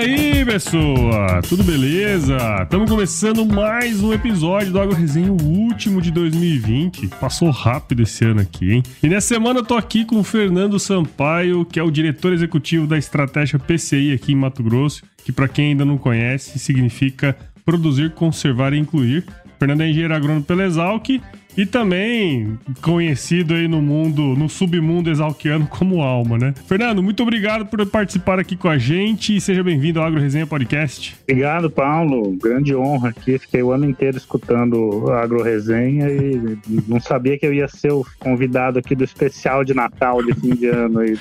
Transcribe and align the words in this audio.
aí, 0.00 0.44
pessoa? 0.46 1.42
Tudo 1.46 1.62
beleza? 1.62 2.36
Estamos 2.62 2.88
começando 2.88 3.44
mais 3.44 4.02
um 4.02 4.14
episódio 4.14 4.72
do 4.72 4.80
Agro 4.80 4.96
Resenha, 4.96 5.30
o 5.30 5.42
último 5.42 6.00
de 6.00 6.10
2020. 6.10 7.08
Passou 7.20 7.50
rápido 7.50 8.02
esse 8.02 8.24
ano 8.24 8.40
aqui, 8.40 8.72
hein? 8.72 8.82
E 9.02 9.08
nessa 9.08 9.28
semana 9.28 9.60
eu 9.60 9.64
tô 9.64 9.76
aqui 9.76 10.06
com 10.06 10.18
o 10.18 10.24
Fernando 10.24 10.78
Sampaio, 10.78 11.66
que 11.66 11.78
é 11.78 11.82
o 11.82 11.90
diretor 11.90 12.32
executivo 12.32 12.86
da 12.86 12.96
estratégia 12.96 13.58
PCI 13.58 14.14
aqui 14.14 14.32
em 14.32 14.36
Mato 14.36 14.62
Grosso, 14.62 15.02
que 15.22 15.32
para 15.32 15.46
quem 15.46 15.72
ainda 15.72 15.84
não 15.84 15.98
conhece, 15.98 16.58
significa 16.58 17.36
produzir, 17.62 18.10
conservar 18.12 18.72
e 18.72 18.78
incluir. 18.78 19.26
Fernando 19.58 19.82
é 19.82 19.90
engenheiro 19.90 20.14
agrônomo 20.14 20.42
pela 20.42 20.64
Exalc 20.64 21.20
e 21.60 21.66
também 21.66 22.58
conhecido 22.80 23.52
aí 23.52 23.68
no 23.68 23.82
mundo, 23.82 24.34
no 24.34 24.48
submundo 24.48 25.10
exalquiano 25.10 25.66
como 25.66 26.00
Alma, 26.00 26.38
né? 26.38 26.54
Fernando, 26.66 27.02
muito 27.02 27.22
obrigado 27.22 27.66
por 27.66 27.84
participar 27.84 28.38
aqui 28.38 28.56
com 28.56 28.66
a 28.66 28.78
gente 28.78 29.36
e 29.36 29.40
seja 29.42 29.62
bem-vindo 29.62 30.00
ao 30.00 30.06
Agro 30.06 30.18
Resenha 30.18 30.46
Podcast. 30.46 31.14
Obrigado, 31.28 31.70
Paulo. 31.70 32.34
Grande 32.42 32.74
honra 32.74 33.10
aqui. 33.10 33.38
Fiquei 33.38 33.62
o 33.62 33.72
ano 33.72 33.84
inteiro 33.84 34.16
escutando 34.16 35.10
Agro 35.12 35.42
Resenha 35.42 36.08
e 36.08 36.58
não 36.88 36.98
sabia 36.98 37.38
que 37.38 37.44
eu 37.44 37.52
ia 37.52 37.68
ser 37.68 37.92
o 37.92 38.06
convidado 38.18 38.78
aqui 38.78 38.94
do 38.94 39.04
especial 39.04 39.62
de 39.62 39.74
Natal 39.74 40.24
de 40.24 40.32
fim 40.32 40.54
de 40.54 40.66
ano 40.66 41.00
aí 41.00 41.18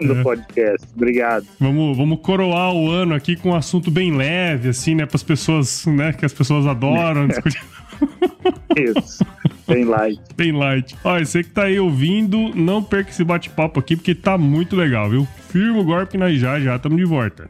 do 0.00 0.20
é. 0.20 0.22
podcast. 0.22 0.88
Obrigado. 0.96 1.44
Vamos, 1.60 1.94
vamos 1.98 2.18
coroar 2.20 2.72
o 2.72 2.90
ano 2.90 3.14
aqui 3.14 3.36
com 3.36 3.50
um 3.50 3.54
assunto 3.54 3.90
bem 3.90 4.16
leve, 4.16 4.70
assim, 4.70 4.94
né? 4.94 5.04
Para 5.04 5.16
as 5.16 5.22
pessoas, 5.22 5.84
né? 5.84 6.14
Que 6.14 6.24
as 6.24 6.32
pessoas 6.32 6.66
adoram 6.66 7.28
discutir. 7.28 7.60
Isso. 8.76 9.24
Bem 9.66 9.84
light. 9.84 10.20
Bem 10.36 10.52
light. 10.52 10.96
Olha, 11.04 11.24
você 11.24 11.42
que 11.42 11.50
tá 11.50 11.64
aí 11.64 11.78
ouvindo, 11.78 12.50
não 12.54 12.82
perca 12.82 13.10
esse 13.10 13.24
bate-papo 13.24 13.80
aqui, 13.80 13.96
porque 13.96 14.14
tá 14.14 14.36
muito 14.36 14.76
legal, 14.76 15.08
viu? 15.08 15.26
Firma 15.48 15.80
o 15.80 15.84
golpe 15.84 16.18
nós 16.18 16.38
já, 16.38 16.58
já 16.60 16.76
estamos 16.76 16.98
de 16.98 17.04
volta. 17.04 17.48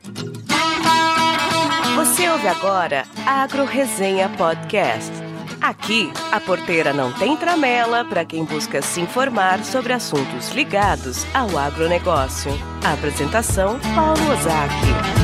Você 1.97 2.29
ouve 2.29 2.49
agora 2.49 3.05
Agro 3.27 3.65
Resenha 3.65 4.29
Podcast. 4.31 5.13
Aqui, 5.61 6.11
a 6.33 6.41
porteira 6.41 6.93
não 6.93 7.13
tem 7.13 7.37
tramela 7.37 8.05
para 8.05 8.25
quem 8.25 8.45
busca 8.45 8.83
se 8.83 9.01
informar 9.01 9.65
sobre 9.65 9.93
assuntos 9.93 10.51
ligados 10.51 11.25
ao 11.33 11.57
agronegócio. 11.57 12.51
apresentação, 12.85 13.79
Paulo 13.95 14.33
Ozaki. 14.33 15.22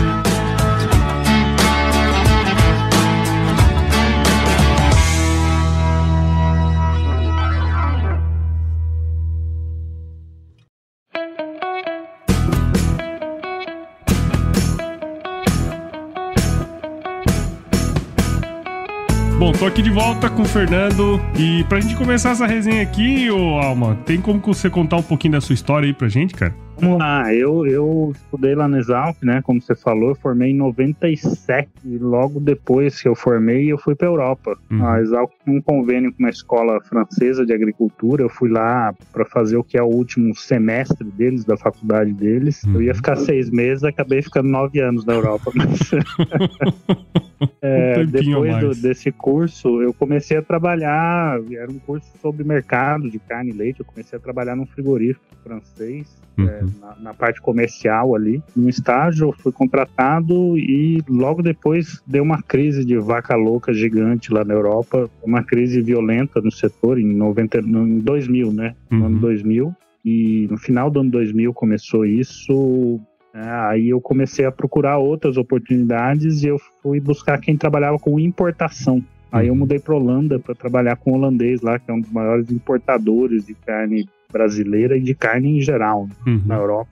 Tô 19.59 19.67
aqui 19.67 19.83
de 19.83 19.91
volta 19.91 20.31
com 20.31 20.43
o 20.43 20.45
Fernando 20.45 21.21
e 21.37 21.65
pra 21.65 21.81
gente 21.81 21.97
começar 21.97 22.31
essa 22.31 22.47
resenha 22.47 22.81
aqui, 22.81 23.29
ô 23.29 23.59
Alma, 23.59 23.97
tem 24.07 24.21
como 24.21 24.41
você 24.41 24.71
contar 24.71 24.97
um 24.97 25.03
pouquinho 25.03 25.33
da 25.33 25.41
sua 25.41 25.53
história 25.53 25.87
aí 25.87 25.93
pra 25.93 26.09
gente, 26.09 26.33
cara? 26.33 26.55
Vamos 26.81 26.99
lá, 26.99 27.35
eu, 27.35 27.67
eu 27.67 28.13
estudei 28.15 28.55
lá 28.55 28.69
no 28.69 28.77
Exalc, 28.77 29.17
né? 29.23 29.43
Como 29.43 29.61
você 29.61 29.75
falou, 29.75 30.11
eu 30.11 30.15
formei 30.15 30.51
em 30.51 30.55
97 30.55 31.69
e 31.85 31.99
logo 31.99 32.39
depois 32.39 33.03
que 33.03 33.09
eu 33.09 33.17
formei, 33.17 33.71
eu 33.71 33.77
fui 33.77 33.97
para 33.97 34.07
Europa. 34.07 34.57
Uhum. 34.71 34.87
A 34.87 35.01
Exalc 35.01 35.33
tinha 35.45 35.59
um 35.59 35.61
convênio 35.61 36.13
com 36.13 36.21
uma 36.21 36.31
escola 36.31 36.81
francesa 36.83 37.45
de 37.45 37.53
agricultura. 37.53 38.23
Eu 38.23 38.29
fui 38.29 38.49
lá 38.49 38.95
para 39.13 39.25
fazer 39.25 39.57
o 39.57 39.65
que 39.65 39.77
é 39.77 39.83
o 39.83 39.87
último 39.87 40.35
semestre 40.37 41.05
deles, 41.11 41.45
da 41.45 41.57
faculdade 41.57 42.13
deles. 42.13 42.63
Uhum. 42.63 42.75
Eu 42.75 42.83
ia 42.83 42.95
ficar 42.95 43.17
seis 43.17 43.51
meses, 43.51 43.83
acabei 43.83 44.23
ficando 44.23 44.49
nove 44.49 44.79
anos 44.81 45.05
na 45.05 45.15
Europa. 45.15 45.51
Mas... 45.55 45.91
é, 47.61 47.99
um 47.99 48.07
depois 48.07 48.57
do, 48.61 48.75
desse 48.81 49.11
curso, 49.11 49.83
eu 49.83 49.93
comecei 49.93 50.37
a 50.37 50.43
trabalhar. 50.43 51.41
Era 51.51 51.71
um 51.71 51.79
curso 51.81 52.09
sobre 52.23 52.45
mercado 52.45 53.11
de 53.11 53.19
carne 53.19 53.51
e 53.51 53.55
leite. 53.55 53.81
Eu 53.81 53.87
comecei 53.87 54.17
a 54.17 54.23
trabalhar 54.23 54.55
num 54.55 54.67
frigorífico 54.67 55.27
francês 55.43 56.17
uhum. 56.39 56.49
é, 56.49 56.61
na, 56.81 56.97
na, 57.01 57.15
parte 57.15 57.41
comercial 57.41 58.15
ali. 58.15 58.43
No 58.55 58.69
estágio, 58.69 59.33
fui 59.33 59.53
contratado 59.53 60.57
e 60.59 61.03
logo 61.09 61.43
depois 61.43 62.03
deu 62.07 62.23
uma 62.23 62.43
crise 62.43 62.85
de 62.85 62.99
vaca 62.99 63.35
louca 63.35 63.73
gigante 63.73 64.33
lá 64.33 64.45
na 64.45 64.55
Europa, 64.55 65.11
uma 65.23 65.43
crise 65.43 65.81
violenta 65.81 66.41
no 66.41 66.51
setor 66.51 66.99
em, 66.99 67.07
90, 67.07 67.63
no, 67.63 67.87
em 67.87 67.99
2000, 67.99 68.53
né? 68.53 68.75
No 68.91 69.01
uhum. 69.01 69.07
ano 69.07 69.21
2000. 69.21 69.77
E 70.05 70.47
no 70.51 70.57
final 70.57 70.91
do 70.91 71.01
ano 71.01 71.11
2000 71.11 71.53
começou 71.53 72.07
isso. 72.07 73.01
É, 73.35 73.41
aí 73.41 73.89
eu 73.91 74.01
comecei 74.01 74.45
a 74.45 74.53
procurar 74.53 74.99
outras 74.99 75.37
oportunidades 75.37 76.43
e 76.43 76.49
eu 76.49 76.59
fui 76.83 77.01
buscar 77.01 77.39
quem 77.39 77.57
trabalhava 77.57 77.99
com 77.99 78.19
importação. 78.19 79.03
Aí 79.31 79.49
eu 79.49 79.53
uhum. 79.53 79.61
mudei 79.61 79.79
para 79.79 79.95
Holanda 79.95 80.39
para 80.39 80.55
trabalhar 80.55 80.97
com 80.97 81.13
o 81.13 81.15
holandês 81.15 81.61
lá, 81.61 81.79
que 81.79 81.91
é 81.91 81.95
um 81.95 82.01
dos 82.01 82.11
maiores 82.11 82.51
importadores 82.51 83.47
de 83.47 83.55
carne 83.55 84.09
brasileira 84.31 84.95
e 84.97 85.01
de 85.01 85.15
carne 85.15 85.57
em 85.57 85.61
geral 85.61 86.07
uhum. 86.27 86.43
na 86.45 86.57
Europa. 86.57 86.91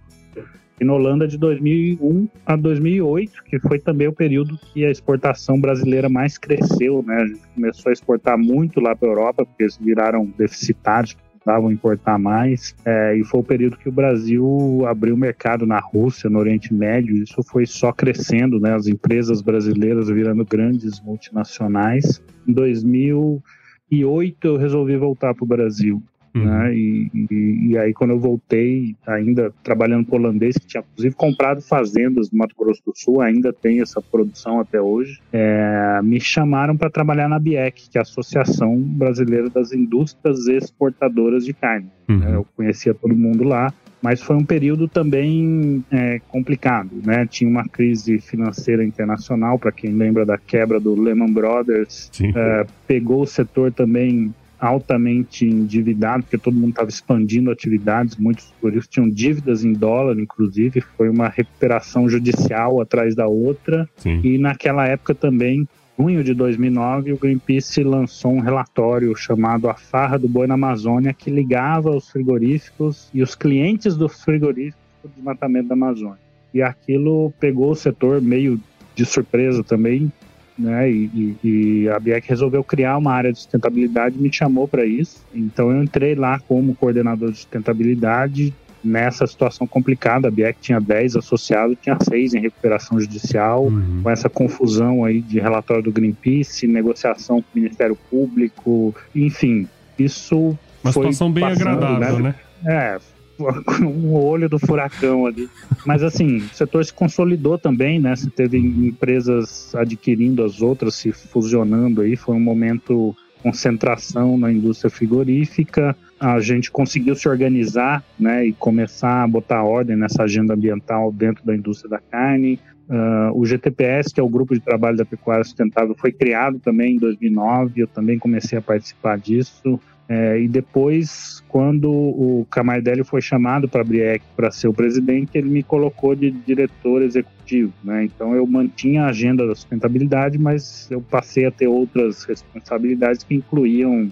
E 0.80 0.84
na 0.84 0.94
Holanda 0.94 1.28
de 1.28 1.36
2001 1.38 2.28
a 2.44 2.56
2008, 2.56 3.44
que 3.44 3.58
foi 3.58 3.78
também 3.78 4.08
o 4.08 4.12
período 4.12 4.58
que 4.58 4.84
a 4.84 4.90
exportação 4.90 5.60
brasileira 5.60 6.08
mais 6.08 6.36
cresceu, 6.36 7.02
né? 7.06 7.14
A 7.14 7.26
gente 7.26 7.40
começou 7.54 7.90
a 7.90 7.92
exportar 7.92 8.38
muito 8.38 8.80
lá 8.80 8.94
para 8.94 9.08
a 9.08 9.10
Europa, 9.10 9.46
porque 9.46 9.62
eles 9.62 9.78
viraram 9.78 10.26
deficitários, 10.36 11.14
precisavam 11.14 11.70
importar 11.70 12.18
mais. 12.18 12.74
É, 12.84 13.16
e 13.16 13.24
foi 13.24 13.40
o 13.40 13.44
período 13.44 13.78
que 13.78 13.88
o 13.88 13.92
Brasil 13.92 14.82
abriu 14.86 15.16
mercado 15.16 15.66
na 15.66 15.78
Rússia, 15.78 16.28
no 16.28 16.38
Oriente 16.38 16.72
Médio. 16.74 17.22
Isso 17.22 17.42
foi 17.42 17.64
só 17.64 17.92
crescendo, 17.92 18.60
né? 18.60 18.74
As 18.74 18.86
empresas 18.86 19.40
brasileiras 19.40 20.08
virando 20.08 20.44
grandes 20.44 21.00
multinacionais. 21.00 22.22
Em 22.46 22.52
2008 22.52 24.46
eu 24.46 24.56
resolvi 24.56 24.96
voltar 24.96 25.34
para 25.34 25.44
o 25.44 25.46
Brasil. 25.46 26.02
Uhum. 26.36 26.44
Né? 26.44 26.74
E, 26.74 27.10
e, 27.14 27.68
e, 27.70 27.78
aí, 27.78 27.92
quando 27.94 28.10
eu 28.10 28.18
voltei, 28.18 28.94
ainda 29.06 29.52
trabalhando 29.62 30.06
com 30.06 30.16
holandês, 30.16 30.56
que 30.58 30.66
tinha 30.66 30.82
inclusive 30.92 31.14
comprado 31.14 31.62
fazendas 31.62 32.30
no 32.30 32.38
Mato 32.38 32.54
Grosso 32.58 32.82
do 32.84 32.92
Sul, 32.94 33.20
ainda 33.20 33.52
tem 33.52 33.80
essa 33.80 34.00
produção 34.02 34.60
até 34.60 34.80
hoje, 34.80 35.18
é, 35.32 36.00
me 36.02 36.20
chamaram 36.20 36.76
para 36.76 36.90
trabalhar 36.90 37.28
na 37.28 37.38
BIEC, 37.38 37.88
que 37.90 37.98
é 37.98 38.00
a 38.00 38.02
Associação 38.02 38.78
Brasileira 38.78 39.48
das 39.48 39.72
Indústrias 39.72 40.46
Exportadoras 40.46 41.44
de 41.44 41.54
Carne. 41.54 41.90
Uhum. 42.08 42.22
É, 42.22 42.34
eu 42.34 42.46
conhecia 42.56 42.94
todo 42.94 43.14
mundo 43.14 43.42
lá, 43.44 43.72
mas 44.02 44.20
foi 44.20 44.36
um 44.36 44.44
período 44.44 44.86
também 44.86 45.84
é, 45.90 46.20
complicado, 46.28 46.90
né? 47.04 47.26
Tinha 47.26 47.50
uma 47.50 47.64
crise 47.64 48.20
financeira 48.20 48.84
internacional, 48.84 49.58
para 49.58 49.72
quem 49.72 49.92
lembra 49.92 50.24
da 50.24 50.38
quebra 50.38 50.78
do 50.78 50.94
Lehman 50.94 51.32
Brothers, 51.32 52.10
é, 52.22 52.66
pegou 52.86 53.22
o 53.22 53.26
setor 53.26 53.72
também 53.72 54.32
altamente 54.58 55.44
endividado, 55.44 56.22
porque 56.22 56.38
todo 56.38 56.54
mundo 56.54 56.70
estava 56.70 56.88
expandindo 56.88 57.50
atividades, 57.50 58.16
muitos 58.16 58.52
turistas 58.60 58.88
tinham 58.88 59.08
dívidas 59.08 59.64
em 59.64 59.72
dólar, 59.72 60.18
inclusive, 60.18 60.80
foi 60.80 61.08
uma 61.08 61.28
recuperação 61.28 62.08
judicial 62.08 62.80
atrás 62.80 63.14
da 63.14 63.26
outra. 63.26 63.88
Sim. 63.96 64.20
E 64.24 64.38
naquela 64.38 64.86
época 64.86 65.14
também, 65.14 65.68
junho 65.98 66.24
de 66.24 66.34
2009, 66.34 67.12
o 67.12 67.18
Greenpeace 67.18 67.82
lançou 67.82 68.32
um 68.32 68.40
relatório 68.40 69.14
chamado 69.14 69.68
A 69.68 69.74
Farra 69.74 70.18
do 70.18 70.28
Boi 70.28 70.46
na 70.46 70.54
Amazônia, 70.54 71.12
que 71.12 71.30
ligava 71.30 71.90
os 71.90 72.10
frigoríficos 72.10 73.10
e 73.12 73.22
os 73.22 73.34
clientes 73.34 73.96
dos 73.96 74.22
frigoríficos 74.22 74.80
para 75.02 75.08
o 75.08 75.12
desmatamento 75.14 75.68
da 75.68 75.74
Amazônia. 75.74 76.18
E 76.52 76.62
aquilo 76.62 77.32
pegou 77.38 77.70
o 77.70 77.76
setor 77.76 78.20
meio 78.22 78.60
de 78.94 79.04
surpresa 79.04 79.62
também, 79.62 80.10
né? 80.58 80.90
E, 80.90 81.10
e, 81.14 81.36
e, 81.44 81.88
a 81.88 81.98
BIEC 81.98 82.28
resolveu 82.28 82.64
criar 82.64 82.96
uma 82.96 83.12
área 83.12 83.32
de 83.32 83.38
sustentabilidade 83.38 84.16
e 84.18 84.22
me 84.22 84.32
chamou 84.32 84.66
para 84.66 84.84
isso. 84.84 85.24
Então 85.34 85.70
eu 85.70 85.82
entrei 85.82 86.14
lá 86.14 86.38
como 86.38 86.74
coordenador 86.74 87.30
de 87.30 87.38
sustentabilidade 87.38 88.54
nessa 88.82 89.26
situação 89.26 89.66
complicada. 89.66 90.28
A 90.28 90.30
BIEC 90.30 90.58
tinha 90.60 90.80
10 90.80 91.16
associados, 91.16 91.76
tinha 91.82 91.98
6 92.00 92.34
em 92.34 92.40
recuperação 92.40 93.00
judicial, 93.00 93.64
uhum. 93.64 94.00
com 94.02 94.10
essa 94.10 94.28
confusão 94.28 95.04
aí 95.04 95.20
de 95.20 95.40
relatório 95.40 95.82
do 95.82 95.92
Greenpeace, 95.92 96.66
negociação 96.66 97.42
com 97.42 97.48
o 97.54 97.60
Ministério 97.60 97.98
Público, 98.10 98.94
enfim, 99.14 99.68
isso 99.98 100.56
uma 100.82 100.92
foi 100.92 101.04
situação 101.04 101.32
bem 101.32 101.44
passando, 101.44 101.84
agradável, 101.84 102.18
né? 102.20 102.34
né? 102.62 102.72
É, 102.72 102.98
um 103.82 104.14
olho 104.14 104.48
do 104.48 104.58
furacão 104.58 105.26
ali. 105.26 105.48
Mas 105.84 106.02
assim, 106.02 106.38
o 106.38 106.48
setor 106.54 106.84
se 106.84 106.92
consolidou 106.92 107.58
também, 107.58 108.00
né? 108.00 108.14
Você 108.14 108.30
teve 108.30 108.58
empresas 108.58 109.74
adquirindo 109.74 110.42
as 110.44 110.62
outras, 110.62 110.94
se 110.94 111.12
fusionando 111.12 112.00
aí, 112.00 112.16
foi 112.16 112.34
um 112.34 112.40
momento 112.40 113.14
concentração 113.42 114.36
na 114.36 114.50
indústria 114.50 114.90
frigorífica. 114.90 115.96
A 116.18 116.40
gente 116.40 116.70
conseguiu 116.70 117.14
se 117.14 117.28
organizar, 117.28 118.02
né, 118.18 118.46
e 118.46 118.52
começar 118.52 119.22
a 119.22 119.28
botar 119.28 119.62
ordem 119.62 119.94
nessa 119.94 120.24
agenda 120.24 120.54
ambiental 120.54 121.12
dentro 121.12 121.44
da 121.44 121.54
indústria 121.54 121.90
da 121.90 122.00
carne. 122.00 122.58
Uh, 122.88 123.38
o 123.38 123.44
GTPS, 123.44 124.12
que 124.14 124.20
é 124.20 124.22
o 124.22 124.28
Grupo 124.28 124.54
de 124.54 124.60
Trabalho 124.60 124.96
da 124.96 125.04
Pecuária 125.04 125.44
Sustentável, 125.44 125.94
foi 125.96 126.12
criado 126.12 126.58
também 126.58 126.94
em 126.94 126.98
2009. 126.98 127.82
Eu 127.82 127.86
também 127.86 128.18
comecei 128.18 128.58
a 128.58 128.62
participar 128.62 129.18
disso. 129.18 129.78
É, 130.08 130.38
e 130.40 130.46
depois, 130.46 131.42
quando 131.48 131.90
o 131.90 132.46
Camardelli 132.48 133.02
foi 133.02 133.20
chamado 133.20 133.68
para 133.68 133.80
a 133.80 133.84
Briec 133.84 134.24
para 134.36 134.52
ser 134.52 134.68
o 134.68 134.72
presidente, 134.72 135.30
ele 135.34 135.48
me 135.48 135.62
colocou 135.64 136.14
de 136.14 136.30
diretor 136.30 137.02
executivo. 137.02 137.72
Né? 137.82 138.04
Então 138.04 138.34
eu 138.34 138.46
mantinha 138.46 139.04
a 139.04 139.08
agenda 139.08 139.46
da 139.46 139.54
sustentabilidade, 139.54 140.38
mas 140.38 140.88
eu 140.90 141.00
passei 141.00 141.46
a 141.46 141.50
ter 141.50 141.66
outras 141.66 142.22
responsabilidades 142.24 143.24
que 143.24 143.34
incluíam 143.34 144.10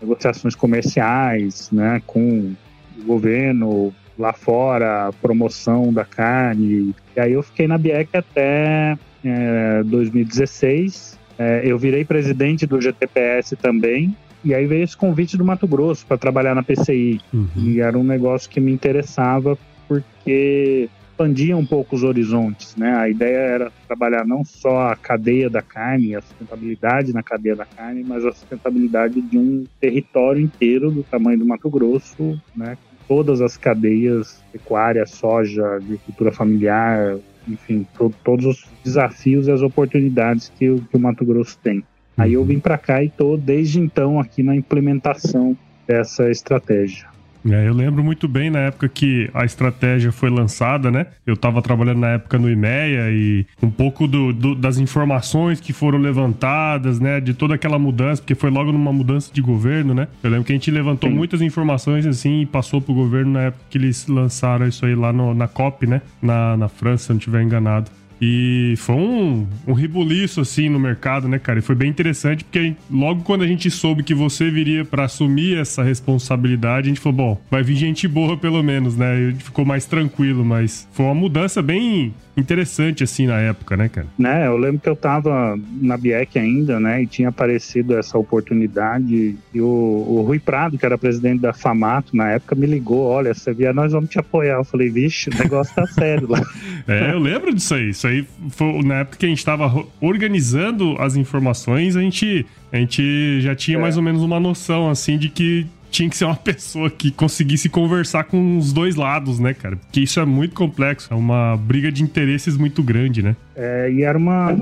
negociações 0.00 0.54
comerciais 0.54 1.70
né, 1.70 2.00
com 2.06 2.54
o 2.98 3.04
governo 3.04 3.94
lá 4.18 4.32
fora, 4.32 5.10
promoção 5.20 5.92
da 5.92 6.04
carne. 6.04 6.94
E 7.14 7.20
aí 7.20 7.32
eu 7.32 7.42
fiquei 7.42 7.66
na 7.66 7.76
Biec 7.76 8.16
até 8.16 8.96
é, 9.24 9.82
2016. 9.84 11.18
É, 11.36 11.62
eu 11.64 11.76
virei 11.78 12.04
presidente 12.04 12.66
do 12.66 12.80
GTPS 12.80 13.56
também. 13.56 14.16
E 14.44 14.54
aí 14.54 14.66
veio 14.66 14.84
esse 14.84 14.96
convite 14.96 15.36
do 15.36 15.44
Mato 15.44 15.66
Grosso 15.66 16.04
para 16.06 16.18
trabalhar 16.18 16.54
na 16.54 16.62
PCI. 16.62 17.20
Uhum. 17.32 17.48
E 17.56 17.80
era 17.80 17.98
um 17.98 18.04
negócio 18.04 18.50
que 18.50 18.60
me 18.60 18.72
interessava 18.72 19.58
porque 19.88 20.88
expandia 21.14 21.56
um 21.56 21.64
pouco 21.64 21.94
os 21.94 22.02
horizontes, 22.02 22.74
né? 22.76 22.92
A 22.96 23.08
ideia 23.08 23.38
era 23.38 23.72
trabalhar 23.86 24.26
não 24.26 24.44
só 24.44 24.88
a 24.88 24.96
cadeia 24.96 25.48
da 25.48 25.62
carne, 25.62 26.16
a 26.16 26.20
sustentabilidade 26.20 27.12
na 27.12 27.22
cadeia 27.22 27.54
da 27.54 27.64
carne, 27.64 28.04
mas 28.04 28.24
a 28.24 28.32
sustentabilidade 28.32 29.20
de 29.22 29.38
um 29.38 29.64
território 29.80 30.42
inteiro 30.42 30.90
do 30.90 31.04
tamanho 31.04 31.38
do 31.38 31.46
Mato 31.46 31.70
Grosso, 31.70 32.40
né? 32.54 32.76
Todas 33.06 33.40
as 33.40 33.56
cadeias, 33.56 34.42
pecuária, 34.50 35.06
soja, 35.06 35.76
agricultura 35.76 36.32
familiar, 36.32 37.16
enfim, 37.46 37.86
to 37.96 38.12
todos 38.24 38.44
os 38.46 38.66
desafios 38.82 39.46
e 39.46 39.52
as 39.52 39.62
oportunidades 39.62 40.48
que 40.48 40.80
que 40.80 40.96
o 40.96 41.00
Mato 41.00 41.24
Grosso 41.24 41.56
tem. 41.62 41.84
Aí 42.16 42.34
eu 42.34 42.44
vim 42.44 42.58
para 42.58 42.78
cá 42.78 43.02
e 43.02 43.06
estou 43.06 43.36
desde 43.36 43.80
então 43.80 44.20
aqui 44.20 44.42
na 44.42 44.54
implementação 44.54 45.56
dessa 45.86 46.30
estratégia. 46.30 47.14
É, 47.50 47.68
eu 47.68 47.74
lembro 47.74 48.02
muito 48.02 48.26
bem 48.26 48.48
na 48.48 48.60
época 48.60 48.88
que 48.88 49.28
a 49.34 49.44
estratégia 49.44 50.10
foi 50.10 50.30
lançada, 50.30 50.90
né? 50.90 51.06
Eu 51.26 51.34
estava 51.34 51.60
trabalhando 51.60 52.00
na 52.00 52.12
época 52.12 52.38
no 52.38 52.50
IMEA 52.50 53.10
e 53.10 53.46
um 53.62 53.70
pouco 53.70 54.08
do, 54.08 54.32
do, 54.32 54.54
das 54.54 54.78
informações 54.78 55.60
que 55.60 55.72
foram 55.72 55.98
levantadas, 55.98 56.98
né? 56.98 57.20
De 57.20 57.34
toda 57.34 57.54
aquela 57.54 57.78
mudança, 57.78 58.22
porque 58.22 58.34
foi 58.34 58.50
logo 58.50 58.72
numa 58.72 58.92
mudança 58.92 59.30
de 59.32 59.42
governo, 59.42 59.92
né? 59.92 60.08
Eu 60.22 60.30
lembro 60.30 60.46
que 60.46 60.52
a 60.52 60.56
gente 60.56 60.70
levantou 60.70 61.10
Sim. 61.10 61.16
muitas 61.16 61.42
informações 61.42 62.06
assim 62.06 62.40
e 62.40 62.46
passou 62.46 62.80
pro 62.80 62.94
governo 62.94 63.32
na 63.32 63.42
época 63.42 63.64
que 63.68 63.76
eles 63.76 64.06
lançaram 64.06 64.66
isso 64.66 64.86
aí 64.86 64.94
lá 64.94 65.12
no, 65.12 65.34
na 65.34 65.46
COP, 65.46 65.86
né? 65.86 66.00
Na, 66.22 66.56
na 66.56 66.68
França, 66.68 67.04
se 67.04 67.10
não 67.10 67.18
estiver 67.18 67.42
enganado. 67.42 67.90
E 68.26 68.74
foi 68.78 68.94
um, 68.94 69.46
um 69.66 69.74
ribuliço, 69.74 70.40
assim, 70.40 70.70
no 70.70 70.80
mercado, 70.80 71.28
né, 71.28 71.38
cara? 71.38 71.58
E 71.58 71.62
foi 71.62 71.74
bem 71.74 71.90
interessante, 71.90 72.42
porque 72.42 72.74
logo 72.90 73.22
quando 73.22 73.42
a 73.42 73.46
gente 73.46 73.70
soube 73.70 74.02
que 74.02 74.14
você 74.14 74.50
viria 74.50 74.82
para 74.82 75.04
assumir 75.04 75.58
essa 75.58 75.82
responsabilidade, 75.82 76.86
a 76.86 76.88
gente 76.88 77.00
falou, 77.00 77.16
bom, 77.16 77.40
vai 77.50 77.62
vir 77.62 77.76
gente 77.76 78.08
boa 78.08 78.34
pelo 78.34 78.62
menos, 78.62 78.96
né? 78.96 79.20
E 79.20 79.26
a 79.26 79.30
gente 79.30 79.44
ficou 79.44 79.66
mais 79.66 79.84
tranquilo, 79.84 80.42
mas 80.42 80.88
foi 80.92 81.04
uma 81.04 81.14
mudança 81.14 81.60
bem 81.60 82.14
interessante, 82.36 83.04
assim, 83.04 83.26
na 83.26 83.38
época, 83.38 83.76
né, 83.76 83.88
cara? 83.88 84.06
Né, 84.18 84.46
eu 84.46 84.56
lembro 84.56 84.80
que 84.80 84.88
eu 84.88 84.96
tava 84.96 85.58
na 85.80 85.96
Biec 85.96 86.38
ainda, 86.38 86.80
né, 86.80 87.02
e 87.02 87.06
tinha 87.06 87.28
aparecido 87.28 87.96
essa 87.96 88.18
oportunidade, 88.18 89.36
e 89.52 89.60
o, 89.60 89.66
o 89.66 90.22
Rui 90.22 90.38
Prado, 90.38 90.76
que 90.76 90.84
era 90.84 90.98
presidente 90.98 91.40
da 91.40 91.52
FAMATO 91.52 92.16
na 92.16 92.30
época, 92.30 92.54
me 92.54 92.66
ligou, 92.66 93.06
olha, 93.06 93.32
você 93.32 93.52
vier, 93.52 93.72
nós 93.72 93.92
vamos 93.92 94.10
te 94.10 94.18
apoiar. 94.18 94.56
Eu 94.56 94.64
falei, 94.64 94.90
vixe, 94.90 95.30
o 95.30 95.38
negócio 95.38 95.74
tá 95.74 95.86
sério 95.94 96.28
lá. 96.28 96.42
é, 96.88 97.12
eu 97.12 97.18
lembro 97.18 97.54
disso 97.54 97.74
aí, 97.74 97.90
isso 97.90 98.06
aí 98.06 98.13
foi 98.50 98.82
na 98.82 99.00
época 99.00 99.18
que 99.18 99.26
a 99.26 99.28
gente 99.28 99.44
tava 99.44 99.86
organizando 100.00 100.96
as 101.00 101.16
informações, 101.16 101.96
a 101.96 102.00
gente, 102.00 102.46
a 102.72 102.76
gente 102.76 103.40
já 103.40 103.54
tinha 103.54 103.78
é. 103.78 103.80
mais 103.80 103.96
ou 103.96 104.02
menos 104.02 104.22
uma 104.22 104.38
noção, 104.38 104.88
assim, 104.88 105.18
de 105.18 105.28
que 105.28 105.66
tinha 105.90 106.08
que 106.10 106.16
ser 106.16 106.24
uma 106.24 106.34
pessoa 106.36 106.90
que 106.90 107.10
conseguisse 107.10 107.68
conversar 107.68 108.24
com 108.24 108.58
os 108.58 108.72
dois 108.72 108.96
lados, 108.96 109.38
né, 109.38 109.54
cara? 109.54 109.76
Porque 109.76 110.00
isso 110.00 110.18
é 110.18 110.24
muito 110.24 110.54
complexo, 110.54 111.08
é 111.12 111.16
uma 111.16 111.56
briga 111.56 111.90
de 111.90 112.02
interesses 112.02 112.56
muito 112.56 112.82
grande, 112.82 113.22
né? 113.22 113.36
É, 113.54 113.90
e 113.92 114.02
era 114.02 114.18
uma, 114.18 114.52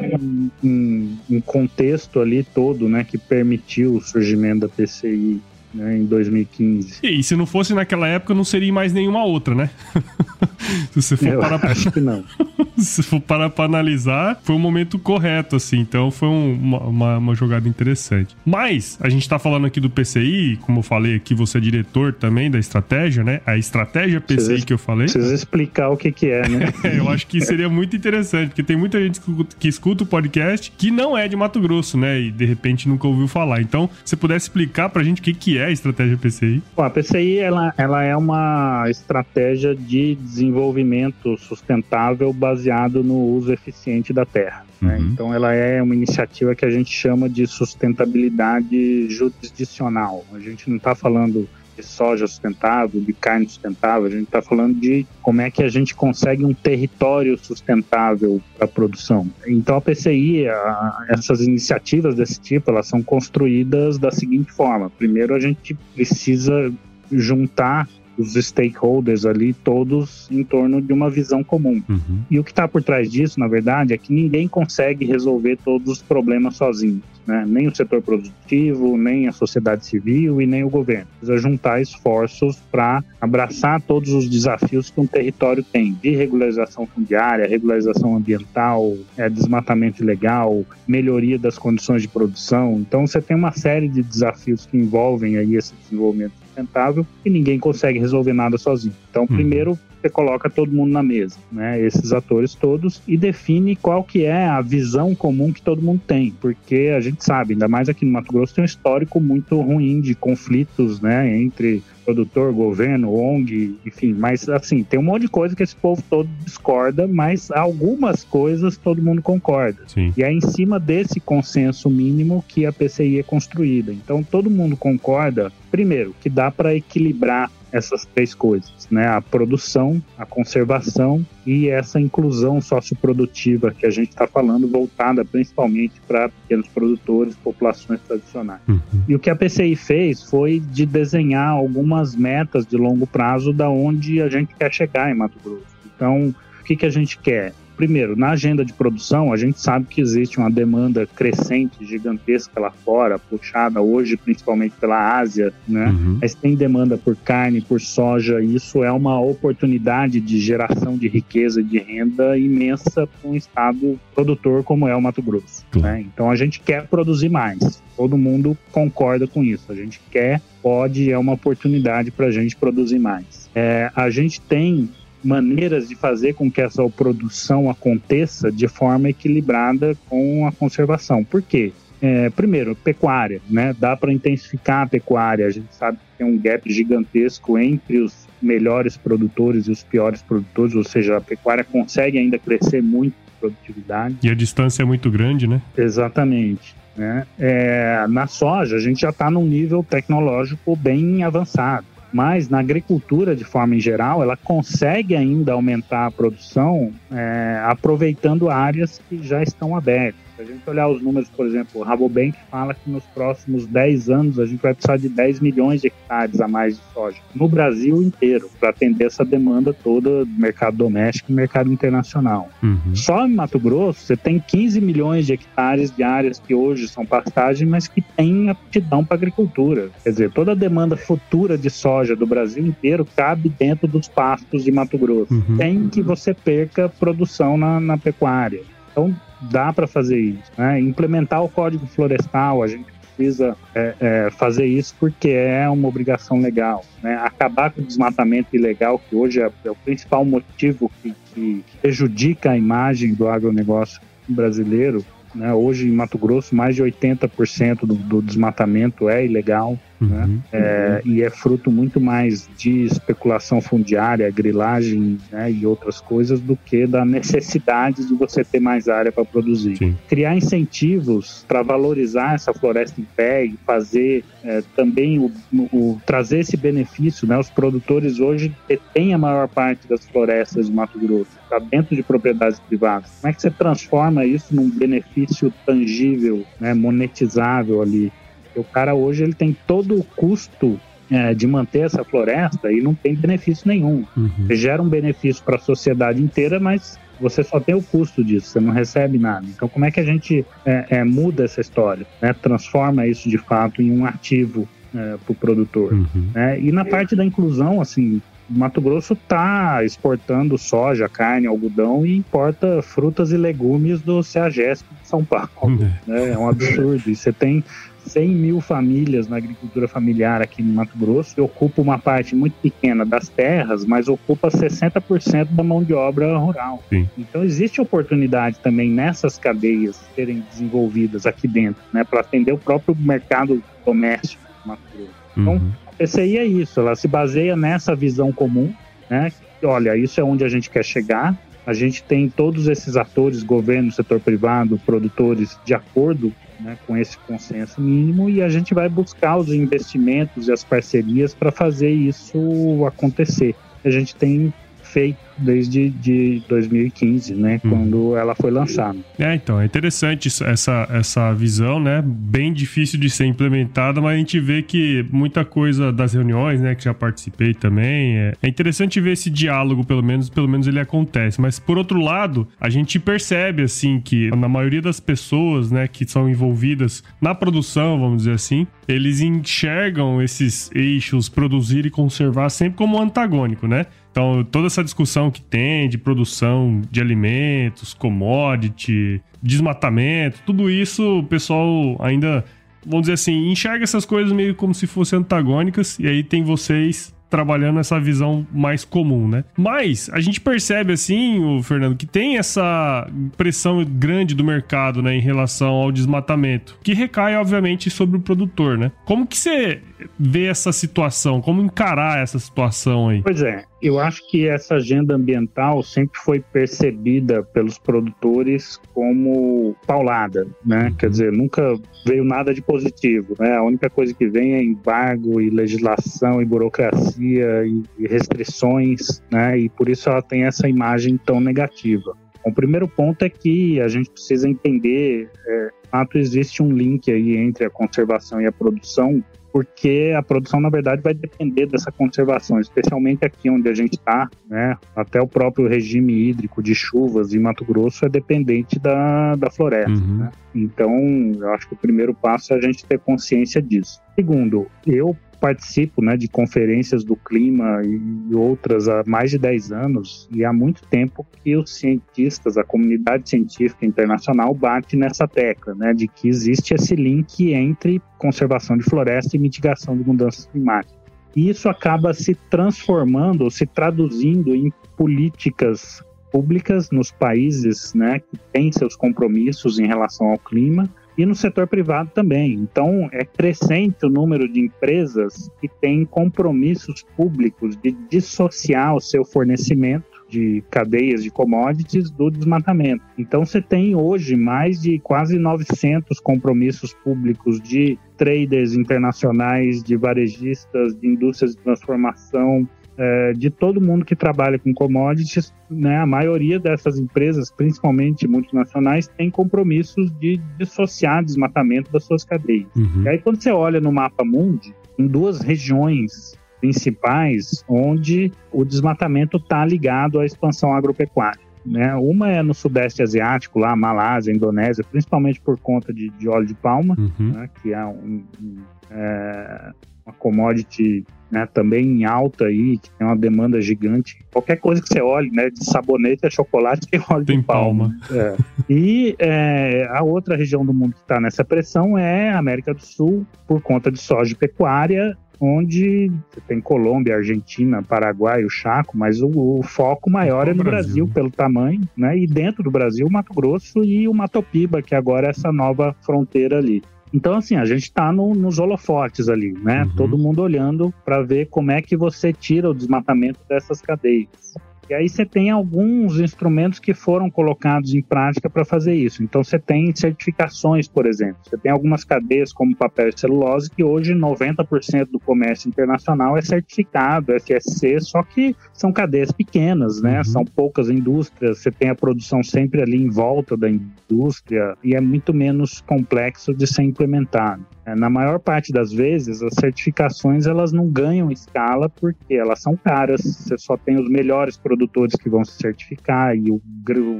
um, 0.63 1.17
um 1.31 1.41
contexto 1.41 2.21
ali 2.21 2.45
todo, 2.45 2.89
né, 2.89 3.05
que 3.05 3.17
permitiu 3.17 3.95
o 3.95 4.01
surgimento 4.01 4.61
da 4.61 4.69
PCI 4.69 5.41
né, 5.75 5.97
em 5.97 6.05
2015. 6.05 6.99
E, 7.03 7.23
se 7.23 7.37
não 7.37 7.47
fosse 7.47 7.75
naquela 7.75 8.07
época, 8.07 8.35
não 8.35 8.45
seria 8.45 8.73
mais 8.73 8.93
nenhuma 8.93 9.25
outra, 9.25 9.55
né? 9.55 9.71
se 10.93 11.03
você 11.03 11.17
for 11.17 11.29
Eu 11.29 11.41
parar 11.41 11.65
acho 11.67 11.83
pra... 11.85 11.93
que 11.93 12.01
não. 12.01 12.25
se 12.77 13.03
for 13.03 13.21
parar 13.21 13.51
pra 13.51 13.65
analisar, 13.65 14.41
foi 14.43 14.55
um 14.55 14.59
momento 14.59 14.99
correto, 14.99 15.57
assim. 15.57 15.79
Então 15.79 16.11
foi 16.11 16.29
um, 16.29 16.55
uma, 16.55 17.19
uma, 17.19 17.35
jogada 17.35 17.69
interessante. 17.69 18.37
Mas, 18.45 18.99
a 19.01 19.09
gente 19.09 19.29
tá 19.29 19.39
falando 19.39 19.67
aqui 19.67 19.81
do 19.81 19.91
PCI, 19.91 20.59
como 20.63 20.81
eu 20.81 20.83
falei 20.83 21.17
aqui, 21.17 21.35
você 21.35 21.59
é 21.59 21.61
diretor 21.61 22.13
também 22.13 22.51
da 22.51 22.59
estratégia, 22.59 23.25
né? 23.25 23.41
A 23.47 23.57
estratégia 23.57 24.21
PCI 24.21 24.37
precisa, 24.37 24.67
que 24.67 24.73
eu 24.73 24.79
falei. 24.79 25.07
Precisa 25.07 25.35
explicar 25.35 25.91
o 25.91 25.97
que 25.97 26.13
que 26.13 26.27
é, 26.27 26.49
né? 26.49 26.73
eu 26.97 27.09
acho 27.09 27.27
que 27.27 27.41
seria 27.41 27.69
muito 27.69 27.97
interessante, 27.97 28.49
porque 28.49 28.63
tem 28.63 28.77
muita 28.77 29.01
gente 29.01 29.21
que 29.59 29.69
escuta 29.69 30.05
o 30.05 30.07
podcast 30.07 30.73
que 30.77 30.91
não 30.91 31.17
é 31.17 31.29
de 31.29 31.37
Mato 31.37 31.61
Grosso, 31.61 31.97
né? 31.97 32.21
E 32.21 32.31
de 32.31 32.45
repente 32.45 32.89
nunca 32.89 33.07
ouviu 33.07 33.29
falar. 33.29 33.61
Então, 33.61 33.89
se 34.05 34.17
pudesse 34.17 34.47
explicar 34.47 34.89
pra 34.89 35.03
gente 35.03 35.21
o 35.21 35.23
que 35.23 35.33
que 35.33 35.59
é 35.59 35.62
a 35.67 35.71
estratégia 35.71 36.17
PCI? 36.17 36.63
Bom, 36.77 36.83
a 36.83 36.91
PCI, 36.91 37.39
ela, 37.39 37.75
ela 37.77 38.03
é 38.03 38.17
uma 38.17 38.85
estratégia 38.89 39.75
de 39.75 40.15
desenvolvimento 40.15 41.37
sustentável 41.37 42.33
baseado 42.33 43.03
no 43.03 43.19
uso 43.19 43.53
eficiente 43.53 44.13
da 44.13 44.25
terra. 44.25 44.65
Né? 44.81 44.97
Uhum. 44.97 45.11
Então, 45.13 45.35
ela 45.35 45.53
é 45.53 45.83
uma 45.83 45.95
iniciativa 45.95 46.55
que 46.55 46.65
a 46.65 46.71
gente 46.71 46.93
chama 46.93 47.29
de 47.29 47.47
sustentabilidade 47.47 49.09
jurisdicional. 49.09 50.25
A 50.33 50.39
gente 50.39 50.69
não 50.69 50.77
está 50.77 50.95
falando 50.95 51.49
de 51.77 51.83
soja 51.83 52.27
sustentável, 52.27 53.01
de 53.01 53.13
carne 53.13 53.49
sustentável, 53.49 54.07
a 54.07 54.11
gente 54.11 54.25
está 54.25 54.43
falando 54.43 54.75
de 54.79 55.07
como 55.23 55.41
é 55.41 55.51
que 55.51 55.63
a 55.63 55.69
gente 55.69 55.95
consegue 55.95 56.45
um 56.45 56.55
território 56.55 57.39
sustentável 57.39 58.41
para 58.57 58.65
a 58.65 58.69
produção. 58.69 59.29
Então 59.47 59.77
a 59.77 59.81
PCI, 59.81 60.49
a, 60.49 61.07
essas 61.09 61.41
iniciativas 61.41 62.15
desse 62.15 62.41
tipo, 62.41 62.71
elas 62.71 62.87
são 62.87 63.03
construídas 63.03 63.99
da 63.99 64.11
seguinte 64.11 64.53
forma: 64.53 64.91
primeiro 64.91 65.35
a 65.35 65.41
gente 65.41 65.75
precisa 65.95 66.73
juntar 67.11 67.89
os 68.23 68.35
stakeholders 68.35 69.25
ali, 69.27 69.53
todos 69.53 70.29
em 70.31 70.45
torno 70.45 70.81
de 70.81 70.93
uma 70.93 71.11
visão 71.11 71.43
comum. 71.43 71.83
Uhum. 71.89 72.21
E 72.31 72.39
o 72.39 72.45
que 72.45 72.51
está 72.51 72.67
por 72.67 72.83
trás 72.83 73.11
disso, 73.11 73.39
na 73.39 73.49
verdade, 73.49 73.93
é 73.93 73.99
que 73.99 74.13
ninguém 74.13 74.49
consegue 74.49 75.05
resolver 75.05 75.59
todos 75.65 75.89
os 75.89 76.03
problemas 76.03 76.57
sozinho. 76.57 77.03
Né? 77.27 77.45
Nem 77.47 77.69
o 77.69 77.75
setor 77.75 78.03
produtivo, 78.03 78.97
nem 78.97 79.29
a 79.29 79.33
sociedade 79.33 79.87
civil 79.87 80.41
e 80.41 80.47
nem 80.47 80.65
o 80.65 80.69
governo. 80.69 81.07
Precisa 81.19 81.39
juntar 81.39 81.81
esforços 81.81 82.57
para 82.71 83.03
abraçar 83.21 83.81
todos 83.81 84.13
os 84.13 84.29
desafios 84.29 84.91
que 84.91 85.01
um 85.01 85.07
território 85.07 85.63
tem, 85.63 85.97
de 86.03 86.11
regularização 86.11 86.87
fundiária, 86.87 87.47
regularização 87.47 88.17
ambiental, 88.17 88.97
é, 89.17 89.29
desmatamento 89.29 90.03
ilegal, 90.03 90.65
melhoria 90.87 91.39
das 91.39 91.59
condições 91.59 92.03
de 92.03 92.09
produção. 92.09 92.79
Então 92.81 93.07
você 93.07 93.21
tem 93.21 93.37
uma 93.37 93.53
série 93.53 93.89
de 93.89 94.03
desafios 94.03 94.67
que 94.67 94.77
envolvem 94.77 95.37
aí 95.37 95.55
esse 95.55 95.75
desenvolvimento 95.85 96.42
sustentável 96.53 97.07
e 97.25 97.31
ninguém 97.31 97.59
consegue 97.59 97.99
resolver 97.99 98.33
nada 98.33 98.59
sozinho. 98.59 98.95
Então, 99.11 99.23
uhum. 99.23 99.29
primeiro 99.29 99.79
você 100.03 100.11
coloca 100.11 100.51
todo 100.51 100.73
mundo 100.73 100.93
na 100.93 101.03
mesa, 101.03 101.39
né? 101.51 101.81
Esses 101.81 102.13
atores 102.13 102.55
todos 102.55 103.01
e 103.07 103.17
define 103.17 103.77
qual 103.77 104.03
que 104.03 104.25
é 104.25 104.45
a 104.45 104.61
visão 104.61 105.15
comum 105.15 105.53
que 105.53 105.63
todo 105.63 105.81
mundo 105.81 106.01
tem, 106.07 106.35
porque 106.41 106.93
a 106.97 107.01
gente 107.01 107.25
sabe, 107.25 107.55
ainda 107.55 107.69
mais 107.69 107.89
aqui 107.89 108.05
no 108.05 108.13
Mato 108.13 108.33
Grosso 108.33 108.55
tem 108.55 108.63
um 108.63 108.67
histórico 108.67 109.21
muito 109.21 109.61
ruim 109.61 110.01
de 110.01 110.15
conflitos, 110.15 111.01
né, 111.01 111.37
entre 111.37 111.83
produtor, 112.05 112.53
governo, 112.53 113.15
ONG, 113.15 113.77
enfim, 113.87 114.13
mas 114.13 114.49
assim, 114.49 114.83
tem 114.83 114.99
um 114.99 115.05
monte 115.05 115.23
de 115.23 115.29
coisa 115.29 115.55
que 115.55 115.63
esse 115.63 115.77
povo 115.77 116.03
todo 116.11 116.29
discorda, 116.45 117.07
mas 117.07 117.51
algumas 117.53 118.25
coisas 118.25 118.77
todo 118.77 119.01
mundo 119.01 119.23
concorda. 119.23 119.83
Sim. 119.87 120.13
E 120.17 120.23
é 120.25 120.33
em 120.33 120.41
cima 120.41 120.81
desse 120.81 121.21
consenso 121.21 121.89
mínimo 121.89 122.45
que 122.49 122.67
a 122.67 122.73
PCI 122.73 123.21
é 123.21 123.23
construída. 123.23 123.93
Então 123.93 124.23
todo 124.23 124.51
mundo 124.51 124.77
concorda, 124.77 125.53
primeiro, 125.71 126.13
que 126.21 126.29
dá 126.29 126.51
para 126.51 126.75
equilibrar 126.75 127.51
essas 127.73 128.05
três 128.05 128.35
coisas, 128.35 128.87
né? 128.91 129.07
A 129.07 129.21
produção, 129.21 130.01
a 130.19 130.27
conservação 130.27 131.25
e 131.47 131.69
essa 131.69 131.99
inclusão 131.99 132.61
socioprodutiva 132.61 133.73
que 133.73 133.87
a 133.87 133.91
gente 133.91 134.11
está 134.11 134.27
falando, 134.27 134.69
voltada 134.69 135.25
principalmente 135.25 136.01
para 136.07 136.29
pequenos 136.29 136.69
produtores, 136.69 137.35
populações 137.37 138.01
tradicionais. 138.07 138.61
Uhum. 138.69 138.81
E 139.09 139.15
o 139.15 139.19
que 139.19 139.31
a 139.31 139.37
PCI 139.37 139.75
fez 139.75 140.23
foi 140.23 140.61
de 140.61 140.85
desenhar 140.85 141.49
algumas 141.49 142.15
metas 142.15 142.67
de 142.67 142.77
longo 142.77 143.07
prazo 143.07 143.53
da 143.53 143.69
onde 143.71 144.21
a 144.21 144.29
gente 144.29 144.55
quer 144.55 144.73
chegar 144.73 145.11
em 145.11 145.15
Mato 145.15 145.39
Grosso. 145.43 145.65
Então, 145.97 146.35
o 146.61 146.65
que, 146.65 146.77
que 146.77 146.87
a 146.87 146.91
gente 146.91 147.19
quer? 147.19 147.55
Primeiro, 147.77 148.17
na 148.17 148.31
agenda 148.31 148.65
de 148.65 148.73
produção, 148.73 149.33
a 149.33 149.37
gente 149.37 149.61
sabe 149.61 149.87
que 149.87 150.01
existe 150.01 150.39
uma 150.39 150.51
demanda 150.51 151.07
crescente, 151.07 151.85
gigantesca 151.85 152.61
lá 152.61 152.71
fora, 152.71 153.19
puxada 153.19 153.81
hoje 153.81 154.17
principalmente 154.17 154.75
pela 154.81 155.19
Ásia, 155.19 155.53
né? 155.67 155.87
Uhum. 155.87 156.19
Mas 156.21 156.35
tem 156.35 156.55
demanda 156.55 156.97
por 156.97 157.17
carne, 157.17 157.61
por 157.61 157.81
soja, 157.81 158.41
e 158.43 158.55
isso 158.55 158.83
é 158.83 158.93
uma 158.93 159.21
oportunidade 159.21 160.21
de 160.21 160.39
geração 160.41 160.97
de 160.97 161.09
riqueza 161.09 161.63
de 161.63 161.79
renda 161.79 162.37
imensa 162.39 163.07
para 163.07 163.31
um 163.31 163.35
estado 163.35 163.99
produtor 164.15 164.63
como 164.63 164.87
é 164.89 164.95
o 164.95 165.03
Mato 165.03 165.23
Grosso. 165.23 165.65
Né? 165.75 166.01
Então 166.01 166.31
a 166.31 166.37
gente 166.37 166.61
quer 166.61 166.87
produzir 166.87 167.29
mais. 167.29 167.83
Todo 167.97 168.17
mundo 168.17 168.57
concorda 168.71 169.27
com 169.27 169.43
isso. 169.43 169.71
A 169.71 169.75
gente 169.75 170.01
quer, 170.11 170.41
pode, 170.63 171.11
é 171.11 171.19
uma 171.19 171.33
oportunidade 171.33 172.11
para 172.11 172.27
a 172.27 172.31
gente 172.31 172.57
produzir 172.57 172.99
mais. 172.99 173.51
É, 173.55 173.91
a 173.95 174.09
gente 174.11 174.41
tem 174.41 174.89
maneiras 175.23 175.89
de 175.89 175.95
fazer 175.95 176.35
com 176.35 176.51
que 176.51 176.61
essa 176.61 176.89
produção 176.91 177.71
aconteça 177.71 178.51
de 178.51 178.69
forma 178.69 179.11
equilibrada 179.11 179.97
com 180.09 180.47
a 180.47 180.53
conservação. 180.53 181.25
Por 181.25 181.43
quê? 181.43 181.73
É, 182.01 182.31
primeiro, 182.31 182.75
pecuária, 182.75 183.41
né? 183.49 183.75
Dá 183.79 183.97
para 183.97 184.13
intensificar 184.13 184.83
a 184.83 184.89
pecuária. 184.89 185.47
A 185.47 185.51
gente 185.51 185.73
sabe 185.73 185.99
que 185.99 186.19
tem 186.19 186.27
um 186.27 186.37
gap 186.37 186.73
gigantesco 186.73 187.57
entre 187.57 187.99
os 187.99 188.27
melhores 188.43 188.97
produtores 188.97 189.69
e 189.69 189.71
os 189.71 189.85
piores 189.85 190.21
produtores, 190.21 190.75
ou 190.75 190.83
seja, 190.83 191.19
a 191.19 191.21
pecuária 191.21 191.63
consegue 191.63 192.19
ainda 192.19 192.41
crescer 192.41 192.83
muito 192.83 193.15
em 193.15 193.41
produtividade. 193.41 194.17
E 194.21 194.29
a 194.29 194.35
distância 194.35 194.83
é 194.83 194.85
muito 194.85 195.09
grande, 195.13 195.47
né? 195.47 195.63
Exatamente. 195.79 196.75
Né? 196.97 197.25
É, 197.39 198.05
na 198.09 198.27
soja, 198.27 198.77
a 198.77 198.81
gente 198.81 199.03
já 199.03 199.11
está 199.11 199.31
num 199.31 199.47
nível 199.47 199.87
tecnológico 199.89 200.75
bem 200.75 201.23
avançado 201.23 201.87
mas 202.13 202.49
na 202.49 202.59
agricultura 202.59 203.35
de 203.35 203.45
forma 203.45 203.77
em 203.77 203.81
geral, 203.81 204.23
ela 204.23 204.37
consegue 204.37 205.17
ainda 205.17 205.53
aumentar 205.53 206.07
a 206.07 206.11
produção 206.11 206.93
é, 207.11 207.63
aproveitando 207.65 208.51
áreas 208.51 209.01
que 209.09 209.23
já 209.23 209.43
estão 209.43 209.75
abertas. 209.75 210.32
Se 210.43 210.51
a 210.51 210.55
gente 210.55 210.69
olhar 210.69 210.89
os 210.89 211.01
números, 211.01 211.29
por 211.29 211.47
exemplo, 211.47 211.81
o 211.81 211.85
Rabobank 211.85 212.37
fala 212.51 212.75
que 212.75 212.91
nos 212.91 213.05
próximos 213.05 213.65
10 213.65 214.11
anos 214.11 214.41
a 214.41 214.47
gente 214.47 214.61
vai 214.61 214.75
precisar 214.75 214.97
de 214.97 215.09
10 215.09 215.39
milhões 215.39 215.81
de 215.81 215.87
hectares 215.87 216.41
a 216.41 216.49
mais 216.49 216.77
de 216.77 216.83
soja 216.93 217.19
no 217.33 217.47
Brasil 217.47 218.03
inteiro 218.03 218.51
para 218.59 218.71
atender 218.71 219.05
essa 219.05 219.25
demanda 219.25 219.73
toda 219.73 220.25
do 220.25 220.33
mercado 220.33 220.77
doméstico 220.77 221.31
e 221.31 221.35
mercado 221.35 221.73
internacional. 221.73 222.51
Uhum. 222.61 222.97
Só 222.97 223.25
em 223.25 223.35
Mato 223.35 223.59
Grosso 223.61 224.01
você 224.01 224.17
tem 224.17 224.41
15 224.41 224.81
milhões 224.81 225.27
de 225.27 225.35
hectares 225.35 225.95
de 225.95 226.03
áreas 226.03 226.41
que 226.41 226.55
hoje 226.55 226.89
são 226.89 227.07
pastagem, 227.07 227.69
mas 227.69 227.87
que 227.87 228.03
têm 228.03 228.51
aptidão 228.51 229.05
para 229.05 229.17
agricultura. 229.17 229.91
Quer 230.03 230.11
dizer, 230.11 230.33
toda 230.33 230.53
a 230.53 230.57
demanda 230.57 230.97
futura 230.97 231.57
de 231.57 231.71
soja 231.71 232.17
do 232.17 232.27
Brasil 232.27 232.67
inteiro 232.67 233.07
cabe 233.15 233.49
dentro 233.49 233.87
dos 233.87 234.09
pastos 234.09 234.65
de 234.65 234.73
Mato 234.73 234.99
Grosso. 234.99 235.33
Uhum. 235.33 235.57
Tem 235.57 235.89
que 235.89 236.03
você 236.03 236.35
perca 236.35 236.89
produção 236.89 237.57
na, 237.57 237.79
na 237.79 237.97
pecuária. 237.97 238.72
Então, 238.93 239.15
dá 239.41 239.73
para 239.73 239.87
fazer 239.87 240.19
isso. 240.21 240.53
Né? 240.57 240.81
Implementar 240.81 241.43
o 241.43 241.49
Código 241.49 241.87
Florestal, 241.87 242.63
a 242.63 242.69
gente 242.69 242.87
precisa 243.17 243.57
é, 243.75 243.95
é, 244.01 244.31
fazer 244.31 244.67
isso 244.67 244.95
porque 245.01 245.31
é 245.31 245.69
uma 245.69 245.89
obrigação 245.89 246.41
legal. 246.41 246.85
Né? 247.03 247.15
Acabar 247.17 247.71
com 247.71 247.81
o 247.81 247.85
desmatamento 247.85 248.55
ilegal, 248.55 248.99
que 248.99 249.17
hoje 249.17 249.41
é, 249.41 249.51
é 249.65 249.71
o 249.71 249.75
principal 249.75 250.25
motivo 250.25 250.91
que, 251.03 251.15
que 251.35 251.65
prejudica 251.81 252.53
a 252.53 252.57
imagem 252.57 253.15
do 253.15 253.29
agronegócio 253.29 254.01
brasileiro, 254.29 255.05
né? 255.35 255.53
Hoje, 255.53 255.89
em 255.89 255.93
Mato 255.93 256.19
Grosso, 256.19 256.55
mais 256.55 256.77
de 256.77 256.83
80% 256.83 257.81
do, 257.87 257.95
do 257.95 258.23
desmatamento 258.23 259.09
é 259.09 259.25
ilegal. 259.25 259.79
Né? 260.05 260.25
Uhum. 260.25 260.41
É, 260.53 261.03
e 261.05 261.23
é 261.23 261.31
fruto 261.31 261.71
muito 261.71 262.01
mais 262.01 262.49
de 262.57 262.85
especulação 262.85 263.61
fundiária, 263.61 264.31
grilagem 264.31 265.19
né, 265.31 265.51
e 265.51 265.67
outras 265.67 266.01
coisas 266.01 266.41
do 266.41 266.57
que 266.57 266.87
da 266.87 267.05
necessidade 267.05 268.07
de 268.07 268.15
você 268.15 268.45
ter 268.45 268.61
mais 268.61 268.89
área 268.89 269.13
para 269.13 269.25
produzir. 269.25 269.77
Sim. 269.77 269.97
Criar 270.09 270.37
incentivos 270.37 271.45
para 271.47 271.63
valorizar 271.63 272.35
essa 272.35 272.53
floresta 272.53 273.01
em 273.01 273.07
pé 273.17 273.45
e 273.45 273.57
fazer 273.67 274.25
é, 274.45 274.63
também 274.77 275.19
o, 275.19 275.31
o, 275.73 276.01
trazer 276.05 276.41
esse 276.41 276.57
benefício. 276.57 277.27
Né? 277.27 277.39
Os 277.39 277.51
produtores 277.51 278.21
hoje 278.21 278.55
detêm 278.69 279.15
a 279.15 279.19
maior 279.19 279.49
parte 279.49 279.87
das 279.89 280.05
florestas 280.07 280.67
de 280.67 280.73
Mato 280.73 280.99
Grosso, 280.99 281.31
está 281.43 281.59
dentro 281.59 281.95
de 281.95 282.03
propriedades 282.03 282.59
privadas. 282.61 283.11
Como 283.21 283.31
é 283.31 283.35
que 283.35 283.43
você 283.43 283.51
transforma 283.51 284.25
isso 284.25 284.55
num 284.55 284.69
benefício 284.69 285.53
tangível, 285.65 286.45
né, 286.61 286.75
monetizável 286.75 287.83
ali? 287.83 288.13
O 288.57 288.65
cara 288.65 288.95
hoje 288.95 289.25
ele 289.25 289.35
tem 289.35 289.57
todo 289.67 289.99
o 289.99 290.05
custo 290.05 290.79
é, 291.11 291.35
de 291.35 291.47
manter 291.47 291.81
essa 291.81 292.03
floresta 292.05 292.73
e 292.73 292.81
não 292.81 292.95
tem 292.95 293.15
benefício 293.15 293.69
nenhum. 293.69 294.05
Uhum. 294.17 294.47
Gera 294.51 294.83
um 294.83 294.89
benefício 294.89 295.43
para 295.45 295.57
a 295.57 295.61
sociedade 295.61 296.23
inteira, 296.23 296.59
mas 296.59 296.99
você 297.21 297.45
só 297.45 297.61
tem 297.61 297.75
o 297.75 297.83
custo 297.83 298.25
disso, 298.25 298.49
você 298.49 298.61
não 298.61 298.73
recebe 298.73 299.19
nada. 299.19 299.47
Então, 299.47 299.69
como 299.69 299.85
é 299.85 299.91
que 299.91 300.01
a 300.01 300.05
gente 300.05 300.45
é, 300.65 300.87
é, 300.89 301.05
muda 301.05 301.45
essa 301.45 301.61
história? 301.61 302.07
Né? 302.21 302.33
Transforma 302.33 303.07
isso 303.07 303.29
de 303.29 303.39
fato 303.39 303.81
em 303.83 303.91
um 303.91 304.07
ativo 304.07 304.69
é, 304.95 305.17
para 305.25 305.33
o 305.33 305.35
produtor. 305.35 305.93
Uhum. 305.93 306.31
Né? 306.35 306.61
E 306.61 306.73
na 306.73 306.85
parte 306.85 307.15
da 307.15 307.25
inclusão, 307.25 307.81
assim, 307.81 308.21
Mato 308.49 308.81
Grosso 308.81 309.15
está 309.15 309.85
exportando 309.85 310.59
soja, 310.59 311.09
carne, 311.09 311.47
algodão 311.47 312.05
e 312.05 312.17
importa 312.17 312.83
frutas 312.83 313.33
e 313.33 313.37
legumes 313.37 314.01
do 314.03 314.23
CEAGESP 314.23 314.89
de 315.01 315.09
São 315.09 315.25
Paulo. 315.25 315.49
Uhum. 315.63 315.91
Né? 316.07 316.33
É 316.33 316.39
um 316.39 316.49
absurdo. 316.49 317.11
E 317.11 317.17
você 317.17 317.33
tem 317.33 317.65
100 318.07 318.29
mil 318.29 318.61
famílias 318.61 319.29
na 319.29 319.37
agricultura 319.37 319.87
familiar 319.87 320.43
aqui 320.43 320.63
no 320.63 320.73
Mato 320.73 320.97
Grosso, 320.99 321.35
que 321.35 321.41
ocupa 321.41 321.81
uma 321.81 321.99
parte 321.99 322.35
muito 322.35 322.55
pequena 322.61 323.05
das 323.05 323.29
terras, 323.29 323.85
mas 323.85 324.09
ocupa 324.09 324.49
60% 324.49 325.49
da 325.51 325.63
mão 325.63 325.83
de 325.83 325.95
obra 325.95 326.37
rural. 326.37 326.83
Sim. 326.89 327.09
Então 327.17 327.45
existe 327.45 327.81
oportunidade 327.81 328.59
também 328.59 328.91
nessas 328.91 329.39
cadeias 329.39 330.05
serem 330.15 330.43
desenvolvidas 330.51 331.27
aqui 331.27 331.47
dentro, 331.47 331.83
né, 331.93 332.05
para 332.05 332.21
atender 332.21 332.53
o 332.53 332.59
próprio 332.59 332.97
mercado 332.99 333.63
doméstico 333.85 334.43
do 334.63 334.69
Mato 334.69 334.83
Grosso. 334.95 335.23
Então, 335.37 335.55
uhum. 335.55 335.73
PCI 336.03 336.39
é 336.39 336.45
isso, 336.45 336.81
ela 336.81 336.97
se 336.97 337.07
baseia 337.07 337.57
nessa 337.57 337.95
visão 337.95 338.33
comum, 338.33 338.73
né, 339.09 339.31
olha, 339.63 339.97
isso 339.97 340.21
é 340.21 340.25
onde 340.25 340.45
a 340.45 340.49
gente 340.49 340.69
quer 340.69 340.85
chegar, 340.85 341.37
a 341.65 341.73
gente 341.73 342.03
tem 342.03 342.29
todos 342.29 342.67
esses 342.67 342.97
atores, 342.97 343.45
governo, 343.45 343.93
setor 343.93 344.19
privado, 344.19 344.81
produtores, 344.85 345.57
de 345.65 345.75
acordo 345.75 346.33
né, 346.59 346.77
com 346.87 346.97
esse 346.97 347.17
consenso 347.19 347.81
mínimo 347.81 348.29
e 348.29 348.43
a 348.43 348.49
gente 348.49 348.75
vai 348.75 348.89
buscar 348.89 349.37
os 349.37 349.49
investimentos 349.49 350.49
e 350.49 350.53
as 350.53 350.65
parcerias 350.65 351.35
para 351.35 351.53
fazer 351.53 351.91
isso 351.91 352.85
acontecer. 352.85 353.55
A 353.85 353.91
gente 353.91 354.17
tem 354.17 354.53
feito 354.83 355.19
desde 355.39 355.91
de 355.91 356.43
2015, 356.49 357.35
né, 357.35 357.61
hum. 357.65 357.71
quando 357.71 358.17
ela 358.17 358.35
foi 358.35 358.51
lançada. 358.51 358.99
É, 359.19 359.35
então, 359.35 359.61
é 359.61 359.65
interessante 359.65 360.29
essa, 360.45 360.89
essa 360.91 361.33
visão, 361.33 361.81
né, 361.81 362.03
bem 362.05 362.53
difícil 362.53 362.99
de 362.99 363.09
ser 363.11 363.27
implementada, 363.27 364.01
mas 364.01 364.15
a 364.15 364.19
gente 364.19 364.39
vê 364.41 364.63
que 364.63 365.05
muita 365.11 365.45
coisa 365.45 365.93
das 365.93 366.15
reuniões, 366.15 366.61
né, 366.61 366.75
que 366.75 366.85
já 366.85 366.95
participei 366.95 367.55
também, 367.55 368.17
é, 368.17 368.35
é 368.43 368.49
interessante 368.49 369.01
ver 369.01 369.13
esse 369.13 369.31
diálogo, 369.31 369.85
pelo 369.85 370.03
menos, 370.03 370.29
pelo 370.29 370.49
menos 370.49 370.67
ele 370.67 370.81
acontece, 370.81 371.41
mas 371.41 371.59
por 371.59 371.79
outro 371.79 372.01
lado, 372.01 372.47
a 372.61 372.69
gente 372.69 372.99
percebe, 372.99 373.63
assim, 373.63 374.01
que 374.01 374.31
na 374.31 374.49
maioria 374.49 374.83
das 374.83 375.01
pessoas, 375.01 375.71
né, 375.71 375.89
que 375.89 376.09
são 376.09 376.29
envolvidas 376.29 377.03
na 377.21 377.35
produção, 377.35 377.99
vamos 377.99 378.19
dizer 378.19 378.35
assim, 378.35 378.67
eles 378.87 379.21
enxergam 379.21 380.21
esses 380.21 380.71
eixos 380.75 381.29
produzir 381.29 381.87
e 381.87 381.91
conservar 381.91 382.49
sempre 382.51 382.77
como 382.77 383.01
antagônico, 383.01 383.67
né? 383.67 383.87
Então, 384.13 384.45
toda 384.45 384.67
essa 384.67 384.85
discussão 384.85 385.31
que 385.33 385.41
tem 385.41 385.89
de 385.89 385.99
produção 385.99 386.81
de 386.91 387.01
alimentos, 387.01 387.95
commodity, 387.95 389.21
desmatamento, 389.43 390.41
tudo 390.47 390.71
isso 390.71 391.19
o 391.19 391.25
pessoal 391.25 391.97
ainda, 392.01 392.45
vamos 392.85 393.03
dizer 393.03 393.15
assim, 393.15 393.51
enxerga 393.51 393.83
essas 393.83 394.05
coisas 394.05 394.33
meio 394.33 394.55
como 394.55 394.75
se 394.75 394.87
fossem 394.87 395.19
antagônicas, 395.19 395.99
e 395.99 396.07
aí 396.07 396.23
tem 396.23 396.45
vocês 396.45 397.13
trabalhando 397.33 397.81
essa 397.81 397.99
visão 397.99 398.47
mais 398.53 398.85
comum, 398.85 399.27
né? 399.27 399.43
Mas 399.57 400.11
a 400.13 400.21
gente 400.21 400.39
percebe 400.39 400.93
assim, 400.93 401.43
o 401.43 401.63
Fernando, 401.63 401.97
que 401.97 402.05
tem 402.05 402.37
essa 402.37 403.11
pressão 403.39 403.83
grande 403.83 404.35
do 404.35 404.45
mercado, 404.45 405.03
né, 405.03 405.17
em 405.17 405.21
relação 405.21 405.71
ao 405.71 405.91
desmatamento, 405.91 406.79
que 406.85 406.93
recai 406.93 407.35
obviamente 407.35 407.89
sobre 407.89 408.19
o 408.19 408.21
produtor, 408.21 408.77
né? 408.77 408.93
Como 409.07 409.27
que 409.27 409.39
você 409.39 409.81
vê 410.19 410.47
essa 410.47 410.73
situação? 410.73 411.41
Como 411.41 411.63
encarar 411.63 412.23
essa 412.23 412.39
situação 412.39 413.09
aí? 413.09 413.23
Pois 413.23 413.43
é, 413.43 413.65
eu 413.81 413.99
acho 413.99 414.29
que 414.31 414.47
essa 414.47 414.77
agenda 414.77 415.15
ambiental 415.15 415.83
sempre 415.83 416.21
foi 416.21 416.41
percebida 416.41 417.43
pelos 417.43 417.79
produtores 417.79 418.81
como 418.95 419.75
paulada, 419.87 420.47
né? 420.65 420.95
Quer 420.99 421.11
dizer, 421.11 421.33
nunca 421.33 421.79
veio 422.07 422.25
nada 422.25 422.55
de 422.55 422.63
positivo, 422.63 423.35
né? 423.39 423.57
A 423.57 423.63
única 423.63 423.91
coisa 423.91 424.15
que 424.15 424.27
vem 424.27 424.55
é 424.55 424.63
embargo 424.63 425.41
e 425.41 425.51
legislação 425.51 426.41
e 426.41 426.45
burocracia 426.45 427.65
e 427.67 428.07
restrições, 428.07 429.23
né? 429.31 429.59
E 429.59 429.69
por 429.69 429.89
isso 429.89 430.09
ela 430.09 430.23
tem 430.23 430.45
essa 430.45 430.69
imagem 430.69 431.17
tão 431.17 431.41
negativa. 431.41 432.17
O 432.45 432.53
primeiro 432.53 432.89
ponto 432.89 433.25
é 433.25 433.31
que 433.31 433.81
a 433.81 433.87
gente 433.87 434.11
precisa 434.11 434.49
entender, 434.49 435.31
é, 435.47 435.71
fato 435.93 436.17
existe 436.17 436.63
um 436.63 436.73
link 436.73 437.13
aí 437.13 437.37
entre 437.37 437.67
a 437.67 437.71
conservação 437.71 438.41
e 438.41 438.47
a 438.47 438.53
produção 438.53 439.23
porque 439.53 440.15
a 440.17 440.23
produção, 440.23 440.61
na 440.61 440.71
verdade, 440.71 441.03
vai 441.03 441.13
depender 441.13 441.67
dessa 441.67 441.93
conservação, 441.93 442.59
especialmente 442.59 443.25
aqui 443.25 443.51
onde 443.51 443.69
a 443.69 443.75
gente 443.75 443.95
está, 443.95 444.31
né? 444.49 444.77
Até 444.97 445.21
o 445.21 445.27
próprio 445.27 445.69
regime 445.69 446.13
hídrico 446.13 446.63
de 446.63 446.75
chuvas 446.75 447.35
em 447.35 447.39
Mato 447.39 447.65
Grosso 447.65 448.07
é 448.07 448.09
dependente 448.09 448.79
da, 448.79 449.37
da 449.37 449.51
floresta, 449.51 449.91
uhum. 449.91 450.19
né? 450.19 450.31
Então, 450.55 450.93
eu 451.39 451.53
acho 451.53 451.69
que 451.69 451.75
o 451.75 451.77
primeiro 451.79 452.15
passo 452.15 452.55
é 452.55 452.57
a 452.57 452.61
gente 452.61 452.85
ter 452.87 452.99
consciência 452.99 453.61
disso. 453.61 454.01
Segundo, 454.15 454.67
eu 454.87 455.17
participo 455.43 456.01
né, 456.01 456.17
de 456.17 456.29
conferências 456.29 457.03
do 457.03 457.17
clima 457.17 457.83
e 457.85 458.33
outras 458.33 458.89
há 458.89 459.03
mais 459.05 459.33
de 459.33 459.39
10 459.39 459.73
anos, 459.73 460.29
e 460.33 460.45
há 460.45 460.53
muito 460.53 460.87
tempo 460.87 461.27
que 461.43 461.57
os 461.57 461.75
cientistas, 461.75 462.57
a 462.57 462.63
comunidade 462.63 463.29
científica 463.29 463.85
internacional 463.85 464.55
bate 464.55 464.97
nessa 464.97 465.27
tecla, 465.27 465.75
né, 465.75 465.93
de 465.93 466.07
que 466.07 466.29
existe 466.29 466.75
esse 466.75 466.95
link 466.95 467.53
entre 467.53 468.01
conservação 468.19 468.79
de 468.79 468.85
floresta 468.85 469.37
e 469.37 469.41
mitigação 469.41 469.99
de 469.99 470.07
mudanças 470.07 470.47
climáticas. 470.47 471.03
E 471.35 471.51
isso 471.51 471.69
acaba 471.69 472.15
se 472.15 472.37
transformando, 472.49 473.51
se 473.51 473.67
traduzindo 473.67 474.55
em 474.55 474.73
políticas 474.97 476.05
públicas 476.31 476.89
nos 476.93 477.11
países 477.11 477.93
né, 477.95 478.21
que 478.21 478.39
têm 478.53 478.71
seus 478.71 478.95
compromissos 478.95 479.81
em 479.81 479.89
relação 479.89 480.29
ao 480.29 480.39
clima 480.39 480.89
e 481.17 481.27
no 481.27 481.35
setor 481.35 481.67
privado 481.67 482.11
também. 482.15 482.55
Então, 482.55 483.09
é 483.13 483.25
crescente 483.25 484.07
o 484.07 484.11
número 484.11 484.49
de 484.49 484.61
empresas 484.61 485.51
que 485.61 485.69
têm 485.69 486.05
compromissos 486.05 487.05
públicos 487.17 487.77
de 487.77 487.93
dissociar 488.11 488.95
o 488.95 489.01
seu 489.01 489.25
fornecimento 489.25 490.13
de 490.29 490.65
cadeias 490.71 491.23
de 491.23 491.31
commodities 491.31 492.11
do 492.11 492.31
desmatamento. 492.31 493.05
Então, 493.19 493.45
você 493.45 493.61
tem 493.61 493.95
hoje 493.95 494.35
mais 494.35 494.81
de 494.81 494.99
quase 494.99 495.39
900 495.39 496.19
compromissos 496.21 496.95
públicos 496.95 497.61
de 497.61 497.99
traders 498.17 498.73
internacionais, 498.73 499.83
de 499.83 499.95
varejistas, 499.95 500.99
de 500.99 501.07
indústrias 501.07 501.55
de 501.55 501.63
transformação, 501.63 502.67
é, 502.97 503.33
de 503.33 503.51
todo 503.51 503.81
mundo 503.81 504.05
que 504.05 504.15
trabalha 504.15 504.59
com 504.59 504.73
commodities, 504.75 505.53
né, 505.71 505.99
a 505.99 506.07
maioria 506.07 506.59
dessas 506.59 506.99
empresas, 506.99 507.51
principalmente 507.51 508.27
multinacionais, 508.29 509.09
tem 509.09 509.31
compromissos 509.31 510.11
de 510.19 510.41
dissociar 510.59 511.25
desmatamento 511.25 511.91
das 511.91 512.05
suas 512.05 512.25
cadeias. 512.25 512.69
Uhum. 512.77 513.03
E 513.05 513.09
aí, 513.09 513.19
quando 513.19 513.41
você 513.41 513.51
olha 513.51 513.81
no 513.81 513.91
mapa 513.91 514.25
mundi, 514.25 514.75
em 514.99 515.07
duas 515.07 515.41
regiões 515.41 516.39
principais 516.61 517.65
onde 517.69 518.31
o 518.53 518.65
desmatamento 518.65 519.37
está 519.37 519.65
ligado 519.65 520.21
à 520.21 520.27
expansão 520.27 520.73
agropecuária. 520.73 521.41
Né? 521.65 521.95
Uma 521.95 522.31
é 522.31 522.43
no 522.43 522.55
Sudeste 522.55 523.03
Asiático, 523.03 523.59
lá 523.59 523.75
Malásia, 523.75 524.33
Indonésia, 524.33 524.85
principalmente 524.85 525.41
por 525.41 525.59
conta 525.59 525.93
de, 525.93 526.11
de 526.11 526.29
óleo 526.29 526.47
de 526.47 526.55
palma, 526.55 526.97
uhum. 526.99 527.33
né? 527.33 527.49
que 527.61 527.73
é, 527.73 527.85
um, 527.85 528.25
um, 528.41 528.57
é 528.91 529.73
uma 530.05 530.15
commodity 530.15 531.05
né, 531.31 531.49
também 531.53 531.87
em 531.87 532.05
alta 532.05 532.45
aí, 532.45 532.77
que 532.77 532.91
tem 532.91 533.07
uma 533.07 533.17
demanda 533.17 533.61
gigante. 533.61 534.19
Qualquer 534.31 534.57
coisa 534.57 534.83
que 534.83 534.89
você 534.89 535.01
olhe, 535.01 535.31
né, 535.31 535.49
de 535.49 535.65
sabonete 535.65 536.27
a 536.27 536.31
chocolate, 536.31 536.87
tem 536.87 537.01
óleo 537.09 537.25
tem 537.25 537.41
de 537.41 537.47
palma. 537.47 537.97
palma. 538.11 538.23
É. 538.23 538.37
E 538.69 539.17
é, 539.19 539.89
a 539.91 540.03
outra 540.03 540.37
região 540.37 540.65
do 540.65 540.75
mundo 540.75 540.93
que 540.93 541.01
está 541.01 541.19
nessa 541.19 541.43
pressão 541.43 541.97
é 541.97 542.31
a 542.31 542.39
América 542.39 542.75
do 542.75 542.85
Sul, 542.85 543.27
por 543.47 543.63
conta 543.63 543.91
de 543.91 543.99
soja 543.99 544.33
e 544.33 544.37
pecuária, 544.37 545.17
onde 545.41 546.13
você 546.31 546.41
tem 546.47 546.61
Colômbia, 546.61 547.17
Argentina, 547.17 547.83
Paraguai, 547.83 548.45
o 548.45 548.51
Chaco, 548.51 548.97
mas 548.97 549.21
o, 549.21 549.59
o 549.59 549.63
foco 549.63 550.09
maior 550.09 550.47
é 550.47 550.55
no 550.55 550.63
Brasil. 550.63 551.07
Brasil. 551.07 551.09
pelo 551.09 551.31
tamanho, 551.31 551.81
né? 551.97 552.17
E 552.17 552.27
dentro 552.29 552.63
do 552.63 552.71
Brasil, 552.71 553.07
o 553.07 553.11
Mato 553.11 553.35
Grosso 553.35 553.83
e 553.83 554.07
o 554.07 554.15
Mato 554.15 554.41
Piba, 554.41 554.81
que 554.81 554.95
agora 554.95 555.27
é 555.27 555.31
essa 555.31 555.51
nova 555.51 555.97
fronteira 556.03 556.59
ali. 556.59 556.83
Então, 557.13 557.35
assim, 557.35 557.57
a 557.57 557.65
gente 557.65 557.83
está 557.83 558.11
no, 558.11 558.35
nos 558.35 558.59
holofotes 558.59 559.29
ali, 559.29 559.53
né? 559.53 559.85
Uhum. 559.85 559.97
Todo 559.97 560.19
mundo 560.19 560.41
olhando 560.41 560.93
para 561.05 561.23
ver 561.23 561.47
como 561.47 561.71
é 561.71 561.83
que 561.83 561.97
você 561.97 562.33
tira 562.33 562.71
o 562.71 562.75
desmatamento 562.75 563.41
dessas 563.49 563.81
cadeias. 563.83 564.55
E 564.93 564.95
aí 564.95 565.09
você 565.09 565.25
tem 565.25 565.49
alguns 565.49 566.21
instrumentos 566.21 566.79
que 566.79 566.93
foram 566.93 567.31
colocados 567.31 567.95
em 567.95 568.03
prática 568.03 568.51
para 568.51 568.63
fazer 568.63 568.93
isso. 568.93 569.23
Então 569.23 569.43
você 569.43 569.59
tem 569.59 569.91
certificações, 569.97 570.87
por 570.87 571.07
exemplo. 571.07 571.39
Você 571.43 571.57
tem 571.57 571.73
algumas 571.73 572.05
cadeias 572.05 572.53
como 572.53 572.77
papel 572.77 573.09
e 573.09 573.19
celulose 573.19 573.71
que 573.71 573.83
hoje 573.83 574.13
90% 574.13 575.07
do 575.07 575.19
comércio 575.19 575.67
internacional 575.67 576.37
é 576.37 576.43
certificado, 576.43 577.33
FSC, 577.33 578.01
só 578.01 578.23
que 578.23 578.55
são 578.75 578.93
cadeias 578.93 579.33
pequenas, 579.33 580.03
né? 580.03 580.19
Uhum. 580.19 580.25
São 580.25 580.45
poucas 580.45 580.91
indústrias, 580.91 581.61
você 581.61 581.71
tem 581.71 581.89
a 581.89 581.95
produção 581.95 582.43
sempre 582.43 582.83
ali 582.83 583.03
em 583.03 583.09
volta 583.09 583.57
da 583.57 583.71
indústria 583.71 584.77
e 584.85 584.95
é 584.95 585.01
muito 585.01 585.33
menos 585.33 585.81
complexo 585.81 586.53
de 586.53 586.67
ser 586.67 586.83
implementado. 586.83 587.65
É, 587.85 587.95
na 587.95 588.09
maior 588.09 588.39
parte 588.39 588.73
das 588.73 588.93
vezes, 588.93 589.43
as 589.43 589.55
certificações 589.55 590.47
elas 590.47 590.73
não 590.73 590.89
ganham 590.89 591.31
escala 591.31 591.89
porque 591.89 592.35
elas 592.35 592.61
são 592.61 592.77
caras. 592.77 593.21
Você 593.23 593.59
só 593.59 593.77
tem 593.77 593.99
os 593.99 594.09
melhores 594.09 594.57
produtores 594.57 595.17
que 595.17 595.29
vão 595.29 595.45
se 595.45 595.57
certificar 595.59 596.37
e 596.37 596.51
o, 596.51 596.61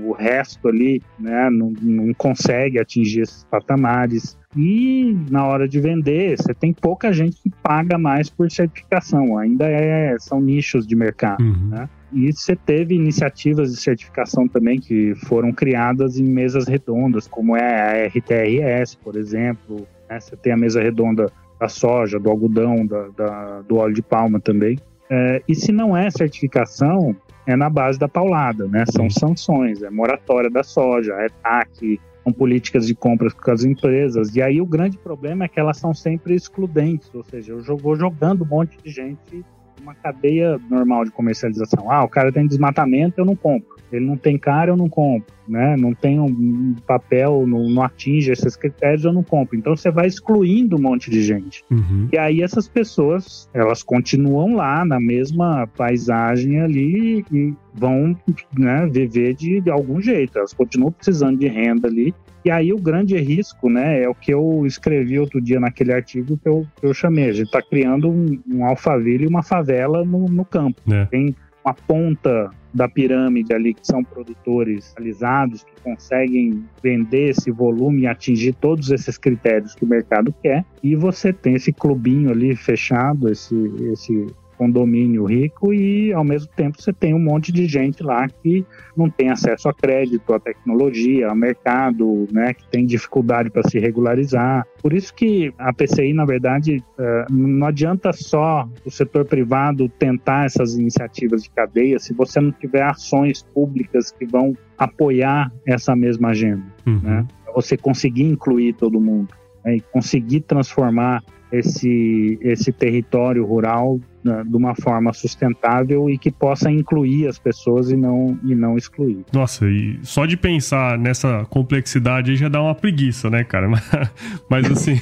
o 0.07 0.13
resto 0.13 0.69
ali 0.69 1.03
né, 1.19 1.51
não, 1.51 1.73
não 1.81 2.15
consegue 2.15 2.79
atingir 2.79 3.23
esses 3.23 3.45
patamares. 3.45 4.39
E 4.57 5.17
na 5.31 5.47
hora 5.47 5.67
de 5.67 5.81
vender, 5.81 6.37
você 6.37 6.55
tem 6.55 6.73
pouca 6.73 7.13
gente 7.13 7.43
que 7.43 7.51
paga 7.63 7.99
mais 7.99 8.31
por 8.31 8.51
certificação. 8.51 9.39
Ainda 9.39 9.67
é, 9.67 10.17
são 10.19 10.41
nichos 10.41 10.87
de 10.87 10.95
mercado. 10.95 11.43
Uhum. 11.43 11.69
Né? 11.71 11.89
E 12.13 12.31
você 12.31 12.55
teve 12.55 12.95
iniciativas 12.95 13.73
de 13.73 13.81
certificação 13.81 14.47
também 14.47 14.79
que 14.79 15.15
foram 15.15 15.51
criadas 15.51 16.19
em 16.19 16.25
mesas 16.25 16.69
redondas, 16.69 17.27
como 17.27 17.57
é 17.57 18.05
a 18.05 18.07
RTRS, 18.07 18.97
por 18.97 19.17
exemplo, 19.17 19.89
né? 20.13 20.21
Você 20.21 20.37
tem 20.37 20.53
a 20.53 20.57
mesa 20.57 20.81
redonda 20.81 21.33
da 21.59 21.69
soja, 21.69 22.19
do 22.19 22.29
algodão, 22.29 22.87
da, 22.87 23.09
da, 23.09 23.61
do 23.63 23.77
óleo 23.77 23.95
de 23.95 24.03
palma 24.03 24.41
também. 24.41 24.79
É, 25.11 25.43
e 25.49 25.55
se 25.55 25.73
não 25.73 25.97
é 25.97 26.11
certificação, 26.11 27.17
é 27.47 27.57
na 27.57 27.69
base 27.69 27.99
da 27.99 28.09
paulada, 28.09 28.67
né? 28.67 28.85
São 28.91 29.09
sanções, 29.11 29.83
é 29.83 29.91
moratória 29.91 30.51
da 30.51 30.63
soja, 30.63 31.13
é 31.15 31.29
TAC, 31.29 32.01
são 32.23 32.33
políticas 32.33 32.87
de 32.87 32.95
compras 32.95 33.33
com 33.33 33.51
as 33.51 33.65
empresas. 33.65 34.35
E 34.35 34.43
aí 34.43 34.61
o 34.61 34.67
grande 34.67 34.99
problema 34.99 35.45
é 35.45 35.49
que 35.49 35.59
elas 35.59 35.77
são 35.77 35.93
sempre 35.93 36.35
excludentes, 36.35 37.13
ou 37.15 37.23
seja, 37.25 37.53
eu 37.53 37.77
vou 37.77 37.97
jogando 37.97 38.43
um 38.45 38.49
monte 38.49 38.79
de 38.83 38.91
gente 38.91 39.45
uma 39.81 39.95
cadeia 39.95 40.61
normal 40.71 41.05
de 41.05 41.11
comercialização. 41.11 41.91
Ah, 41.91 42.05
o 42.05 42.09
cara 42.09 42.31
tem 42.31 42.47
desmatamento, 42.47 43.21
eu 43.21 43.25
não 43.25 43.35
compro. 43.35 43.72
Ele 43.93 44.07
não 44.07 44.17
tem 44.17 44.39
cara, 44.39 44.71
eu 44.71 44.77
não 44.77 44.89
compro. 44.89 45.33
Né? 45.49 45.77
Não 45.77 45.93
tem 45.93 46.21
um 46.21 46.75
papel, 46.87 47.45
não, 47.47 47.69
não 47.69 47.83
atinge 47.83 48.31
esses 48.31 48.57
critérios, 48.57 49.05
eu 49.05 49.13
não 49.13 49.23
compro. 49.23 49.57
Então 49.57 49.77
você 49.77 49.91
vai 49.91 50.07
excluindo 50.07 50.77
um 50.77 50.81
monte 50.81 51.11
de 51.11 51.23
gente. 51.23 51.65
Uhum. 51.71 52.09
E 52.13 52.17
aí 52.17 52.43
essas 52.43 52.69
pessoas, 52.69 53.51
elas 53.53 53.83
continuam 53.83 54.55
lá 54.55 54.85
na 54.85 55.01
mesma 55.01 55.67
paisagem 55.77 56.61
ali 56.61 57.25
e 57.33 57.55
vão 57.75 58.17
né, 58.57 58.87
viver 58.87 59.35
de, 59.35 59.61
de 59.61 59.71
algum 59.71 60.01
jeito. 60.01 60.39
Elas 60.39 60.53
continuam 60.53 60.93
precisando 60.93 61.39
de 61.39 61.49
renda 61.49 61.89
ali 61.89 62.15
e 62.45 62.51
aí 62.51 62.73
o 62.73 62.81
grande 62.81 63.17
risco, 63.17 63.71
né, 63.71 64.03
é 64.03 64.09
o 64.09 64.15
que 64.15 64.33
eu 64.33 64.67
escrevi 64.67 65.19
outro 65.19 65.41
dia 65.41 65.61
naquele 65.61 65.93
artigo 65.93 66.37
que 66.37 66.49
eu, 66.49 66.67
que 66.77 66.87
eu 66.87 66.93
chamei. 66.93 67.29
A 67.29 67.33
gente 67.33 67.47
está 67.47 67.63
criando 67.63 68.11
um, 68.11 68.41
um 68.51 68.67
alfaville 68.67 69.25
e 69.25 69.29
uma 69.29 69.43
favela 69.43 70.05
no, 70.05 70.27
no 70.27 70.45
campo. 70.45 70.81
É. 70.93 71.05
Tem 71.07 71.35
uma 71.65 71.75
ponta 71.75 72.51
da 72.73 72.89
pirâmide 72.89 73.53
ali 73.55 73.75
que 73.75 73.87
são 73.87 74.03
produtores 74.03 74.95
realizados 74.97 75.63
que 75.63 75.73
conseguem 75.83 76.65
vender 76.83 77.31
esse 77.31 77.51
volume 77.51 78.03
e 78.03 78.07
atingir 78.07 78.55
todos 78.55 78.91
esses 78.91 79.19
critérios 79.19 79.75
que 79.75 79.85
o 79.85 79.89
mercado 79.89 80.35
quer. 80.43 80.65
E 80.83 80.97
você 80.97 81.33
tem 81.33 81.55
esse 81.55 81.73
clubinho 81.73 82.31
ali 82.31 82.57
fechado 82.57 83.29
esse 83.29 83.55
esse 83.93 84.27
condomínio 84.63 85.25
rico 85.25 85.75
e 85.75 86.13
ao 86.13 86.23
mesmo 86.23 86.49
tempo 86.55 86.81
você 86.81 86.93
tem 86.93 87.13
um 87.13 87.19
monte 87.19 87.51
de 87.51 87.67
gente 87.67 88.01
lá 88.01 88.29
que 88.29 88.65
não 88.97 89.11
tem 89.11 89.29
acesso 89.29 89.69
a 89.69 89.75
crédito, 89.75 90.33
a 90.33 90.39
tecnologia, 90.39 91.29
ao 91.29 91.35
mercado, 91.35 92.29
né, 92.31 92.55
que 92.55 92.65
tem 92.69 92.87
dificuldade 92.87 93.51
para 93.51 93.69
se 93.69 93.81
regularizar. 93.81 94.65
Por 94.81 94.93
isso 94.93 95.13
que 95.13 95.53
a 95.59 95.73
PCI, 95.73 96.13
na 96.13 96.25
verdade, 96.25 96.81
é, 96.97 97.27
não 97.29 97.67
adianta 97.67 98.13
só 98.13 98.69
o 98.85 98.91
setor 98.91 99.25
privado 99.25 99.89
tentar 99.89 100.47
essas 100.47 100.79
iniciativas 100.79 101.43
de 101.43 101.51
cadeia 101.51 101.99
se 101.99 102.15
você 102.15 102.41
não 102.41 102.53
tiver 102.53 102.83
ações 102.83 103.43
públicas 103.43 104.13
que 104.13 104.25
vão 104.25 104.57
apoiar 104.79 105.53
essa 105.67 105.97
mesma 105.97 106.29
agenda, 106.29 106.63
uhum. 106.87 107.01
né? 107.03 107.27
Você 107.55 107.77
conseguir 107.77 108.25
incluir 108.25 108.75
todo 108.75 109.01
mundo 109.01 109.35
né, 109.65 109.77
e 109.77 109.81
conseguir 109.81 110.43
transformar 110.43 111.23
esse, 111.51 112.39
esse 112.41 112.73
território 112.73 113.45
rural 113.45 114.01
de 114.23 114.57
uma 114.57 114.75
forma 114.75 115.13
sustentável 115.13 116.09
e 116.09 116.17
que 116.17 116.31
possa 116.31 116.71
incluir 116.71 117.27
as 117.27 117.39
pessoas 117.39 117.91
e 117.91 117.97
não, 117.97 118.39
e 118.45 118.55
não 118.55 118.77
excluir. 118.77 119.25
Nossa, 119.33 119.67
e 119.67 119.99
só 120.03 120.27
de 120.27 120.37
pensar 120.37 120.99
nessa 120.99 121.45
complexidade 121.51 122.37
já 122.37 122.49
dá 122.49 122.63
uma 122.63 122.75
preguiça, 122.75 123.29
né, 123.29 123.45
cara? 123.45 123.69
Mas, 124.49 124.71
assim, 124.71 124.99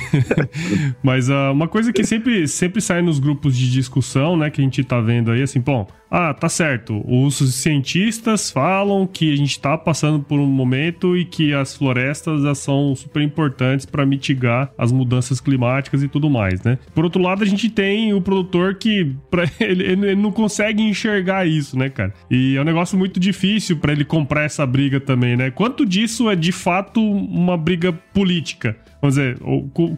mas 1.03 1.29
uh, 1.29 1.53
uma 1.53 1.67
coisa 1.67 1.93
que 1.93 2.05
sempre, 2.05 2.47
sempre 2.47 2.81
sai 2.81 3.03
nos 3.03 3.19
grupos 3.19 3.57
de 3.57 3.71
discussão, 3.71 4.37
né, 4.37 4.51
que 4.51 4.61
a 4.61 4.65
gente 4.65 4.83
tá 4.85 5.01
vendo 5.01 5.31
aí, 5.31 5.43
assim, 5.43 5.61
bom, 5.61 5.87
ah, 6.11 6.35
tá 6.35 6.49
certo. 6.49 7.05
Os 7.07 7.37
cientistas 7.55 8.51
falam 8.51 9.07
que 9.07 9.33
a 9.33 9.37
gente 9.37 9.51
está 9.53 9.79
passando 9.79 10.19
por 10.21 10.41
um 10.41 10.47
momento 10.47 11.17
e 11.17 11.25
que 11.25 11.55
as 11.55 11.77
florestas 11.77 12.59
são 12.59 12.97
super 12.97 13.23
importantes 13.23 13.87
para 13.87 14.05
mitigar 14.05 14.73
as 14.77 14.91
mudanças 14.91 15.41
climáticas 15.41 16.03
e 16.03 16.09
tudo 16.09 16.29
mais, 16.29 16.63
né? 16.63 16.79
Por 16.93 17.05
outro 17.05 17.23
lado, 17.23 17.45
a 17.45 17.47
gente 17.47 17.71
tem 17.71 18.13
o 18.13 18.21
produtor 18.21 18.75
que 18.75 19.15
pra 19.31 19.45
ele, 19.61 19.85
ele 19.85 20.15
não 20.17 20.33
consegue 20.33 20.83
enxergar 20.83 21.47
isso, 21.47 21.79
né, 21.79 21.89
cara? 21.89 22.13
E 22.29 22.57
é 22.57 22.61
um 22.61 22.65
negócio 22.65 22.99
muito 22.99 23.21
difícil 23.21 23.77
para 23.77 23.93
ele 23.93 24.05
comprar 24.05 24.43
essa 24.43 24.67
briga 24.67 24.99
também, 24.99 25.37
né? 25.37 25.51
Quanto 25.51 25.87
disso 25.87 26.29
é 26.29 26.35
de 26.35 26.51
fato 26.51 27.01
uma 27.01 27.57
briga 27.57 27.93
política? 27.93 28.77
Vamos 29.01 29.17
dizer, 29.17 29.39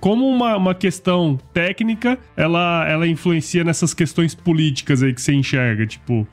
como 0.00 0.26
uma, 0.26 0.56
uma 0.56 0.74
questão 0.74 1.38
técnica, 1.52 2.18
ela, 2.36 2.88
ela 2.88 3.06
influencia 3.06 3.64
nessas 3.64 3.92
questões 3.92 4.34
políticas 4.34 5.02
aí 5.02 5.12
que 5.12 5.20
você 5.20 5.32
enxerga, 5.32 5.86
tipo, 5.86 6.26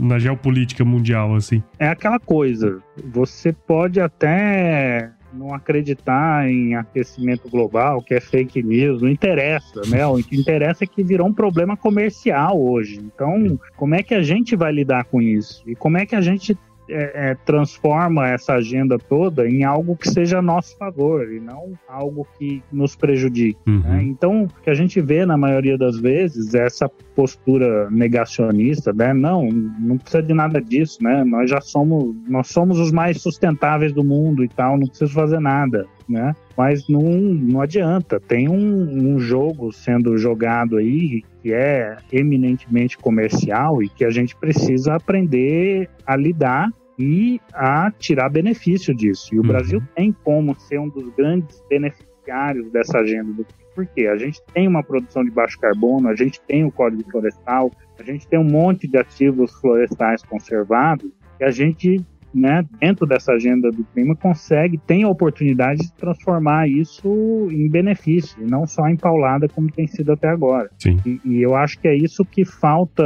na 0.00 0.18
geopolítica 0.18 0.84
mundial, 0.84 1.34
assim? 1.34 1.62
É 1.78 1.88
aquela 1.88 2.18
coisa, 2.18 2.82
você 3.12 3.52
pode 3.52 4.00
até 4.00 5.12
não 5.32 5.54
acreditar 5.54 6.48
em 6.50 6.74
aquecimento 6.74 7.48
global, 7.48 8.02
que 8.02 8.14
é 8.14 8.20
fake 8.20 8.62
news, 8.62 9.00
não 9.00 9.08
interessa, 9.08 9.80
né? 9.88 10.06
O 10.06 10.22
que 10.22 10.36
interessa 10.36 10.84
é 10.84 10.86
que 10.86 11.02
virou 11.02 11.26
um 11.26 11.32
problema 11.32 11.76
comercial 11.76 12.60
hoje. 12.60 13.00
Então, 13.02 13.58
como 13.76 13.94
é 13.94 14.02
que 14.02 14.14
a 14.14 14.22
gente 14.22 14.54
vai 14.54 14.72
lidar 14.72 15.04
com 15.04 15.22
isso? 15.22 15.62
E 15.66 15.74
como 15.74 15.96
é 15.96 16.04
que 16.04 16.14
a 16.14 16.20
gente 16.20 16.56
é, 16.92 17.30
é, 17.30 17.34
transforma 17.46 18.28
essa 18.28 18.54
agenda 18.54 18.98
toda 18.98 19.48
em 19.48 19.64
algo 19.64 19.96
que 19.96 20.08
seja 20.08 20.38
a 20.38 20.42
nosso 20.42 20.76
favor 20.76 21.32
e 21.32 21.40
não 21.40 21.72
algo 21.88 22.26
que 22.38 22.62
nos 22.72 22.94
prejudique. 22.94 23.58
Uhum. 23.66 23.80
Né? 23.80 24.02
Então, 24.04 24.44
o 24.44 24.62
que 24.62 24.70
a 24.70 24.74
gente 24.74 25.00
vê 25.00 25.24
na 25.24 25.36
maioria 25.36 25.78
das 25.78 25.98
vezes 25.98 26.54
é 26.54 26.66
essa 26.66 26.88
postura 27.14 27.90
negacionista, 27.90 28.92
né? 28.92 29.12
Não, 29.12 29.48
não 29.48 29.98
precisa 29.98 30.22
de 30.22 30.34
nada 30.34 30.60
disso, 30.60 31.02
né? 31.02 31.24
Nós 31.24 31.50
já 31.50 31.60
somos, 31.60 32.14
nós 32.28 32.48
somos 32.48 32.78
os 32.78 32.90
mais 32.90 33.20
sustentáveis 33.20 33.92
do 33.92 34.04
mundo 34.04 34.44
e 34.44 34.48
tal, 34.48 34.78
não 34.78 34.86
precisa 34.86 35.12
fazer 35.12 35.40
nada. 35.40 35.86
Né? 36.08 36.34
Mas 36.56 36.88
não, 36.88 37.00
não 37.00 37.60
adianta. 37.60 38.20
Tem 38.20 38.48
um, 38.48 39.14
um 39.14 39.18
jogo 39.18 39.72
sendo 39.72 40.18
jogado 40.18 40.76
aí 40.76 41.22
que 41.42 41.52
é 41.52 41.96
eminentemente 42.12 42.98
comercial 42.98 43.82
e 43.82 43.88
que 43.88 44.04
a 44.04 44.10
gente 44.10 44.36
precisa 44.36 44.94
aprender 44.94 45.88
a 46.06 46.16
lidar 46.16 46.70
e 46.98 47.40
a 47.52 47.90
tirar 47.90 48.28
benefício 48.28 48.94
disso. 48.94 49.34
E 49.34 49.38
o 49.38 49.42
uhum. 49.42 49.48
Brasil 49.48 49.82
tem 49.94 50.12
como 50.24 50.54
ser 50.54 50.78
um 50.78 50.88
dos 50.88 51.08
grandes 51.14 51.62
beneficiários 51.68 52.70
dessa 52.70 52.98
agenda. 52.98 53.44
Porque 53.74 54.06
a 54.06 54.16
gente 54.16 54.40
tem 54.52 54.68
uma 54.68 54.82
produção 54.82 55.24
de 55.24 55.30
baixo 55.30 55.58
carbono, 55.58 56.08
a 56.08 56.14
gente 56.14 56.40
tem 56.42 56.64
o 56.64 56.70
Código 56.70 57.10
Florestal, 57.10 57.70
a 57.98 58.02
gente 58.02 58.28
tem 58.28 58.38
um 58.38 58.44
monte 58.44 58.86
de 58.86 58.98
ativos 58.98 59.52
florestais 59.60 60.22
conservados, 60.22 61.10
e 61.40 61.44
a 61.44 61.50
gente 61.50 62.04
né, 62.34 62.64
dentro 62.80 63.06
dessa 63.06 63.32
agenda 63.32 63.70
do 63.70 63.84
clima, 63.84 64.16
consegue, 64.16 64.78
tem 64.78 65.04
a 65.04 65.08
oportunidade 65.08 65.82
de 65.82 65.92
transformar 65.94 66.68
isso 66.68 67.48
em 67.50 67.68
benefício, 67.68 68.42
e 68.42 68.50
não 68.50 68.66
só 68.66 68.88
em 68.88 68.96
paulada 68.96 69.48
como 69.48 69.70
tem 69.70 69.86
sido 69.86 70.12
até 70.12 70.28
agora. 70.28 70.70
E, 71.04 71.20
e, 71.24 71.42
eu 71.42 71.54
acho 71.54 71.78
que 71.78 71.88
é 71.88 71.94
isso 71.94 72.24
que 72.24 72.44
falta 72.44 73.04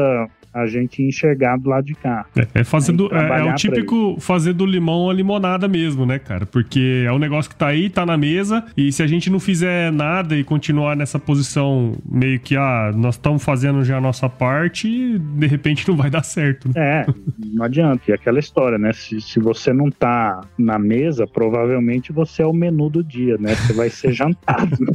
a 0.56 0.66
gente 0.66 1.02
enxergar 1.02 1.58
do 1.58 1.68
lado 1.68 1.84
de 1.84 1.94
cá. 1.94 2.24
É, 2.34 2.60
é 2.60 2.64
fazer 2.64 2.92
do, 2.92 3.14
é, 3.14 3.40
é, 3.40 3.44
o 3.44 3.54
típico 3.54 4.16
fazer 4.18 4.54
do 4.54 4.64
limão 4.64 5.10
a 5.10 5.12
limonada 5.12 5.68
mesmo, 5.68 6.06
né, 6.06 6.18
cara? 6.18 6.46
Porque 6.46 7.04
é 7.06 7.12
um 7.12 7.18
negócio 7.18 7.50
que 7.50 7.56
tá 7.56 7.66
aí, 7.66 7.90
tá 7.90 8.06
na 8.06 8.16
mesa, 8.16 8.64
e 8.76 8.90
se 8.90 9.02
a 9.02 9.06
gente 9.06 9.28
não 9.28 9.38
fizer 9.38 9.92
nada 9.92 10.34
e 10.34 10.42
continuar 10.42 10.96
nessa 10.96 11.18
posição 11.18 11.92
meio 12.10 12.40
que, 12.40 12.56
ah, 12.56 12.90
nós 12.96 13.16
estamos 13.16 13.44
fazendo 13.44 13.84
já 13.84 13.98
a 13.98 14.00
nossa 14.00 14.28
parte, 14.28 15.18
de 15.18 15.46
repente 15.46 15.86
não 15.86 15.96
vai 15.96 16.08
dar 16.08 16.22
certo. 16.22 16.68
Né? 16.68 16.74
É, 16.76 17.06
não 17.52 17.64
adianta. 17.64 18.02
E 18.08 18.12
aquela 18.12 18.38
história, 18.38 18.78
né? 18.78 18.92
Se, 18.94 19.20
se 19.20 19.38
você 19.38 19.72
não 19.72 19.90
tá 19.90 20.40
na 20.58 20.78
mesa, 20.78 21.26
provavelmente 21.26 22.12
você 22.12 22.42
é 22.42 22.46
o 22.46 22.52
menu 22.52 22.88
do 22.88 23.04
dia, 23.04 23.36
né? 23.38 23.54
Você 23.54 23.72
vai 23.74 23.90
ser 23.90 24.12
jantado. 24.12 24.76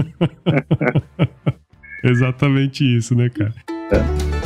Exatamente 2.04 2.84
isso, 2.84 3.15
né, 3.15 3.30
cara? 3.30 3.54
É. 3.91 4.41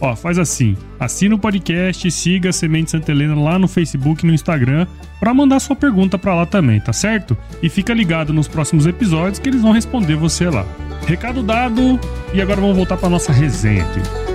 Ó, 0.00 0.16
faz 0.16 0.38
assim, 0.38 0.76
assina 0.98 1.34
o 1.34 1.38
podcast 1.38 2.10
siga 2.10 2.48
a 2.48 2.52
Semente 2.52 2.90
Santa 2.90 3.12
Helena 3.12 3.34
lá 3.34 3.58
no 3.58 3.68
Facebook 3.68 4.24
e 4.24 4.26
no 4.26 4.32
Instagram 4.32 4.86
para 5.18 5.34
mandar 5.34 5.60
sua 5.60 5.76
pergunta 5.76 6.18
para 6.18 6.34
lá 6.34 6.46
também, 6.46 6.80
tá 6.80 6.92
certo? 6.92 7.36
E 7.62 7.68
fica 7.68 7.92
ligado 7.92 8.32
nos 8.32 8.48
próximos 8.48 8.86
episódios 8.86 9.38
que 9.38 9.48
eles 9.48 9.60
vão 9.60 9.72
responder 9.72 10.16
você 10.16 10.48
lá. 10.48 10.64
Recado 11.06 11.42
dado, 11.42 12.00
e 12.32 12.40
agora 12.40 12.60
vamos 12.60 12.76
voltar 12.76 12.96
para 12.96 13.10
nossa 13.10 13.32
resenha 13.32 13.84
aqui. 13.84 14.29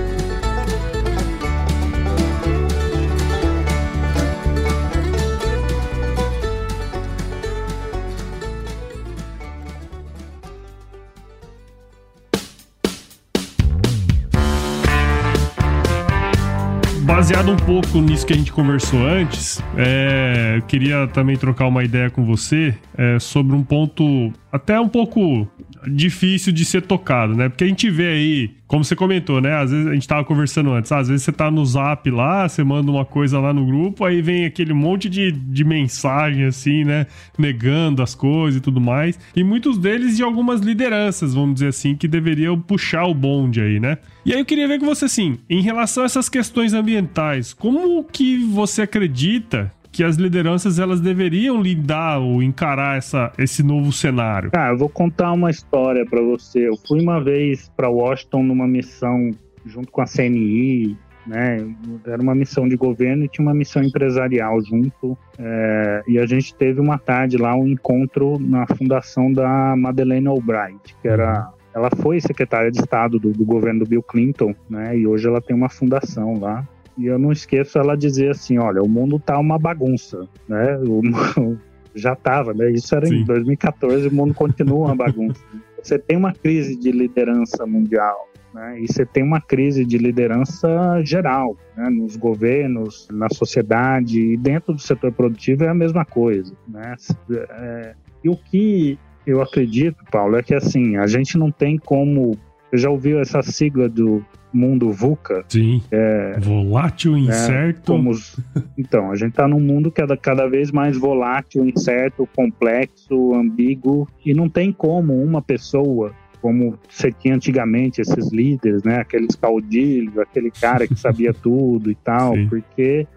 Um 17.56 17.66
pouco 17.66 18.02
nisso 18.02 18.26
que 18.26 18.34
a 18.34 18.36
gente 18.36 18.52
conversou 18.52 19.00
antes, 19.06 19.64
é, 19.78 20.56
eu 20.58 20.62
queria 20.64 21.08
também 21.08 21.38
trocar 21.38 21.68
uma 21.68 21.84
ideia 21.84 22.10
com 22.10 22.26
você 22.26 22.76
é, 22.98 23.18
sobre 23.18 23.56
um 23.56 23.64
ponto 23.64 24.34
até 24.52 24.78
um 24.80 24.90
pouco 24.90 25.48
difícil 25.88 26.52
de 26.52 26.66
ser 26.66 26.82
tocado, 26.82 27.36
né? 27.36 27.50
Porque 27.50 27.64
a 27.64 27.68
gente 27.68 27.90
vê 27.90 28.08
aí, 28.08 28.52
como 28.68 28.84
você 28.84 28.96
comentou, 28.96 29.42
né? 29.42 29.56
Às 29.56 29.72
vezes 29.72 29.88
a 29.88 29.94
gente 29.94 30.08
tava 30.08 30.24
conversando 30.24 30.72
antes, 30.72 30.92
às 30.92 31.08
vezes 31.08 31.24
você 31.24 31.32
tá 31.32 31.50
no 31.50 31.66
zap 31.66 32.10
lá, 32.10 32.48
você 32.48 32.64
manda 32.64 32.92
uma 32.92 33.06
coisa 33.06 33.40
lá 33.40 33.54
no 33.54 33.66
grupo, 33.66 34.06
aí 34.06 34.22
vem 34.22 34.46
aquele 34.46 34.74
monte 34.74 35.10
de, 35.10 35.32
de 35.32 35.64
mensagem 35.64 36.46
assim, 36.46 36.84
né? 36.84 37.08
Negando 37.38 38.02
as 38.02 38.16
coisas 38.16 38.60
e 38.60 38.62
tudo 38.62 38.80
mais. 38.82 39.20
E 39.36 39.44
muitos 39.44 39.78
deles 39.78 40.18
de 40.18 40.24
algumas 40.24 40.62
lideranças, 40.62 41.34
vamos 41.34 41.56
dizer 41.56 41.68
assim, 41.68 41.96
que 41.96 42.08
deveriam 42.08 42.60
puxar 42.60 43.06
o 43.06 43.14
bonde 43.14 43.62
aí, 43.62 43.80
né? 43.80 43.98
E 44.26 44.34
aí 44.34 44.40
eu 44.40 44.46
queria 44.46 44.68
ver 44.68 44.80
com 44.80 44.86
você 44.86 45.06
assim, 45.06 45.38
em 45.50 45.62
relação 45.62 46.04
a 46.04 46.06
essas 46.06 46.28
questões 46.28 46.74
ambientais, 46.74 47.54
como 47.54 48.04
que 48.04 48.38
você 48.38 48.82
acredita 48.82 49.72
que 49.96 50.04
as 50.04 50.18
lideranças 50.18 50.78
elas 50.78 51.00
deveriam 51.00 51.62
lidar 51.62 52.20
ou 52.20 52.44
encarar 52.44 52.98
essa, 52.98 53.32
esse 53.38 53.64
novo 53.64 53.94
cenário? 53.94 54.52
Cara, 54.52 54.74
eu 54.74 54.78
vou 54.78 54.90
contar 54.90 55.32
uma 55.32 55.50
história 55.50 56.06
para 56.06 56.22
você. 56.22 56.68
Eu 56.68 56.76
fui 56.86 57.02
uma 57.02 57.24
vez 57.24 57.72
para 57.78 57.88
Washington 57.88 58.44
numa 58.44 58.68
missão 58.68 59.32
junto 59.66 59.90
com 59.94 60.02
a 60.02 60.06
CNI, 60.06 60.98
né? 61.26 61.66
Era 62.06 62.22
uma 62.22 62.36
missão 62.36 62.68
de 62.68 62.76
governo 62.76 63.24
e 63.24 63.30
tinha 63.30 63.48
uma 63.48 63.54
missão 63.54 63.82
empresarial 63.82 64.62
junto. 64.62 65.18
É, 65.40 66.04
e 66.10 66.20
a 66.20 66.26
gente 66.26 66.54
teve 66.54 66.82
uma 66.82 66.98
tarde 66.98 67.38
lá, 67.38 67.56
um 67.56 67.66
encontro 67.66 68.38
na 68.38 68.68
fundação 68.68 69.32
da 69.32 69.78
Madeleine 69.78 70.28
Albright, 70.28 70.94
que 71.02 71.08
era 71.08 71.54
ela 71.74 71.90
foi 72.02 72.20
secretária 72.20 72.70
de 72.70 72.80
Estado 72.80 73.18
do, 73.18 73.32
do 73.32 73.46
governo 73.46 73.80
do 73.80 73.90
Bill 73.90 74.04
Clinton, 74.04 74.54
né? 74.70 74.98
E 74.98 75.08
hoje 75.08 75.26
ela 75.26 75.42
tem 75.42 75.56
uma 75.56 75.70
fundação 75.70 76.38
lá. 76.40 76.68
E 76.98 77.06
eu 77.06 77.20
não 77.20 77.32
esqueço 77.32 77.78
ela 77.78 77.96
dizer 77.96 78.32
assim, 78.32 78.58
olha, 78.58 78.82
o 78.82 78.88
mundo 78.88 79.20
tá 79.20 79.38
uma 79.38 79.60
bagunça, 79.60 80.28
né? 80.48 80.78
O, 80.78 81.02
já 81.96 82.14
estava, 82.14 82.54
né? 82.54 82.72
Isso 82.72 82.96
era 82.96 83.06
Sim. 83.06 83.22
em 83.22 83.26
2014, 83.26 84.08
o 84.08 84.14
mundo 84.14 84.34
continua 84.34 84.88
uma 84.88 84.96
bagunça. 84.96 85.42
Você 85.82 86.00
tem 86.00 86.18
uma 86.18 86.34
crise 86.34 86.76
de 86.76 86.92
liderança 86.92 87.64
mundial, 87.64 88.28
né? 88.56 88.80
E 88.80 88.92
você 88.92 89.06
tem 89.06 89.22
uma 89.22 89.40
crise 89.40 89.86
de 89.86 90.00
liderança 90.00 91.00
geral, 91.04 91.56
né? 91.78 91.90
nos 91.92 92.16
governos, 92.16 93.08
na 93.12 93.30
sociedade 93.30 94.20
e 94.20 94.36
dentro 94.36 94.74
do 94.74 94.82
setor 94.82 95.12
produtivo 95.12 95.64
é 95.64 95.68
a 95.68 95.76
mesma 95.76 96.04
coisa, 96.04 96.56
né? 96.68 96.96
É, 97.30 97.94
e 98.24 98.30
o 98.30 98.36
que 98.36 98.98
eu 99.28 99.42
acredito, 99.42 100.04
Paulo, 100.12 100.38
é 100.38 100.44
que 100.44 100.54
assim, 100.54 100.98
a 100.98 101.08
gente 101.08 101.38
não 101.38 101.52
tem 101.52 101.78
como. 101.78 102.38
Você 102.76 102.80
já 102.80 102.90
ouviu 102.90 103.20
essa 103.20 103.42
sigla 103.42 103.88
do 103.88 104.24
mundo 104.54 104.92
VUCA? 104.92 105.46
Sim. 105.48 105.82
É, 105.90 106.38
volátil, 106.42 107.18
incerto. 107.18 107.94
É, 107.94 108.10
os, 108.10 108.38
então, 108.78 109.12
a 109.12 109.16
gente 109.16 109.30
está 109.30 109.48
num 109.48 109.62
mundo 109.62 109.90
que 109.90 110.02
é 110.02 110.18
cada 110.18 110.46
vez 110.46 110.72
mais 110.72 110.98
volátil, 110.98 111.66
incerto, 111.66 112.28
complexo, 112.36 113.34
ambíguo, 113.34 114.08
e 114.26 114.34
não 114.34 114.50
tem 114.50 114.74
como 114.74 115.24
uma 115.24 115.42
pessoa 115.42 116.14
como 116.42 116.78
você 116.88 117.12
tinha 117.12 117.34
antigamente 117.34 118.02
esses 118.02 118.32
líderes, 118.32 118.84
né? 118.84 118.98
Aqueles 118.98 119.36
caudilhos, 119.36 120.20
aquele 120.20 120.52
cara 120.52 120.86
que 120.86 120.96
sabia 120.96 121.34
tudo 121.42 121.90
e 121.90 121.96
tal, 121.96 122.36
Sim. 122.36 122.48
porque 122.50 123.08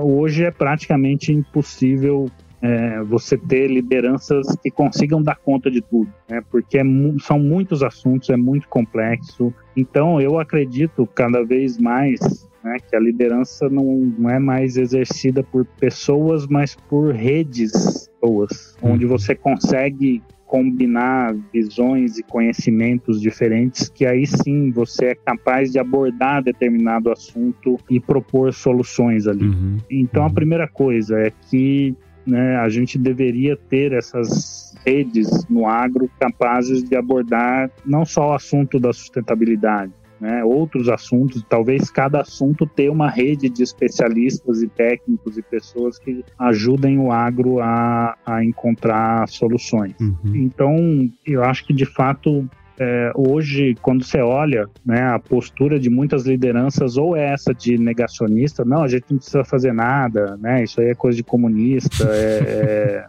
hoje 0.00 0.44
é 0.44 0.50
praticamente 0.50 1.32
impossível 1.32 2.30
é, 2.60 3.02
você 3.02 3.36
ter 3.36 3.68
lideranças 3.68 4.46
que 4.62 4.70
consigam 4.70 5.22
dar 5.22 5.36
conta 5.36 5.70
de 5.70 5.80
tudo, 5.80 6.12
né? 6.28 6.42
porque 6.50 6.78
é, 6.78 6.82
são 7.20 7.38
muitos 7.38 7.82
assuntos, 7.82 8.30
é 8.30 8.36
muito 8.36 8.68
complexo. 8.68 9.52
Então, 9.76 10.20
eu 10.20 10.38
acredito 10.38 11.06
cada 11.14 11.44
vez 11.44 11.78
mais 11.78 12.48
né, 12.62 12.76
que 12.88 12.96
a 12.96 13.00
liderança 13.00 13.68
não, 13.68 13.84
não 14.18 14.30
é 14.30 14.38
mais 14.38 14.76
exercida 14.76 15.42
por 15.42 15.64
pessoas, 15.64 16.46
mas 16.46 16.74
por 16.74 17.14
redes 17.14 18.08
pessoas, 18.20 18.76
onde 18.82 19.04
uhum. 19.04 19.10
você 19.10 19.34
consegue 19.34 20.22
combinar 20.48 21.36
visões 21.52 22.18
e 22.18 22.22
conhecimentos 22.22 23.20
diferentes, 23.20 23.90
que 23.90 24.06
aí 24.06 24.26
sim 24.26 24.70
você 24.70 25.08
é 25.08 25.14
capaz 25.14 25.70
de 25.70 25.78
abordar 25.78 26.42
determinado 26.42 27.12
assunto 27.12 27.78
e 27.88 28.00
propor 28.00 28.54
soluções 28.54 29.26
ali. 29.26 29.44
Uhum. 29.44 29.76
Então 29.90 30.22
a 30.22 30.26
uhum. 30.26 30.34
primeira 30.34 30.66
coisa 30.66 31.18
é 31.18 31.30
que 31.50 31.94
né, 32.28 32.56
a 32.56 32.68
gente 32.68 32.98
deveria 32.98 33.56
ter 33.56 33.92
essas 33.92 34.74
redes 34.84 35.46
no 35.48 35.66
agro 35.66 36.10
capazes 36.20 36.84
de 36.84 36.94
abordar 36.94 37.70
não 37.84 38.04
só 38.04 38.30
o 38.30 38.34
assunto 38.34 38.78
da 38.78 38.92
sustentabilidade, 38.92 39.92
né, 40.20 40.44
outros 40.44 40.88
assuntos, 40.88 41.44
talvez 41.48 41.90
cada 41.90 42.20
assunto 42.20 42.66
ter 42.66 42.90
uma 42.90 43.08
rede 43.08 43.48
de 43.48 43.62
especialistas 43.62 44.62
e 44.62 44.68
técnicos 44.68 45.38
e 45.38 45.42
pessoas 45.42 45.98
que 45.98 46.24
ajudem 46.38 46.98
o 46.98 47.10
agro 47.10 47.60
a, 47.60 48.16
a 48.26 48.44
encontrar 48.44 49.26
soluções. 49.28 49.94
Uhum. 50.00 50.34
Então, 50.34 51.10
eu 51.24 51.42
acho 51.44 51.64
que 51.64 51.72
de 51.72 51.86
fato 51.86 52.48
é, 52.80 53.10
hoje, 53.14 53.74
quando 53.82 54.04
você 54.04 54.20
olha 54.20 54.68
né, 54.86 55.02
a 55.02 55.18
postura 55.18 55.80
de 55.80 55.90
muitas 55.90 56.24
lideranças, 56.26 56.96
ou 56.96 57.16
é 57.16 57.32
essa 57.32 57.52
de 57.52 57.76
negacionista, 57.76 58.64
não, 58.64 58.84
a 58.84 58.88
gente 58.88 59.06
não 59.10 59.18
precisa 59.18 59.44
fazer 59.44 59.72
nada, 59.72 60.36
né, 60.36 60.62
isso 60.62 60.80
aí 60.80 60.88
é 60.88 60.94
coisa 60.94 61.16
de 61.16 61.24
comunista, 61.24 62.08
é, 62.08 62.38
é, 62.38 63.06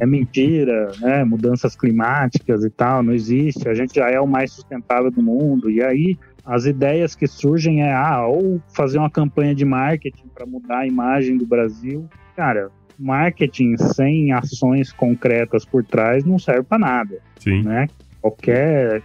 é 0.00 0.06
mentira, 0.06 0.90
né, 1.00 1.22
mudanças 1.22 1.76
climáticas 1.76 2.64
e 2.64 2.70
tal, 2.70 3.02
não 3.02 3.12
existe, 3.12 3.68
a 3.68 3.74
gente 3.74 3.96
já 3.96 4.08
é 4.08 4.18
o 4.18 4.26
mais 4.26 4.52
sustentável 4.52 5.10
do 5.10 5.22
mundo, 5.22 5.70
e 5.70 5.82
aí 5.82 6.18
as 6.44 6.64
ideias 6.64 7.14
que 7.14 7.26
surgem 7.26 7.82
é, 7.82 7.92
ah, 7.92 8.26
ou 8.26 8.60
fazer 8.74 8.98
uma 8.98 9.10
campanha 9.10 9.54
de 9.54 9.66
marketing 9.66 10.28
para 10.34 10.46
mudar 10.46 10.78
a 10.78 10.86
imagem 10.86 11.36
do 11.36 11.46
Brasil, 11.46 12.08
cara, 12.34 12.70
marketing 12.98 13.76
sem 13.76 14.32
ações 14.32 14.92
concretas 14.92 15.64
por 15.64 15.84
trás 15.84 16.24
não 16.24 16.38
serve 16.38 16.62
para 16.62 16.78
nada, 16.78 17.18
Sim. 17.38 17.62
né? 17.62 17.86
Qualquer 18.20 19.02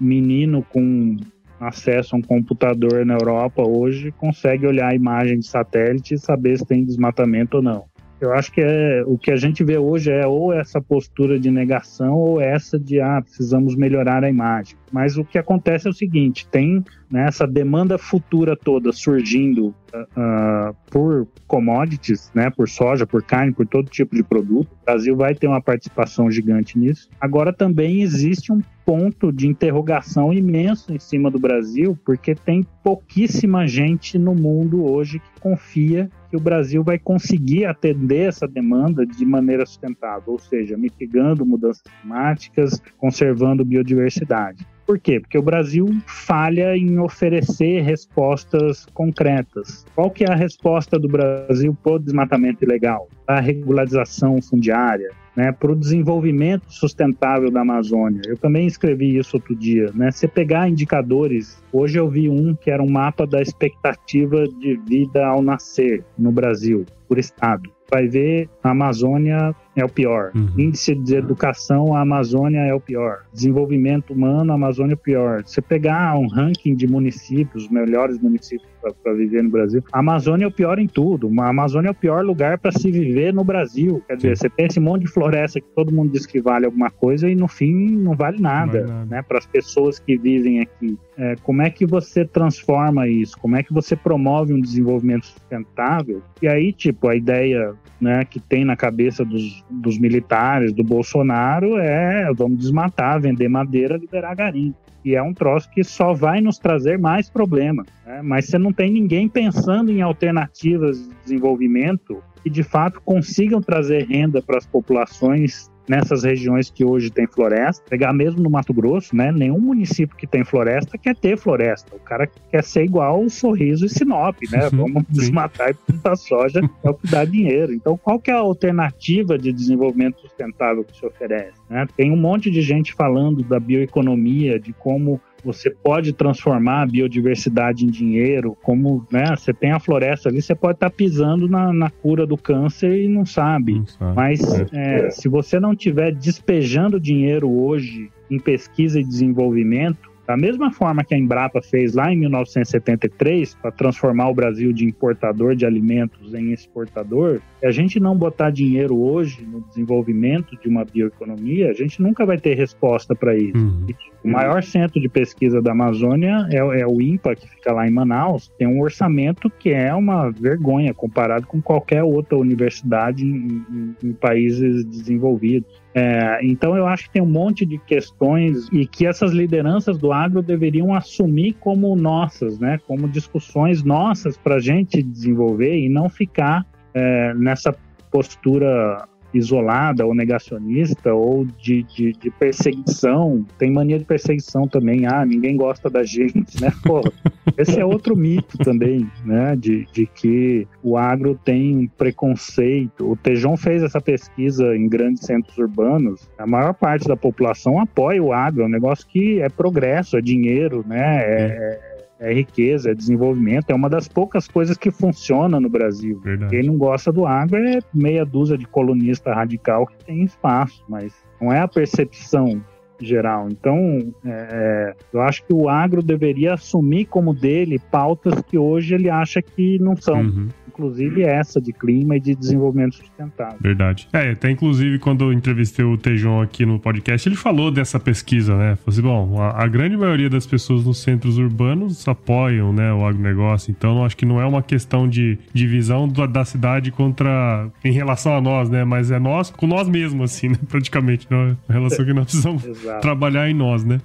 menino 0.00 0.62
com 0.62 1.16
acesso 1.60 2.14
a 2.14 2.18
um 2.18 2.22
computador 2.22 3.04
na 3.06 3.14
Europa 3.14 3.62
hoje 3.62 4.12
consegue 4.12 4.66
olhar 4.66 4.90
a 4.90 4.94
imagem 4.94 5.38
de 5.38 5.46
satélite 5.46 6.14
e 6.14 6.18
saber 6.18 6.58
se 6.58 6.66
tem 6.66 6.84
desmatamento 6.84 7.58
ou 7.58 7.62
não. 7.62 7.84
Eu 8.24 8.32
acho 8.32 8.50
que 8.50 8.60
é, 8.60 9.02
o 9.06 9.18
que 9.18 9.30
a 9.30 9.36
gente 9.36 9.62
vê 9.62 9.76
hoje 9.76 10.10
é 10.10 10.26
ou 10.26 10.52
essa 10.52 10.80
postura 10.80 11.38
de 11.38 11.50
negação 11.50 12.14
ou 12.14 12.40
essa 12.40 12.78
de 12.78 13.00
ah, 13.00 13.20
precisamos 13.20 13.76
melhorar 13.76 14.24
a 14.24 14.30
imagem. 14.30 14.76
Mas 14.90 15.18
o 15.18 15.24
que 15.24 15.36
acontece 15.36 15.86
é 15.86 15.90
o 15.90 15.94
seguinte: 15.94 16.46
tem 16.48 16.82
né, 17.10 17.26
essa 17.26 17.46
demanda 17.46 17.98
futura 17.98 18.56
toda 18.56 18.92
surgindo 18.92 19.74
uh, 19.92 20.74
por 20.90 21.28
commodities, 21.46 22.30
né, 22.34 22.48
por 22.48 22.68
soja, 22.68 23.06
por 23.06 23.22
carne, 23.22 23.52
por 23.52 23.66
todo 23.66 23.90
tipo 23.90 24.16
de 24.16 24.22
produto. 24.22 24.68
O 24.72 24.84
Brasil 24.86 25.16
vai 25.16 25.34
ter 25.34 25.46
uma 25.46 25.60
participação 25.60 26.30
gigante 26.30 26.78
nisso. 26.78 27.08
Agora 27.20 27.52
também 27.52 28.00
existe 28.02 28.52
um 28.52 28.60
ponto 28.84 29.32
de 29.32 29.46
interrogação 29.46 30.32
imenso 30.32 30.92
em 30.92 30.98
cima 30.98 31.30
do 31.30 31.38
Brasil, 31.38 31.98
porque 32.04 32.34
tem 32.34 32.66
pouquíssima 32.82 33.66
gente 33.66 34.18
no 34.18 34.34
mundo 34.34 34.84
hoje 34.84 35.18
que 35.18 35.40
confia 35.40 36.10
que 36.34 36.36
o 36.36 36.40
Brasil 36.40 36.82
vai 36.82 36.98
conseguir 36.98 37.64
atender 37.64 38.28
essa 38.28 38.48
demanda 38.48 39.06
de 39.06 39.24
maneira 39.24 39.64
sustentável, 39.64 40.32
ou 40.32 40.38
seja, 40.40 40.76
mitigando 40.76 41.46
mudanças 41.46 41.80
climáticas, 41.82 42.82
conservando 42.98 43.64
biodiversidade. 43.64 44.66
Por 44.86 44.98
quê? 44.98 45.18
Porque 45.18 45.38
o 45.38 45.42
Brasil 45.42 45.86
falha 46.06 46.76
em 46.76 46.98
oferecer 46.98 47.82
respostas 47.82 48.86
concretas. 48.92 49.86
Qual 49.94 50.10
que 50.10 50.24
é 50.24 50.30
a 50.30 50.36
resposta 50.36 50.98
do 50.98 51.08
Brasil 51.08 51.76
para 51.82 51.92
o 51.92 51.98
desmatamento 51.98 52.64
ilegal? 52.64 53.08
A 53.26 53.40
regularização 53.40 54.40
fundiária, 54.42 55.10
né, 55.34 55.52
para 55.52 55.72
o 55.72 55.76
desenvolvimento 55.76 56.66
sustentável 56.68 57.50
da 57.50 57.62
Amazônia. 57.62 58.20
Eu 58.26 58.36
também 58.36 58.66
escrevi 58.66 59.16
isso 59.16 59.36
outro 59.36 59.56
dia. 59.56 59.90
Né? 59.94 60.10
Se 60.10 60.28
pegar 60.28 60.68
indicadores, 60.68 61.62
hoje 61.72 61.98
eu 61.98 62.08
vi 62.08 62.28
um 62.28 62.54
que 62.54 62.70
era 62.70 62.82
um 62.82 62.90
mapa 62.90 63.26
da 63.26 63.40
expectativa 63.40 64.46
de 64.46 64.76
vida 64.86 65.26
ao 65.26 65.42
nascer 65.42 66.04
no 66.18 66.30
Brasil, 66.30 66.84
por 67.08 67.18
estado 67.18 67.74
vai 67.90 68.08
ver 68.08 68.48
a 68.62 68.70
Amazônia 68.70 69.54
é 69.76 69.84
o 69.84 69.88
pior. 69.88 70.30
Uhum. 70.34 70.48
Índice 70.58 70.94
de 70.94 71.16
educação, 71.16 71.94
a 71.94 72.00
Amazônia 72.00 72.60
é 72.60 72.74
o 72.74 72.80
pior. 72.80 73.24
Desenvolvimento 73.32 74.12
humano, 74.12 74.52
a 74.52 74.54
Amazônia 74.54 74.92
é 74.92 74.94
o 74.94 74.98
pior. 74.98 75.42
Você 75.44 75.60
pegar 75.60 76.16
um 76.16 76.26
ranking 76.28 76.74
de 76.74 76.86
municípios, 76.86 77.64
os 77.64 77.70
melhores 77.70 78.18
municípios 78.18 78.74
para 79.02 79.14
viver 79.14 79.42
no 79.42 79.50
Brasil, 79.50 79.82
a 79.92 80.00
Amazônia 80.00 80.44
é 80.44 80.48
o 80.48 80.52
pior 80.52 80.78
em 80.78 80.86
tudo. 80.86 81.30
A 81.40 81.48
Amazônia 81.48 81.88
é 81.88 81.90
o 81.90 81.94
pior 81.94 82.24
lugar 82.24 82.58
para 82.58 82.70
se 82.70 82.90
viver 82.90 83.32
no 83.32 83.42
Brasil. 83.42 84.02
Quer 84.06 84.16
dizer, 84.16 84.36
você 84.36 84.50
tem 84.50 84.66
esse 84.66 84.78
monte 84.78 85.02
de 85.02 85.08
floresta 85.08 85.60
que 85.60 85.66
todo 85.74 85.92
mundo 85.92 86.12
diz 86.12 86.26
que 86.26 86.40
vale 86.40 86.66
alguma 86.66 86.90
coisa 86.90 87.28
e 87.28 87.34
no 87.34 87.48
fim 87.48 87.90
não 87.90 88.14
vale 88.14 88.40
nada, 88.40 88.80
não 88.80 88.86
vale 88.88 88.98
nada. 88.98 89.16
né? 89.16 89.22
Para 89.22 89.38
as 89.38 89.46
pessoas 89.46 89.98
que 89.98 90.16
vivem 90.18 90.60
aqui. 90.60 90.98
É, 91.16 91.36
como 91.42 91.62
é 91.62 91.70
que 91.70 91.86
você 91.86 92.24
transforma 92.24 93.08
isso? 93.08 93.38
Como 93.38 93.56
é 93.56 93.62
que 93.62 93.72
você 93.72 93.96
promove 93.96 94.52
um 94.52 94.60
desenvolvimento 94.60 95.26
sustentável? 95.26 96.22
E 96.42 96.48
aí, 96.48 96.72
tipo, 96.72 97.08
a 97.08 97.16
ideia 97.16 97.74
né, 98.00 98.24
que 98.24 98.40
tem 98.40 98.64
na 98.64 98.76
cabeça 98.76 99.24
dos, 99.24 99.63
dos 99.70 99.98
militares, 99.98 100.72
do 100.72 100.84
Bolsonaro, 100.84 101.78
é 101.78 102.30
vamos 102.34 102.58
desmatar, 102.58 103.20
vender 103.20 103.48
madeira, 103.48 103.96
liberar 103.96 104.34
garimpo. 104.34 104.78
E 105.04 105.14
é 105.14 105.22
um 105.22 105.34
troço 105.34 105.70
que 105.70 105.84
só 105.84 106.14
vai 106.14 106.40
nos 106.40 106.58
trazer 106.58 106.98
mais 106.98 107.28
problema. 107.28 107.84
Né? 108.06 108.22
Mas 108.22 108.46
você 108.46 108.58
não 108.58 108.72
tem 108.72 108.90
ninguém 108.90 109.28
pensando 109.28 109.92
em 109.92 110.00
alternativas 110.00 110.98
de 110.98 111.14
desenvolvimento 111.24 112.22
que 112.42 112.48
de 112.48 112.62
fato 112.62 113.00
consigam 113.02 113.60
trazer 113.60 114.06
renda 114.06 114.40
para 114.40 114.58
as 114.58 114.66
populações 114.66 115.70
nessas 115.88 116.24
regiões 116.24 116.70
que 116.70 116.84
hoje 116.84 117.10
tem 117.10 117.26
floresta, 117.26 117.84
pegar 117.88 118.12
mesmo 118.12 118.42
no 118.42 118.50
Mato 118.50 118.72
Grosso, 118.72 119.14
né? 119.14 119.30
Nenhum 119.30 119.60
município 119.60 120.16
que 120.16 120.26
tem 120.26 120.44
floresta 120.44 120.98
quer 120.98 121.14
ter 121.14 121.36
floresta. 121.36 121.94
O 121.94 122.00
cara 122.00 122.28
quer 122.50 122.64
ser 122.64 122.84
igual 122.84 123.22
o 123.22 123.30
Sorriso 123.30 123.86
e 123.86 123.88
Sinop, 123.88 124.36
né? 124.50 124.64
Uhum. 124.64 124.78
Vamos 124.78 125.04
desmatar 125.08 125.70
e 125.70 125.74
plantar 125.74 126.16
soja, 126.16 126.60
é 126.82 126.90
o 126.90 126.94
que 126.94 127.08
dá 127.08 127.24
dinheiro. 127.24 127.72
Então, 127.72 127.96
qual 127.96 128.18
que 128.18 128.30
é 128.30 128.34
a 128.34 128.38
alternativa 128.38 129.38
de 129.38 129.52
desenvolvimento 129.52 130.20
sustentável 130.20 130.84
que 130.84 130.96
se 130.96 131.06
oferece? 131.06 131.58
Né? 131.68 131.86
Tem 131.96 132.10
um 132.10 132.16
monte 132.16 132.50
de 132.50 132.62
gente 132.62 132.92
falando 132.94 133.42
da 133.42 133.60
bioeconomia, 133.60 134.58
de 134.58 134.72
como 134.72 135.20
você 135.44 135.70
pode 135.70 136.12
transformar 136.12 136.82
a 136.82 136.86
biodiversidade 136.86 137.84
em 137.84 137.90
dinheiro, 137.90 138.56
como 138.62 139.06
né, 139.10 139.34
você 139.36 139.52
tem 139.52 139.72
a 139.72 139.78
floresta 139.78 140.28
ali, 140.28 140.40
você 140.40 140.54
pode 140.54 140.76
estar 140.76 140.90
tá 140.90 140.96
pisando 140.96 141.48
na, 141.48 141.72
na, 141.72 141.90
cura 141.90 142.26
do 142.26 142.36
câncer 142.36 143.04
e 143.04 143.08
não 143.08 143.26
sabe. 143.26 143.74
Não 143.74 143.86
sabe. 143.86 144.14
Mas 144.14 144.40
é. 144.72 145.06
É, 145.06 145.10
se 145.10 145.28
você 145.28 145.60
não 145.60 145.72
estiver 145.72 146.12
despejando 146.12 146.98
dinheiro 146.98 147.50
hoje 147.50 148.10
em 148.30 148.38
pesquisa 148.38 148.98
e 148.98 149.04
desenvolvimento, 149.04 150.14
Da 150.26 150.36
mesma 150.38 150.72
forma 150.72 151.04
que 151.04 151.14
a 151.14 151.18
Embrapa 151.18 151.60
fez 151.60 151.92
lá 151.92 152.10
em 152.10 152.16
1973 152.16 153.56
para 153.56 153.70
transformar 153.70 154.30
o 154.30 154.34
Brasil 154.34 154.72
de 154.72 154.86
importador 154.86 155.54
de 155.54 155.66
alimentos 155.66 156.32
em 156.32 156.50
exportador, 156.50 157.42
se 157.60 157.66
a 157.66 157.70
gente 157.70 158.00
não 158.00 158.16
botar 158.16 158.50
dinheiro 158.50 158.96
hoje 158.96 159.44
no 159.44 159.60
desenvolvimento 159.60 160.58
de 160.58 160.66
uma 160.66 160.84
bioeconomia, 160.84 161.70
a 161.70 161.74
gente 161.74 162.00
nunca 162.00 162.24
vai 162.24 162.38
ter 162.38 162.54
resposta 162.54 163.14
para 163.14 163.36
isso. 163.36 163.58
Uhum. 163.58 163.86
O 164.24 164.28
maior 164.30 164.62
centro 164.62 164.98
de 164.98 165.06
pesquisa 165.06 165.60
da 165.60 165.72
Amazônia 165.72 166.48
é, 166.50 166.56
é, 166.56 166.86
o 166.86 166.98
INPA, 167.02 167.36
que 167.36 167.46
fica 167.46 167.70
lá 167.74 167.86
em 167.86 167.90
Manaus, 167.90 168.50
tem 168.56 168.66
um 168.66 168.80
orçamento 168.80 169.50
que 169.50 169.68
é 169.68 169.94
uma 169.94 170.30
vergonha 170.30 170.94
comparado 170.94 171.46
com 171.46 171.60
qualquer 171.60 172.02
outra 172.02 172.38
universidade 172.38 173.22
em, 173.22 173.62
em, 173.70 173.96
em 174.02 174.12
países 174.14 174.82
desenvolvidos. 174.86 175.84
É, 175.94 176.40
então 176.42 176.74
eu 176.74 176.86
acho 176.86 177.04
que 177.04 177.10
tem 177.10 177.22
um 177.22 177.26
monte 177.26 177.66
de 177.66 177.76
questões 177.78 178.66
e 178.72 178.86
que 178.86 179.06
essas 179.06 179.30
lideranças 179.32 179.98
do 179.98 180.10
agro 180.10 180.42
deveriam 180.42 180.94
assumir 180.94 181.52
como 181.60 181.94
nossas, 181.94 182.58
né? 182.58 182.80
Como 182.86 183.06
discussões 183.06 183.82
nossas 183.82 184.38
para 184.38 184.54
a 184.54 184.60
gente 184.60 185.02
desenvolver 185.02 185.78
e 185.78 185.88
não 185.90 186.08
ficar 186.08 186.66
é, 186.94 187.34
nessa 187.34 187.76
postura 188.10 189.06
isolada 189.34 190.06
ou 190.06 190.14
negacionista 190.14 191.12
ou 191.12 191.44
de, 191.44 191.82
de, 191.82 192.12
de, 192.12 192.30
perseguição. 192.30 193.44
Tem 193.58 193.70
mania 193.70 193.98
de 193.98 194.04
perseguição 194.04 194.68
também. 194.68 195.06
Ah, 195.06 195.26
ninguém 195.26 195.56
gosta 195.56 195.90
da 195.90 196.04
gente, 196.04 196.60
né? 196.60 196.72
Porra, 196.84 197.10
esse 197.58 197.78
é 197.78 197.84
outro 197.84 198.16
mito 198.16 198.56
também, 198.58 199.10
né? 199.24 199.56
De, 199.56 199.86
de 199.92 200.06
que 200.06 200.66
o 200.82 200.96
agro 200.96 201.38
tem 201.44 201.90
preconceito. 201.98 203.10
O 203.10 203.16
Tejon 203.16 203.56
fez 203.56 203.82
essa 203.82 204.00
pesquisa 204.00 204.76
em 204.76 204.88
grandes 204.88 205.24
centros 205.24 205.58
urbanos. 205.58 206.30
A 206.38 206.46
maior 206.46 206.72
parte 206.74 207.08
da 207.08 207.16
população 207.16 207.80
apoia 207.80 208.22
o 208.22 208.32
agro. 208.32 208.62
É 208.62 208.66
um 208.66 208.70
negócio 208.70 209.06
que 209.06 209.40
é 209.40 209.48
progresso, 209.48 210.16
é 210.16 210.20
dinheiro, 210.20 210.84
né? 210.86 211.18
É, 211.18 211.80
é 211.90 211.93
riqueza, 212.32 212.90
é 212.90 212.94
desenvolvimento, 212.94 213.70
é 213.70 213.74
uma 213.74 213.90
das 213.90 214.08
poucas 214.08 214.48
coisas 214.48 214.76
que 214.76 214.90
funciona 214.90 215.60
no 215.60 215.68
Brasil. 215.68 216.20
Verdade. 216.20 216.50
Quem 216.50 216.62
não 216.64 216.76
gosta 216.76 217.12
do 217.12 217.26
agro 217.26 217.56
é 217.56 217.80
meia 217.92 218.24
dúzia 218.24 218.56
de 218.56 218.66
colunista 218.66 219.34
radical 219.34 219.86
que 219.86 220.04
tem 220.04 220.22
espaço, 220.22 220.84
mas 220.88 221.12
não 221.40 221.52
é 221.52 221.60
a 221.60 221.68
percepção 221.68 222.62
geral. 223.00 223.48
Então, 223.50 223.76
é, 224.24 224.30
é, 224.30 224.94
eu 225.12 225.20
acho 225.20 225.44
que 225.44 225.52
o 225.52 225.68
agro 225.68 226.02
deveria 226.02 226.54
assumir 226.54 227.06
como 227.06 227.34
dele 227.34 227.78
pautas 227.90 228.40
que 228.42 228.58
hoje 228.58 228.94
ele 228.94 229.10
acha 229.10 229.40
que 229.42 229.78
não 229.78 229.96
são. 229.96 230.20
Uhum 230.20 230.48
inclusive 230.74 231.22
essa 231.22 231.60
de 231.60 231.72
clima 231.72 232.16
e 232.16 232.20
de 232.20 232.34
desenvolvimento 232.34 232.96
sustentável. 232.96 233.56
Verdade. 233.60 234.08
É, 234.12 234.32
até 234.32 234.50
inclusive 234.50 234.98
quando 234.98 235.24
eu 235.24 235.32
entrevistei 235.32 235.84
o 235.84 235.96
Tejon 235.96 236.42
aqui 236.42 236.66
no 236.66 236.80
podcast, 236.80 237.28
ele 237.28 237.36
falou 237.36 237.70
dessa 237.70 238.00
pesquisa, 238.00 238.56
né? 238.56 238.76
Falou 238.76 238.88
assim, 238.88 239.02
bom, 239.02 239.40
a, 239.40 239.62
a 239.62 239.68
grande 239.68 239.96
maioria 239.96 240.28
das 240.28 240.46
pessoas 240.46 240.84
nos 240.84 240.98
centros 240.98 241.38
urbanos 241.38 242.06
apoiam, 242.08 242.72
né, 242.72 242.92
o 242.92 243.06
agronegócio, 243.06 243.70
então 243.70 244.04
acho 244.04 244.16
que 244.16 244.26
não 244.26 244.40
é 244.40 244.46
uma 244.46 244.62
questão 244.62 245.08
de 245.08 245.38
divisão 245.52 246.08
da, 246.08 246.26
da 246.26 246.44
cidade 246.44 246.90
contra, 246.90 247.68
em 247.84 247.92
relação 247.92 248.36
a 248.36 248.40
nós, 248.40 248.68
né, 248.68 248.84
mas 248.84 249.10
é 249.10 249.18
nós 249.18 249.50
com 249.50 249.66
nós 249.66 249.88
mesmos, 249.88 250.32
assim, 250.32 250.48
né, 250.48 250.58
praticamente, 250.68 251.26
né? 251.30 251.56
a 251.68 251.72
relação 251.72 252.04
que 252.04 252.12
nós 252.12 252.24
precisamos 252.24 252.64
trabalhar 253.00 253.48
em 253.48 253.54
nós, 253.54 253.84
né. 253.84 254.00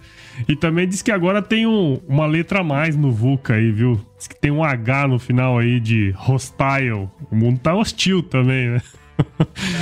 E 0.48 0.56
também 0.56 0.88
diz 0.88 1.02
que 1.02 1.12
agora 1.12 1.42
tem 1.42 1.68
um, 1.68 2.00
uma 2.08 2.26
letra 2.26 2.60
a 2.60 2.64
mais 2.64 2.96
no 2.96 3.12
VUCA 3.12 3.56
aí, 3.56 3.72
viu? 3.72 4.00
Diz 4.18 4.28
que 4.28 4.40
tem 4.40 4.52
um 4.52 4.64
H 4.64 5.08
no 5.08 5.20
final 5.20 5.58
aí 5.58 5.80
de 5.80 6.14
hostile. 6.18 7.10
O 7.30 7.36
mundo 7.36 7.60
tá 7.60 7.76
hostil 7.76 8.24
também, 8.24 8.70
né? 8.70 8.82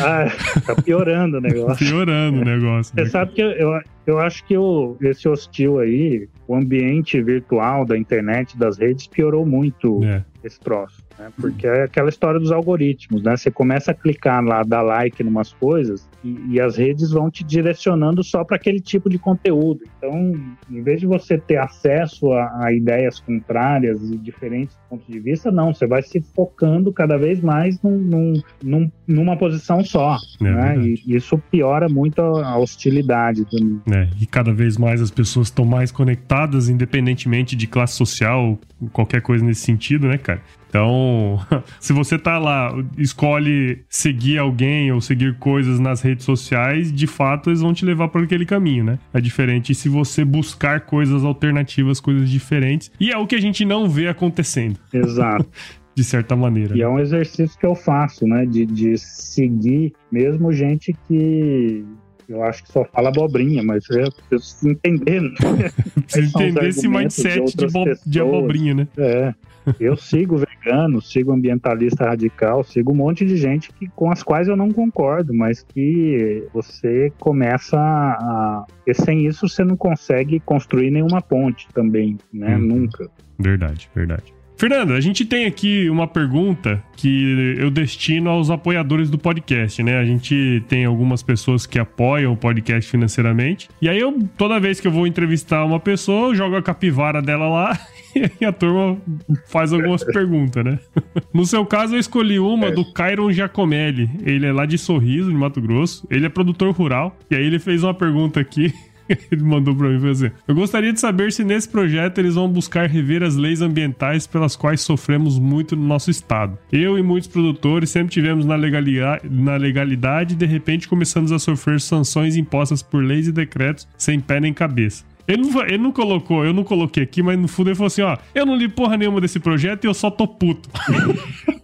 Ah, 0.04 0.26
tá 0.66 0.82
piorando 0.82 1.38
o 1.38 1.42
negócio. 1.42 1.86
piorando 1.86 2.42
o 2.42 2.44
negócio. 2.44 2.96
Você 2.96 3.04
né? 3.04 3.10
sabe 3.10 3.34
que 3.34 3.42
eu, 3.42 3.80
eu 4.06 4.20
acho 4.20 4.44
que 4.46 4.58
o, 4.58 4.98
esse 5.02 5.28
hostil 5.28 5.80
aí, 5.80 6.28
o 6.48 6.56
ambiente 6.56 7.22
virtual 7.22 7.86
da 7.86 7.98
internet, 7.98 8.58
das 8.58 8.80
redes, 8.80 9.06
piorou 9.06 9.46
muito 9.46 10.04
é. 10.04 10.24
esse 10.44 10.60
troço. 10.60 11.04
Né? 11.17 11.32
Porque 11.39 11.67
é 11.67 11.84
aquela 11.84 12.10
história 12.10 12.39
dos 12.39 12.51
algoritmos, 12.51 13.23
né? 13.23 13.36
Você 13.36 13.49
começa 13.49 13.91
a 13.91 13.93
clicar 13.93 14.43
lá, 14.43 14.63
dar 14.63 14.82
like 14.82 15.21
em 15.21 15.27
umas 15.27 15.51
coisas 15.53 16.08
e, 16.23 16.53
e 16.53 16.62
as 16.62 16.77
redes 16.77 17.12
vão 17.12 17.30
te 17.30 17.43
direcionando 17.43 18.23
só 18.23 18.43
para 18.43 18.56
aquele 18.56 18.80
tipo 18.80 19.10
de 19.10 19.17
conteúdo. 19.17 19.82
Então, 19.97 20.34
em 20.69 20.82
vez 20.82 20.99
de 20.99 21.08
você 21.08 21.38
ter 21.38 21.58
acesso 21.58 22.32
a, 22.34 22.65
a, 22.65 22.73
ideias 22.73 23.19
contrárias 23.19 24.01
e 24.03 24.17
diferentes 24.17 24.77
pontos 24.89 25.08
de 25.08 25.19
vista, 25.19 25.51
não, 25.51 25.73
você 25.73 25.88
vai 25.88 26.01
se 26.01 26.21
focando 26.36 26.93
cada 26.93 27.17
vez 27.17 27.41
mais 27.41 27.82
num, 27.82 27.97
num, 27.97 28.41
num, 28.63 28.91
numa 29.08 29.38
posição 29.38 29.84
só. 29.84 30.17
É, 30.41 30.43
né? 30.43 30.77
E 30.80 31.15
isso 31.15 31.38
piora 31.51 31.89
muito 31.89 32.21
a, 32.21 32.58
hostilidade. 32.58 33.45
Do... 33.45 33.82
É, 33.91 34.10
e 34.19 34.25
cada 34.25 34.53
vez 34.53 34.77
mais 34.77 35.01
as 35.01 35.12
pessoas 35.12 35.47
estão 35.47 35.65
mais 35.65 35.91
conectadas, 35.91 36.69
independentemente 36.69 37.56
de 37.56 37.67
classe 37.67 37.95
social, 37.95 38.58
qualquer 38.91 39.21
coisa 39.21 39.43
nesse 39.43 39.62
sentido, 39.62 40.08
né, 40.08 40.17
cara? 40.17 40.41
Então, 40.69 41.39
se 41.80 41.93
você 41.93 42.17
tá 42.17 42.38
lá, 42.38 42.73
escolhe 42.97 43.80
seguir 43.89 44.38
alguém 44.38 44.91
ou 44.91 45.01
seguir 45.01 45.36
coisas 45.38 45.80
nas 45.80 46.01
redes 46.01 46.25
sociais, 46.25 46.91
de 46.91 47.08
fato 47.08 47.49
eles 47.49 47.62
vão 47.62 47.73
te 47.73 47.86
levar 47.86 48.10
por 48.10 48.23
aquele 48.23 48.45
caminho, 48.45 48.84
né? 48.84 48.99
É 49.13 49.21
diferente 49.21 49.73
se 49.73 49.89
você 49.89 50.25
buscar 50.25 50.82
coisas 50.82 51.23
alternativas, 51.23 51.99
coisas 51.99 52.30
diferentes. 52.30 52.91
E 52.99 53.12
é 53.12 53.17
o 53.17 53.27
que 53.27 53.36
a 53.36 53.41
gente 53.41 53.65
não 53.65 53.89
vê 53.89 54.08
acontecendo. 54.08 54.77
Exato. 54.93 55.47
de 55.95 56.03
certa 56.03 56.36
maneira. 56.36 56.77
E 56.77 56.82
é 56.84 56.88
um 56.88 56.99
exercício 56.99 57.58
que 57.58 57.65
eu 57.65 57.73
faço, 57.73 58.27
né? 58.27 58.45
De, 58.45 58.67
de 58.67 58.95
seguir 58.99 59.93
mesmo 60.12 60.53
gente 60.53 60.95
que 61.08 61.84
eu 62.30 62.43
acho 62.43 62.63
que 62.63 62.71
só 62.71 62.84
fala 62.84 63.10
abobrinha, 63.10 63.63
mas 63.63 63.89
eu 63.89 64.12
preciso 64.30 64.69
entender. 64.69 65.21
Né? 65.21 65.32
Preciso 66.03 66.38
entender 66.38 66.67
esse 66.67 66.88
mindset 66.88 67.56
de, 67.56 67.65
de, 67.65 67.99
de 68.06 68.19
abobrinha, 68.19 68.73
né? 68.73 68.88
É. 68.97 69.34
Eu 69.80 69.95
sigo 69.95 70.38
vegano, 70.38 71.01
sigo 71.01 71.32
ambientalista 71.32 72.06
radical, 72.06 72.63
sigo 72.63 72.91
um 72.91 72.95
monte 72.95 73.25
de 73.25 73.36
gente 73.38 73.71
que, 73.73 73.88
com 73.89 74.12
as 74.12 74.23
quais 74.23 74.47
eu 74.47 74.56
não 74.56 74.71
concordo, 74.71 75.34
mas 75.34 75.63
que 75.63 76.47
você 76.53 77.12
começa 77.19 77.77
a. 77.77 78.65
E 78.86 78.93
sem 78.93 79.25
isso 79.25 79.47
você 79.47 79.63
não 79.63 79.75
consegue 79.75 80.39
construir 80.39 80.91
nenhuma 80.91 81.21
ponte 81.21 81.67
também, 81.73 82.17
né? 82.32 82.56
Uhum. 82.56 82.62
Nunca. 82.62 83.10
Verdade, 83.39 83.89
verdade. 83.93 84.37
Fernando, 84.58 84.93
a 84.93 85.00
gente 85.00 85.24
tem 85.24 85.46
aqui 85.46 85.88
uma 85.88 86.08
pergunta 86.08 86.84
que 86.96 87.56
eu 87.60 87.70
destino 87.70 88.32
aos 88.32 88.50
apoiadores 88.50 89.08
do 89.08 89.17
podcast, 89.17 89.84
né? 89.84 90.00
A 90.00 90.04
gente 90.04 90.63
tem 90.67 90.84
algumas 90.84 91.22
pessoas 91.22 91.67
que 91.67 91.78
apoiam 91.78 92.34
o 92.34 92.38
podcast 92.38 92.89
financeiramente. 92.89 93.70
E 93.80 93.88
aí 93.88 94.00
eu, 94.00 94.17
toda 94.36 94.60
vez 94.60 94.80
que 94.80 94.88
eu 94.88 94.91
vou 94.91 95.06
entrevistar 95.06 95.63
uma 95.63 95.80
pessoa, 95.80 96.30
eu 96.30 96.36
jogo 96.36 96.56
a 96.56 96.62
capivara 96.63 97.22
dela 97.22 97.48
lá 97.48 97.80
e 98.41 98.43
a 98.43 98.52
turma 98.52 98.98
faz 99.46 99.72
algumas 99.72 100.04
perguntas, 100.04 100.65
né? 100.65 100.80
No 101.32 101.46
seu 101.46 101.63
caso, 101.63 101.96
eu 101.96 102.00
escolhi 102.00 102.39
uma 102.39 102.72
do 102.72 102.91
Cairon 102.93 103.32
Giacomelli. 103.32 104.10
Ele 104.26 104.48
é 104.48 104.52
lá 104.52 104.65
de 104.65 104.78
Sorriso, 104.78 105.30
de 105.30 105.36
Mato 105.36 105.62
Grosso. 105.62 106.08
Ele 106.10 106.26
é 106.26 106.30
produtor 106.30 106.74
rural. 106.74 107.15
E 107.30 107.36
aí 107.36 107.46
ele 107.46 107.60
fez 107.60 107.84
uma 107.84 107.93
pergunta 107.93 108.39
aqui 108.39 108.74
ele 109.32 109.43
mandou 109.43 109.76
pra 109.76 109.89
mim 109.89 110.00
fazer. 110.00 110.34
Eu 110.48 110.56
gostaria 110.56 110.93
de 110.93 111.00
saber 111.00 111.32
se 111.32 111.43
nesse 111.43 111.70
projeto 111.70 112.20
eles 112.20 112.36
vão 112.36 112.50
buscar 112.50 112.88
rever 112.88 113.24
as 113.24 113.36
leis 113.36 113.62
ambientais 113.62 114.28
pelas 114.28 114.56
quais 114.56 114.82
sofremos 114.82 115.39
muito 115.39 115.76
no 115.76 115.86
nosso 115.86 116.10
estado. 116.10 116.58
Eu 116.72 116.98
e 116.98 117.04
muitos 117.04 117.28
produtores 117.28 117.89
sempre 117.89 118.13
tivemos 118.13 118.46
na 118.46 118.56
legalidade, 118.56 119.30
na 119.30 119.56
legalidade 119.56 120.34
e 120.34 120.38
de 120.38 120.46
repente 120.46 120.88
começamos 120.88 121.32
a 121.32 121.39
sofrer 121.39 121.80
sanções 121.80 122.36
impostas 122.36 122.82
por 122.82 123.04
leis 123.04 123.28
e 123.28 123.32
decretos 123.32 123.88
sem 123.98 124.20
pé 124.20 124.39
nem 124.39 124.54
cabeça. 124.54 125.06
Ele 125.28 125.41
não, 125.41 125.62
ele 125.62 125.78
não 125.78 125.91
colocou, 125.91 126.46
eu 126.46 126.54
não 126.54 126.63
coloquei 126.63 127.04
aqui, 127.04 127.22
mas 127.22 127.38
no 127.38 127.50
fundo 127.50 127.70
ele 127.70 127.76
falou 127.76 127.88
assim: 127.88 128.02
ó, 128.02 128.17
eu 128.34 128.46
não 128.46 128.56
li 128.56 128.70
porra 128.70 128.96
nenhuma 128.96 129.20
desse 129.20 129.39
projeto 129.39 129.84
e 129.84 129.88
eu 129.88 129.93
só 129.93 130.10
tô 130.10 130.28
puto. 130.28 130.70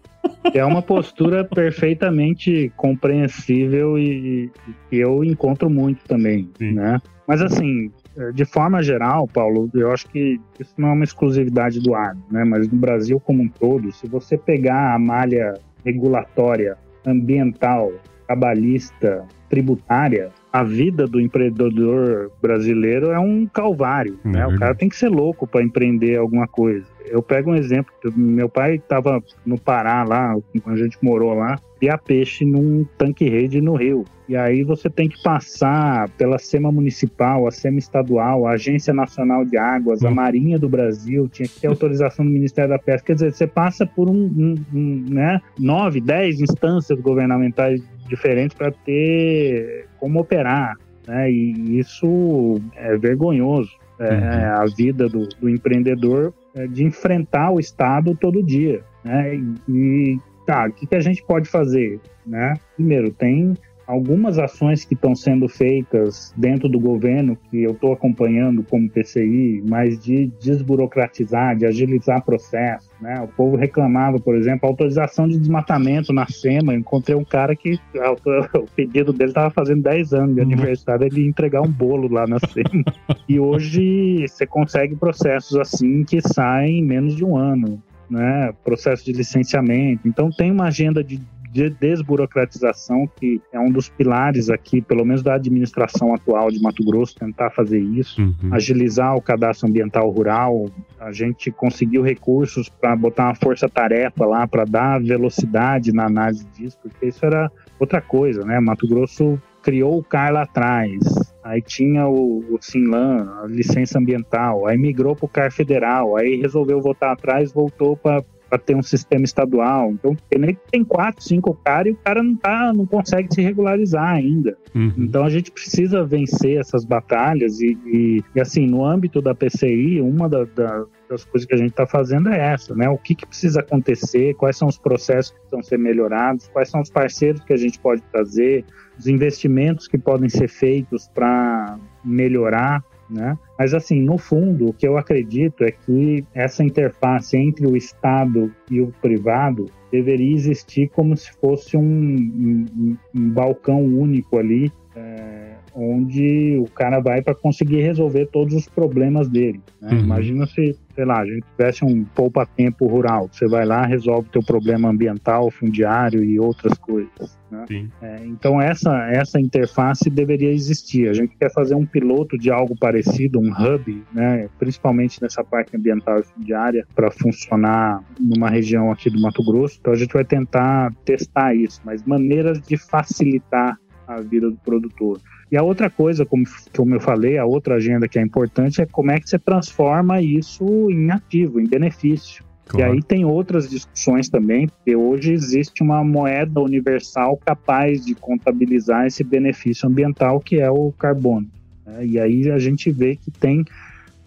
É 0.54 0.64
uma 0.64 0.82
postura 0.82 1.44
perfeitamente 1.44 2.72
compreensível 2.76 3.98
e, 3.98 4.52
que 4.90 4.98
eu 4.98 5.24
encontro 5.24 5.70
muito 5.70 6.04
também, 6.06 6.50
Sim. 6.58 6.74
né? 6.74 7.02
Mas 7.28 7.42
assim, 7.42 7.92
de 8.34 8.46
forma 8.46 8.84
geral, 8.84 9.28
Paulo, 9.28 9.70
eu 9.74 9.92
acho 9.92 10.08
que 10.10 10.40
isso 10.60 10.74
não 10.78 10.90
é 10.90 10.94
uma 10.94 11.04
exclusividade 11.04 11.80
do 11.80 11.96
agro, 11.96 12.22
né? 12.30 12.44
Mas 12.44 12.68
no 12.70 12.78
Brasil 12.78 13.20
como 13.20 13.44
um 13.44 13.48
todo, 13.48 13.92
se 13.92 14.08
você 14.08 14.38
pegar 14.38 14.94
a 14.94 15.00
malha 15.00 15.54
regulatória, 15.86 16.78
ambiental, 17.06 17.92
trabalhista, 18.28 19.26
tributária, 19.50 20.32
a 20.52 20.64
vida 20.64 21.08
do 21.08 21.20
empreendedor 21.20 22.32
brasileiro 22.42 23.12
é 23.12 23.20
um 23.20 23.46
calvário, 23.46 24.20
né? 24.24 24.46
O 24.48 24.58
cara 24.58 24.76
tem 24.76 24.90
que 24.90 24.96
ser 24.96 25.10
louco 25.10 25.48
para 25.48 25.64
empreender 25.64 26.18
alguma 26.18 26.48
coisa 26.48 26.86
eu 27.14 27.22
pego 27.22 27.52
um 27.52 27.56
exemplo. 27.56 27.94
Meu 28.16 28.50
pai 28.50 28.76
estava 28.76 29.24
no 29.46 29.56
Pará, 29.56 30.04
lá, 30.04 30.36
quando 30.64 30.76
a 30.76 30.84
gente 30.84 30.98
morou 31.00 31.36
lá, 31.36 31.60
e 31.80 31.88
a 31.88 31.96
peixe 31.96 32.44
num 32.44 32.84
tanque 32.98 33.30
rede 33.30 33.62
no 33.62 33.76
rio. 33.76 34.04
E 34.28 34.36
aí 34.36 34.64
você 34.64 34.90
tem 34.90 35.08
que 35.08 35.22
passar 35.22 36.10
pela 36.18 36.40
SEMA 36.40 36.72
Municipal, 36.72 37.46
a 37.46 37.52
SEMA 37.52 37.78
Estadual, 37.78 38.48
a 38.48 38.54
Agência 38.54 38.92
Nacional 38.96 39.46
de 39.46 39.56
Águas, 39.58 40.04
a 40.04 40.10
hum. 40.10 40.16
Marinha 40.16 40.58
do 40.58 40.68
Brasil, 40.68 41.30
tinha 41.32 41.48
que 41.48 41.60
ter 41.60 41.68
autorização 41.68 42.26
do 42.26 42.32
Ministério 42.32 42.72
da 42.72 42.80
Pesca. 42.80 43.06
Quer 43.06 43.14
dizer, 43.14 43.34
você 43.34 43.46
passa 43.46 43.86
por 43.86 44.10
um, 44.10 44.16
um, 44.16 44.56
um 44.74 45.06
né, 45.08 45.40
nove, 45.60 46.02
dez 46.02 46.42
instâncias 46.42 47.00
governamentais 47.00 47.80
diferentes 48.08 48.58
para 48.58 48.72
ter 48.72 49.86
como 50.00 50.20
operar. 50.20 50.78
Né? 51.08 51.32
E 51.32 51.78
isso 51.78 52.60
é 52.76 52.98
vergonhoso. 52.98 53.72
é, 54.00 54.10
uhum. 54.10 54.64
A 54.64 54.66
vida 54.66 55.08
do, 55.08 55.28
do 55.40 55.48
empreendedor 55.48 56.34
de 56.68 56.84
enfrentar 56.84 57.52
o 57.52 57.60
Estado 57.60 58.16
todo 58.16 58.44
dia. 58.44 58.84
Né? 59.04 59.36
E, 59.36 59.56
e 59.70 60.20
tá, 60.46 60.68
o 60.68 60.72
que, 60.72 60.88
que 60.88 60.96
a 60.96 61.00
gente 61.00 61.24
pode 61.24 61.50
fazer? 61.50 62.00
Né? 62.26 62.54
Primeiro, 62.76 63.12
tem 63.12 63.56
algumas 63.94 64.40
ações 64.40 64.84
que 64.84 64.96
estão 64.96 65.16
sendo 65.16 65.48
feitas 65.48 66.34
dentro 66.36 66.68
do 66.68 66.80
governo, 66.80 67.38
que 67.50 67.64
eu 67.64 67.72
estou 67.72 67.94
acompanhando 67.94 68.64
como 68.64 68.90
PCI, 68.90 69.64
mas 69.68 70.00
de 70.00 70.32
desburocratizar, 70.42 71.56
de 71.56 71.66
agilizar 71.66 72.24
processos. 72.24 72.90
Né? 73.00 73.22
O 73.22 73.28
povo 73.28 73.56
reclamava, 73.56 74.20
por 74.20 74.36
exemplo, 74.36 74.68
autorização 74.68 75.28
de 75.28 75.38
desmatamento 75.38 76.12
na 76.12 76.26
SEMA. 76.26 76.74
Encontrei 76.74 77.16
um 77.16 77.24
cara 77.24 77.56
que 77.56 77.80
o 78.56 78.66
pedido 78.76 79.14
dele 79.14 79.30
estava 79.30 79.52
fazendo 79.52 79.84
10 79.84 80.14
anos 80.14 80.36
de 80.36 80.42
uhum. 80.42 80.48
aniversário, 80.48 81.06
ele 81.06 81.22
ia 81.22 81.28
entregar 81.28 81.62
um 81.62 81.72
bolo 81.72 82.12
lá 82.12 82.26
na 82.26 82.40
SEMA. 82.40 82.84
e 83.30 83.40
hoje 83.40 84.26
você 84.28 84.48
consegue 84.48 84.96
processos 84.96 85.56
assim 85.56 86.04
que 86.04 86.20
saem 86.20 86.80
em 86.80 86.84
menos 86.84 87.16
de 87.16 87.24
um 87.24 87.38
ano. 87.38 87.82
Né, 88.10 88.54
processo 88.64 89.06
de 89.06 89.14
licenciamento. 89.14 90.08
Então 90.08 90.30
tem 90.30 90.52
uma 90.52 90.66
agenda 90.66 91.04
de 91.04 91.20
de 91.54 91.70
desburocratização, 91.70 93.08
que 93.16 93.40
é 93.52 93.60
um 93.60 93.72
dos 93.72 93.88
pilares 93.88 94.50
aqui, 94.50 94.82
pelo 94.82 95.06
menos 95.06 95.22
da 95.22 95.36
administração 95.36 96.12
atual 96.12 96.50
de 96.50 96.60
Mato 96.60 96.84
Grosso, 96.84 97.16
tentar 97.16 97.52
fazer 97.52 97.80
isso, 97.80 98.20
uhum. 98.20 98.52
agilizar 98.52 99.16
o 99.16 99.22
cadastro 99.22 99.70
ambiental 99.70 100.10
rural. 100.10 100.66
A 101.00 101.12
gente 101.12 101.52
conseguiu 101.52 102.02
recursos 102.02 102.70
para 102.70 102.96
botar 102.96 103.26
uma 103.26 103.36
força-tarefa 103.36 104.26
lá 104.26 104.48
para 104.48 104.66
dar 104.66 105.00
velocidade 105.00 105.94
na 105.94 106.08
análise 106.08 106.44
disso, 106.58 106.76
porque 106.82 107.06
isso 107.06 107.24
era 107.24 107.52
outra 107.80 108.02
coisa, 108.02 108.44
né? 108.44 108.60
Mato 108.60 108.88
Grosso 108.88 109.40
criou 109.62 110.00
o 110.00 110.04
CAR 110.04 110.34
lá 110.34 110.42
atrás, 110.42 111.00
aí 111.44 111.62
tinha 111.62 112.08
o, 112.08 112.40
o 112.54 112.58
Sinlan, 112.60 113.32
a 113.44 113.48
licença 113.48 114.00
ambiental, 114.00 114.68
aí 114.68 114.78
migrou 114.78 115.16
para 115.16 115.26
o 115.26 115.30
CAR 115.30 115.52
federal, 115.52 116.18
aí 116.18 116.36
resolveu 116.36 116.82
voltar 116.82 117.12
atrás, 117.14 117.54
voltou 117.54 117.96
para 117.96 118.24
para 118.54 118.60
ter 118.60 118.76
um 118.76 118.84
sistema 118.84 119.26
estadual. 119.26 119.92
Então, 119.92 120.16
ele 120.30 120.56
tem 120.70 120.84
quatro, 120.84 121.24
cinco 121.24 121.56
caras 121.66 121.88
e 121.88 121.96
o 121.96 121.98
cara 121.98 122.22
não, 122.22 122.36
tá, 122.36 122.72
não 122.72 122.86
consegue 122.86 123.34
se 123.34 123.42
regularizar 123.42 124.14
ainda. 124.14 124.56
Uhum. 124.76 124.94
Então, 124.96 125.24
a 125.24 125.30
gente 125.30 125.52
precisa 125.52 126.06
vencer 126.06 126.60
essas 126.60 126.86
batalhas 126.86 127.60
e, 127.62 127.76
e, 127.84 128.24
e 128.36 128.40
assim, 128.40 128.68
no 128.68 128.86
âmbito 128.86 129.24
da 129.24 129.34
PCI, 129.34 130.00
uma 130.02 130.30
da, 130.30 130.44
da, 130.44 130.86
das 131.10 131.26
coisas 131.26 131.48
que 131.48 131.56
a 131.56 131.58
gente 131.58 131.72
está 131.72 131.88
fazendo 131.88 132.30
é 132.30 132.54
essa, 132.54 132.76
né? 132.76 132.88
O 132.90 132.98
que, 132.98 133.16
que 133.16 133.26
precisa 133.26 133.62
acontecer, 133.62 134.36
quais 134.36 134.56
são 134.56 134.68
os 134.68 134.78
processos 134.78 135.32
que 135.32 135.40
precisam 135.40 135.64
ser 135.64 135.80
melhorados, 135.80 136.48
quais 136.50 136.70
são 136.70 136.80
os 136.80 136.92
parceiros 136.92 137.42
que 137.44 137.54
a 137.54 137.58
gente 137.58 137.80
pode 137.80 138.04
trazer, 138.12 138.64
os 139.00 139.08
investimentos 139.08 139.88
que 139.88 139.98
podem 139.98 140.30
ser 140.30 140.48
feitos 140.48 141.08
para 141.08 141.80
melhorar 142.06 142.84
né? 143.14 143.38
Mas 143.58 143.74
assim, 143.74 144.02
no 144.02 144.18
fundo, 144.18 144.70
o 144.70 144.74
que 144.74 144.88
eu 144.88 144.98
acredito 144.98 145.64
é 145.64 145.72
que 145.72 146.26
essa 146.34 146.64
interface 146.64 147.38
entre 147.38 147.68
o 147.68 147.78
Estado 147.78 148.52
e 148.70 148.82
o 148.82 148.88
privado 149.02 149.68
deveria 149.92 150.36
existir 150.36 150.90
como 150.90 151.16
se 151.16 151.32
fosse 151.34 151.78
um, 151.78 151.84
um, 151.84 152.98
um 153.14 153.30
balcão 153.30 153.80
único 153.86 154.40
ali, 154.40 154.72
é, 154.96 155.54
onde 155.76 156.58
o 156.58 156.70
cara 156.70 157.00
vai 157.00 157.22
para 157.22 157.34
conseguir 157.34 157.82
resolver 157.82 158.28
todos 158.28 158.54
os 158.54 158.68
problemas 158.68 159.28
dele. 159.28 159.62
Né? 159.82 159.92
Uhum. 159.92 160.00
Imagina 160.00 160.46
se, 160.46 160.78
sei 160.96 161.06
lá, 161.06 161.22
a 161.22 161.26
gente 161.26 161.44
tivesse 161.52 161.84
um 161.84 162.04
poupa-tempo 162.04 162.86
rural. 162.88 163.30
Você 163.32 163.48
vai 163.48 163.66
lá, 163.66 163.86
resolve 163.86 164.28
o 164.28 164.32
teu 164.32 164.44
problema 164.44 164.90
ambiental, 164.90 165.50
fundiário 165.50 166.24
e 166.24 166.40
outras 166.40 166.78
coisas. 166.78 167.38
Né? 167.50 167.90
É, 168.02 168.26
então 168.26 168.62
essa, 168.62 169.10
essa 169.10 169.40
interface 169.40 170.10
deveria 170.10 170.52
existir. 170.52 171.10
A 171.10 171.14
gente 171.14 171.36
quer 171.36 171.52
fazer 171.52 171.76
um 171.76 171.86
piloto 171.86 172.38
de 172.38 172.52
algo 172.52 172.76
parecido, 172.78 173.40
um 173.40 173.52
hub, 173.52 174.04
né? 174.14 174.48
principalmente 174.60 175.22
nessa 175.22 175.44
parte 175.44 175.76
ambiental 175.76 176.20
e 176.20 176.24
fundiária, 176.24 176.86
para 176.94 177.12
funcionar 177.12 178.04
numa 178.20 178.50
região 178.50 178.92
aqui 178.92 179.10
do 179.10 179.22
Mato 179.22 179.44
Grosso. 179.44 179.78
Então 179.80 179.94
a 179.94 179.98
gente 179.98 180.14
vai 180.14 180.26
tentar 180.26 180.94
testar 181.06 181.56
isso, 181.56 181.82
mas 181.84 182.04
maneiras 182.04 182.62
de 182.62 182.78
facilitar 182.78 183.78
a 184.08 184.22
vida 184.22 184.50
do 184.50 184.58
produtor. 184.58 185.20
E 185.54 185.58
a 185.58 185.62
outra 185.62 185.88
coisa, 185.88 186.26
como, 186.26 186.46
como 186.76 186.96
eu 186.96 187.00
falei, 187.00 187.38
a 187.38 187.46
outra 187.46 187.76
agenda 187.76 188.08
que 188.08 188.18
é 188.18 188.22
importante 188.24 188.82
é 188.82 188.88
como 188.88 189.12
é 189.12 189.20
que 189.20 189.30
você 189.30 189.38
transforma 189.38 190.20
isso 190.20 190.90
em 190.90 191.12
ativo, 191.12 191.60
em 191.60 191.68
benefício. 191.68 192.44
Claro. 192.66 192.96
E 192.96 192.98
aí 192.98 193.04
tem 193.04 193.24
outras 193.24 193.70
discussões 193.70 194.28
também, 194.28 194.68
porque 194.68 194.96
hoje 194.96 195.32
existe 195.32 195.84
uma 195.84 196.04
moeda 196.04 196.60
universal 196.60 197.38
capaz 197.38 198.04
de 198.04 198.16
contabilizar 198.16 199.06
esse 199.06 199.24
benefício 199.24 199.88
ambiental 199.88 200.40
que 200.40 200.60
é 200.60 200.72
o 200.72 200.92
carbono. 200.92 201.48
Né? 201.86 202.04
E 202.04 202.20
aí 202.20 202.50
a 202.50 202.58
gente 202.58 202.90
vê 202.90 203.16
que 203.16 203.30
tem 203.30 203.64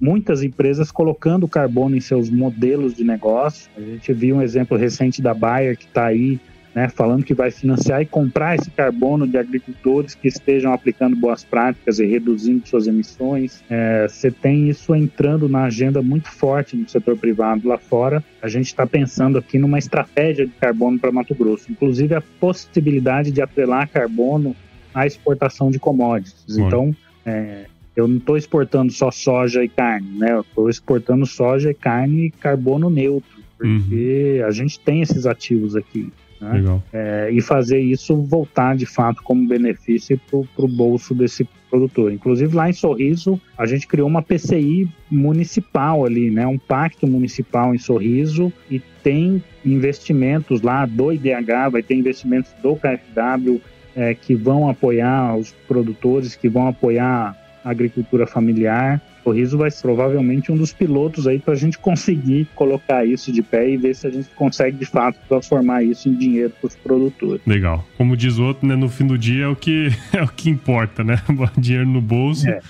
muitas 0.01 0.45
empresas 0.45 0.93
colocando 0.93 1.49
carbono 1.49 1.97
em 1.97 2.01
seus 2.01 2.31
modelos 2.31 2.95
de 2.95 3.03
negócio. 3.03 3.69
A 3.77 3.81
gente 3.81 4.13
viu 4.13 4.37
um 4.37 4.43
exemplo 4.43 4.77
recente 4.77 5.21
da 5.21 5.35
Bayer 5.35 5.77
que 5.77 5.87
está 5.87 6.07
aí 6.07 6.39
né, 6.77 6.91
falando 6.91 7.25
que 7.25 7.33
vai 7.33 7.51
financiar 7.51 8.03
e 8.03 8.07
comprar 8.07 8.55
esse 8.55 8.71
carbono 8.71 9.27
de 9.27 9.39
agricultores 9.39 10.15
que 10.15 10.29
estejam 10.29 10.75
aplicando 10.75 11.17
boas 11.17 11.43
práticas 11.43 11.99
e 11.99 12.05
reduzindo 12.05 12.69
suas 12.69 12.87
emissões. 12.87 13.65
É, 13.71 14.07
você 14.07 14.31
tem 14.31 14.69
isso 14.69 14.95
entrando 14.95 15.49
na 15.49 15.65
agenda 15.65 16.03
muito 16.03 16.31
forte 16.31 16.77
no 16.77 16.87
setor 16.87 17.17
privado 17.17 17.67
lá 17.67 17.79
fora. 17.79 18.23
A 18.43 18.49
gente 18.49 18.67
está 18.67 18.87
pensando 18.87 19.39
aqui 19.39 19.59
numa 19.59 19.79
estratégia 19.79 20.45
de 20.45 20.53
carbono 20.53 20.99
para 20.99 21.11
Mato 21.11 21.35
Grosso, 21.35 21.73
inclusive 21.73 22.15
a 22.15 22.21
possibilidade 22.39 23.31
de 23.31 23.41
atrelar 23.41 23.89
carbono 23.89 24.55
à 24.93 25.07
exportação 25.07 25.71
de 25.71 25.79
commodities. 25.79 26.59
Então, 26.59 26.95
é, 27.25 27.65
eu 27.97 28.07
não 28.07 28.19
estou 28.19 28.37
exportando 28.37 28.93
só 28.93 29.11
soja 29.11 29.65
e 29.65 29.69
carne, 29.71 30.19
né? 30.19 30.33
Eu 30.33 30.43
estou 30.43 30.69
exportando 30.69 31.25
soja 31.25 31.71
e 31.71 31.75
carne 31.75 32.27
e 32.27 32.31
carbono 32.31 32.91
neutro, 32.91 33.43
porque 33.57 34.41
uhum. 34.43 34.47
a 34.47 34.51
gente 34.51 34.79
tem 34.79 35.01
esses 35.01 35.25
ativos 35.25 35.75
aqui. 35.75 36.13
Né? 36.41 36.81
É, 36.93 37.31
e 37.33 37.41
fazer 37.41 37.81
isso 37.81 38.17
voltar 38.17 38.77
de 38.77 38.87
fato 38.87 39.23
como 39.23 39.47
benefício 39.47 40.21
para 40.31 40.65
o 40.65 40.69
bolso 40.69 41.15
desse 41.15 41.49
produtor. 41.71 42.13
Inclusive 42.13 42.55
lá 42.55 42.69
em 42.69 42.73
Sorriso, 42.73 43.41
a 43.57 43.67
gente 43.67 43.87
criou 43.87 44.09
uma 44.09 44.23
PCI 44.23 44.89
municipal 45.11 46.05
ali, 46.05 46.31
né? 46.31 46.47
um 46.47 46.59
pacto 46.59 47.07
municipal 47.07 47.75
em 47.75 47.79
Sorriso 47.79 48.53
e 48.71 48.81
tem 49.03 49.43
investimentos 49.65 50.63
lá 50.63 50.87
do 50.87 51.13
IDH, 51.13 51.71
vai 51.71 51.83
ter 51.83 51.95
investimentos 51.95 52.53
do 52.63 52.77
KfW 52.77 53.61
é, 53.95 54.15
que 54.15 54.35
vão 54.35 54.69
apoiar 54.69 55.37
os 55.37 55.53
produtores, 55.67 56.37
que 56.37 56.49
vão 56.49 56.69
apoiar 56.69 57.37
a 57.65 57.71
agricultura 57.71 58.27
familiar 58.27 59.03
Sorriso 59.27 59.59
vai 59.59 59.73
ser 59.73 59.83
provavelmente 59.83 60.53
um 60.53 60.57
dos 60.57 60.73
pilotos 60.73 61.27
aí 61.27 61.41
para 61.41 61.55
a 61.55 61.57
gente 61.57 61.77
conseguir 61.79 62.47
colocar 62.55 63.05
isso 63.05 63.33
de 63.33 63.43
pé 63.43 63.69
e 63.69 63.77
ver 63.77 63.93
se 63.97 64.07
a 64.07 64.11
gente 64.11 64.29
consegue 64.37 64.79
de 64.79 64.85
fato 64.87 65.19
transformar 65.29 65.83
isso 65.83 66.09
em 66.09 66.15
dinheiro 66.15 66.53
para 66.61 66.69
os 66.69 66.77
produtores. 66.77 67.43
Legal. 67.45 67.85
Como 67.97 68.17
diz 68.17 68.39
o 68.39 68.45
outro, 68.45 68.69
né, 68.69 68.77
no 68.77 68.89
fim 68.89 69.05
do 69.05 69.19
dia 69.19 69.47
é 69.47 69.49
o 69.49 69.57
que 69.57 69.89
é 70.15 70.23
o 70.23 70.29
que 70.29 70.49
importa, 70.49 71.03
né? 71.03 71.21
dinheiro 71.59 71.89
no 71.89 72.01
bolso 72.01 72.49
é. 72.49 72.61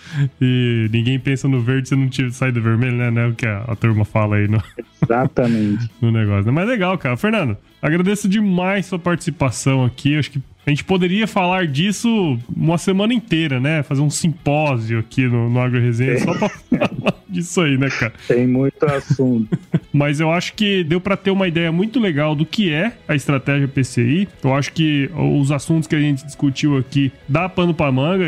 e 0.41 0.89
ninguém 0.91 1.21
pensa 1.21 1.47
no 1.47 1.61
verde 1.61 1.91
se 1.91 1.95
não 1.95 2.09
tira 2.09 2.31
sai 2.31 2.51
do 2.51 2.63
vermelho, 2.63 2.97
né? 2.97 3.11
né? 3.11 3.27
O 3.27 3.35
que 3.35 3.47
a, 3.47 3.59
a 3.69 3.77
turma 3.77 4.07
fala 4.07 4.37
aí 4.37 4.49
no 4.49 4.63
Exatamente. 5.03 5.91
no 6.01 6.11
negócio. 6.11 6.47
Né? 6.47 6.53
Mas 6.53 6.67
legal, 6.67 6.97
cara. 6.97 7.19
Fernando, 7.19 7.55
agradeço 7.83 8.27
demais 8.27 8.87
sua 8.87 8.99
participação 8.99 9.85
aqui. 9.85 10.17
Acho 10.17 10.31
que 10.31 10.41
a 10.67 10.71
gente 10.71 10.83
poderia 10.83 11.29
falar 11.29 11.69
disso 11.69 12.37
uma 12.55 12.77
semana 12.77 13.15
inteira, 13.15 13.61
né? 13.61 13.85
Fazer 13.85 14.01
um 14.01 14.11
simpósio 14.11 14.99
aqui 14.99 15.29
no, 15.29 15.49
no 15.49 15.61
Agro 15.61 15.81
Resenha 15.81 16.19
só 16.19 16.35
pra 16.35 16.49
falar 16.89 17.15
disso 17.29 17.61
aí, 17.61 17.79
né, 17.79 17.89
cara? 17.89 18.13
Tem 18.27 18.49
muito 18.49 18.85
assunto. 18.85 19.57
Mas 19.93 20.19
eu 20.19 20.33
acho 20.33 20.55
que 20.55 20.83
deu 20.83 21.01
para 21.01 21.17
ter 21.17 21.31
uma 21.31 21.47
ideia 21.47 21.71
muito 21.71 22.01
legal 22.01 22.35
do 22.35 22.45
que 22.45 22.73
é 22.73 22.93
a 23.07 23.15
estratégia 23.15 23.69
PCI. 23.69 24.29
Eu 24.43 24.55
acho 24.55 24.73
que 24.73 25.09
os 25.15 25.53
assuntos 25.53 25.87
que 25.87 25.95
a 25.95 26.01
gente 26.01 26.27
discutiu 26.27 26.77
aqui 26.77 27.13
dá 27.29 27.49
pano 27.49 27.73
pra 27.73 27.93
manga. 27.93 28.25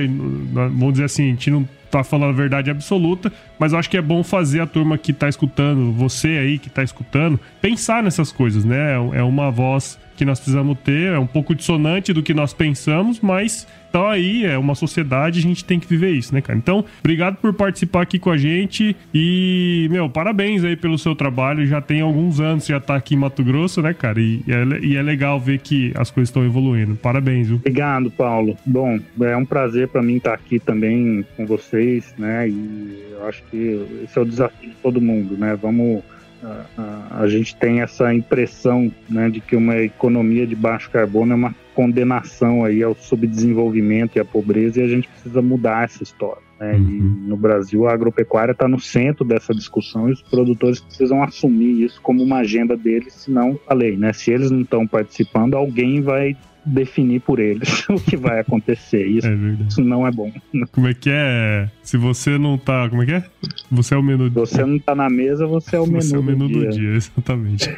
Vamos 0.52 0.92
dizer 0.92 1.06
assim, 1.06 1.24
a 1.24 1.30
gente 1.30 1.50
não 1.50 1.68
tá 1.90 2.04
falando 2.04 2.30
a 2.30 2.36
verdade 2.36 2.70
absoluta, 2.70 3.32
mas 3.58 3.72
eu 3.72 3.78
acho 3.78 3.90
que 3.90 3.96
é 3.96 4.02
bom 4.02 4.22
fazer 4.22 4.60
a 4.60 4.66
turma 4.66 4.96
que 4.98 5.12
tá 5.12 5.28
escutando, 5.28 5.90
você 5.92 6.28
aí 6.28 6.58
que 6.58 6.68
tá 6.68 6.82
escutando, 6.82 7.40
pensar 7.62 8.02
nessas 8.02 8.30
coisas, 8.30 8.64
né? 8.64 8.92
É 9.14 9.22
uma 9.22 9.50
voz 9.50 9.98
que 10.18 10.24
nós 10.24 10.40
precisamos 10.40 10.76
ter, 10.80 11.12
é 11.12 11.18
um 11.18 11.26
pouco 11.26 11.54
dissonante 11.54 12.12
do 12.12 12.24
que 12.24 12.34
nós 12.34 12.52
pensamos, 12.52 13.20
mas 13.20 13.68
então 13.88 14.06
aí 14.06 14.44
é 14.44 14.58
uma 14.58 14.74
sociedade, 14.74 15.38
a 15.38 15.42
gente 15.42 15.64
tem 15.64 15.78
que 15.78 15.86
viver 15.86 16.10
isso, 16.10 16.34
né, 16.34 16.42
cara? 16.42 16.58
Então, 16.58 16.84
obrigado 16.98 17.36
por 17.36 17.54
participar 17.54 18.02
aqui 18.02 18.18
com 18.18 18.30
a 18.30 18.36
gente 18.36 18.94
e, 19.14 19.88
meu, 19.90 20.10
parabéns 20.10 20.64
aí 20.64 20.76
pelo 20.76 20.98
seu 20.98 21.14
trabalho. 21.14 21.64
Já 21.66 21.80
tem 21.80 22.00
alguns 22.00 22.40
anos 22.40 22.66
já 22.66 22.80
tá 22.80 22.96
aqui 22.96 23.14
em 23.14 23.18
Mato 23.18 23.42
Grosso, 23.42 23.80
né, 23.80 23.94
cara? 23.94 24.20
E, 24.20 24.42
é, 24.48 24.84
e 24.84 24.96
é 24.96 25.02
legal 25.02 25.38
ver 25.38 25.60
que 25.60 25.92
as 25.94 26.10
coisas 26.10 26.28
estão 26.28 26.44
evoluindo. 26.44 26.96
Parabéns, 26.96 27.46
viu? 27.46 27.56
Obrigado, 27.56 28.10
Paulo. 28.10 28.56
Bom, 28.66 28.98
é 29.22 29.36
um 29.36 29.44
prazer 29.44 29.88
para 29.88 30.02
mim 30.02 30.16
estar 30.16 30.34
aqui 30.34 30.58
também 30.58 31.24
com 31.36 31.46
vocês, 31.46 32.12
né? 32.18 32.48
E 32.48 33.04
eu 33.12 33.26
acho 33.26 33.42
que 33.50 33.86
esse 34.04 34.18
é 34.18 34.20
o 34.20 34.26
desafio 34.26 34.68
de 34.68 34.76
todo 34.82 35.00
mundo, 35.00 35.36
né? 35.38 35.56
Vamos 35.60 36.02
a, 36.42 36.64
a, 36.76 37.20
a, 37.22 37.28
gente 37.28 37.56
tem 37.56 37.80
essa 37.80 38.12
impressão 38.14 38.92
né, 39.08 39.28
de 39.28 39.40
que 39.40 39.56
uma 39.56 39.76
economia 39.78 40.46
de 40.46 40.54
baixo 40.54 40.90
carbono 40.90 41.32
é 41.32 41.36
uma 41.36 41.54
condenação 41.74 42.64
aí 42.64 42.82
ao 42.82 42.94
subdesenvolvimento 42.94 44.16
e 44.16 44.20
à 44.20 44.24
pobreza 44.24 44.80
e 44.80 44.84
a 44.84 44.88
gente 44.88 45.08
precisa 45.08 45.40
mudar 45.42 45.84
essa 45.84 46.02
história. 46.02 46.42
Né? 46.58 46.74
Uhum. 46.74 46.88
E 46.88 47.28
no 47.28 47.36
Brasil 47.36 47.86
a 47.86 47.92
agropecuária 47.92 48.52
está 48.52 48.66
no 48.66 48.80
centro 48.80 49.24
dessa 49.24 49.54
discussão 49.54 50.08
e 50.08 50.12
os 50.12 50.22
produtores 50.22 50.80
precisam 50.80 51.22
assumir 51.22 51.84
isso 51.84 52.00
como 52.02 52.22
uma 52.22 52.38
agenda 52.38 52.76
deles, 52.76 53.14
senão 53.14 53.58
falei, 53.66 53.96
né? 53.96 54.12
Se 54.12 54.30
eles 54.30 54.50
não 54.50 54.62
estão 54.62 54.86
participando, 54.86 55.54
alguém 55.54 56.00
vai 56.00 56.36
definir 56.68 57.20
por 57.20 57.38
eles 57.38 57.86
o 57.88 57.96
que 57.96 58.16
vai 58.16 58.40
acontecer. 58.40 59.06
Isso, 59.06 59.26
é 59.26 59.34
isso, 59.66 59.82
não 59.82 60.06
é 60.06 60.10
bom. 60.10 60.30
Como 60.72 60.86
é 60.86 60.94
que 60.94 61.10
é? 61.10 61.68
Se 61.82 61.96
você 61.96 62.38
não 62.38 62.58
tá. 62.58 62.88
Como 62.88 63.02
é 63.02 63.06
que 63.06 63.12
é? 63.12 63.24
Você 63.70 63.94
é 63.94 63.96
o 63.96 64.02
menu 64.02 64.30
do 64.30 64.40
Você 64.40 64.64
não 64.64 64.78
tá 64.78 64.94
na 64.94 65.08
mesa, 65.08 65.46
você 65.46 65.76
é 65.76 65.80
o 65.80 65.86
menu, 65.86 66.02
você 66.02 66.16
é 66.16 66.18
o 66.18 66.22
menu 66.22 66.48
do, 66.48 66.54
do 66.54 66.60
dia. 66.60 66.70
dia. 66.70 66.90
Exatamente. 66.94 67.68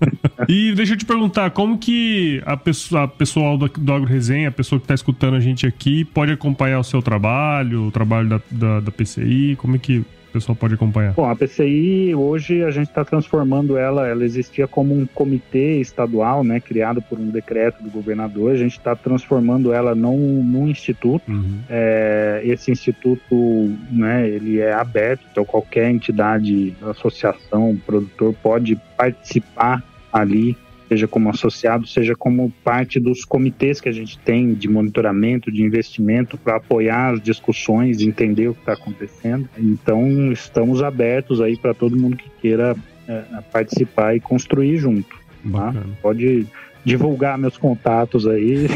e 0.48 0.72
deixa 0.74 0.94
eu 0.94 0.96
te 0.96 1.04
perguntar, 1.04 1.50
como 1.50 1.78
que 1.78 2.42
a, 2.44 2.56
pessoa, 2.56 3.04
a 3.04 3.08
pessoal 3.08 3.58
do, 3.58 3.68
do 3.68 3.92
Agro 3.92 4.08
Resenha, 4.08 4.48
a 4.48 4.52
pessoa 4.52 4.80
que 4.80 4.86
tá 4.86 4.94
escutando 4.94 5.34
a 5.34 5.40
gente 5.40 5.66
aqui, 5.66 6.04
pode 6.04 6.32
acompanhar 6.32 6.78
o 6.78 6.84
seu 6.84 7.02
trabalho, 7.02 7.86
o 7.86 7.90
trabalho 7.90 8.28
da, 8.28 8.40
da, 8.50 8.80
da 8.80 8.90
PCI? 8.90 9.56
Como 9.56 9.76
é 9.76 9.78
que 9.78 10.04
o 10.28 10.32
pessoal 10.32 10.54
pode 10.54 10.74
acompanhar? 10.74 11.14
Bom, 11.14 11.28
a 11.28 11.34
PCI 11.34 12.14
hoje 12.14 12.62
a 12.62 12.70
gente 12.70 12.88
está 12.88 13.04
transformando 13.04 13.76
ela, 13.76 14.06
ela 14.06 14.24
existia 14.24 14.68
como 14.68 14.94
um 14.94 15.06
comitê 15.06 15.80
estadual, 15.80 16.44
né, 16.44 16.60
criado 16.60 17.00
por 17.00 17.18
um 17.18 17.28
decreto 17.28 17.82
do 17.82 17.90
governador, 17.90 18.52
a 18.52 18.56
gente 18.56 18.78
está 18.78 18.94
transformando 18.94 19.72
ela 19.72 19.94
num, 19.94 20.42
num 20.44 20.68
instituto. 20.68 21.30
Uhum. 21.30 21.60
É, 21.68 22.42
esse 22.44 22.70
instituto, 22.70 23.76
né, 23.90 24.28
ele 24.28 24.60
é 24.60 24.72
aberto, 24.72 25.24
então 25.30 25.44
qualquer 25.44 25.90
entidade, 25.90 26.74
associação, 26.82 27.78
produtor 27.86 28.34
pode 28.42 28.76
participar 28.96 29.82
ali 30.12 30.56
seja 30.88 31.06
como 31.06 31.28
associado, 31.28 31.86
seja 31.86 32.14
como 32.14 32.50
parte 32.64 32.98
dos 32.98 33.24
comitês 33.24 33.80
que 33.80 33.88
a 33.88 33.92
gente 33.92 34.18
tem 34.18 34.54
de 34.54 34.68
monitoramento, 34.68 35.52
de 35.52 35.62
investimento, 35.62 36.38
para 36.38 36.56
apoiar 36.56 37.14
as 37.14 37.20
discussões, 37.20 38.00
entender 38.00 38.48
o 38.48 38.54
que 38.54 38.60
está 38.60 38.72
acontecendo. 38.72 39.48
Então, 39.58 40.32
estamos 40.32 40.82
abertos 40.82 41.40
aí 41.40 41.56
para 41.56 41.74
todo 41.74 41.96
mundo 41.96 42.16
que 42.16 42.30
queira 42.40 42.74
é, 43.06 43.22
participar 43.52 44.16
e 44.16 44.20
construir 44.20 44.78
junto. 44.78 45.16
Tá? 45.52 45.74
Pode 46.02 46.46
divulgar 46.84 47.38
meus 47.38 47.56
contatos 47.56 48.26
aí. 48.26 48.66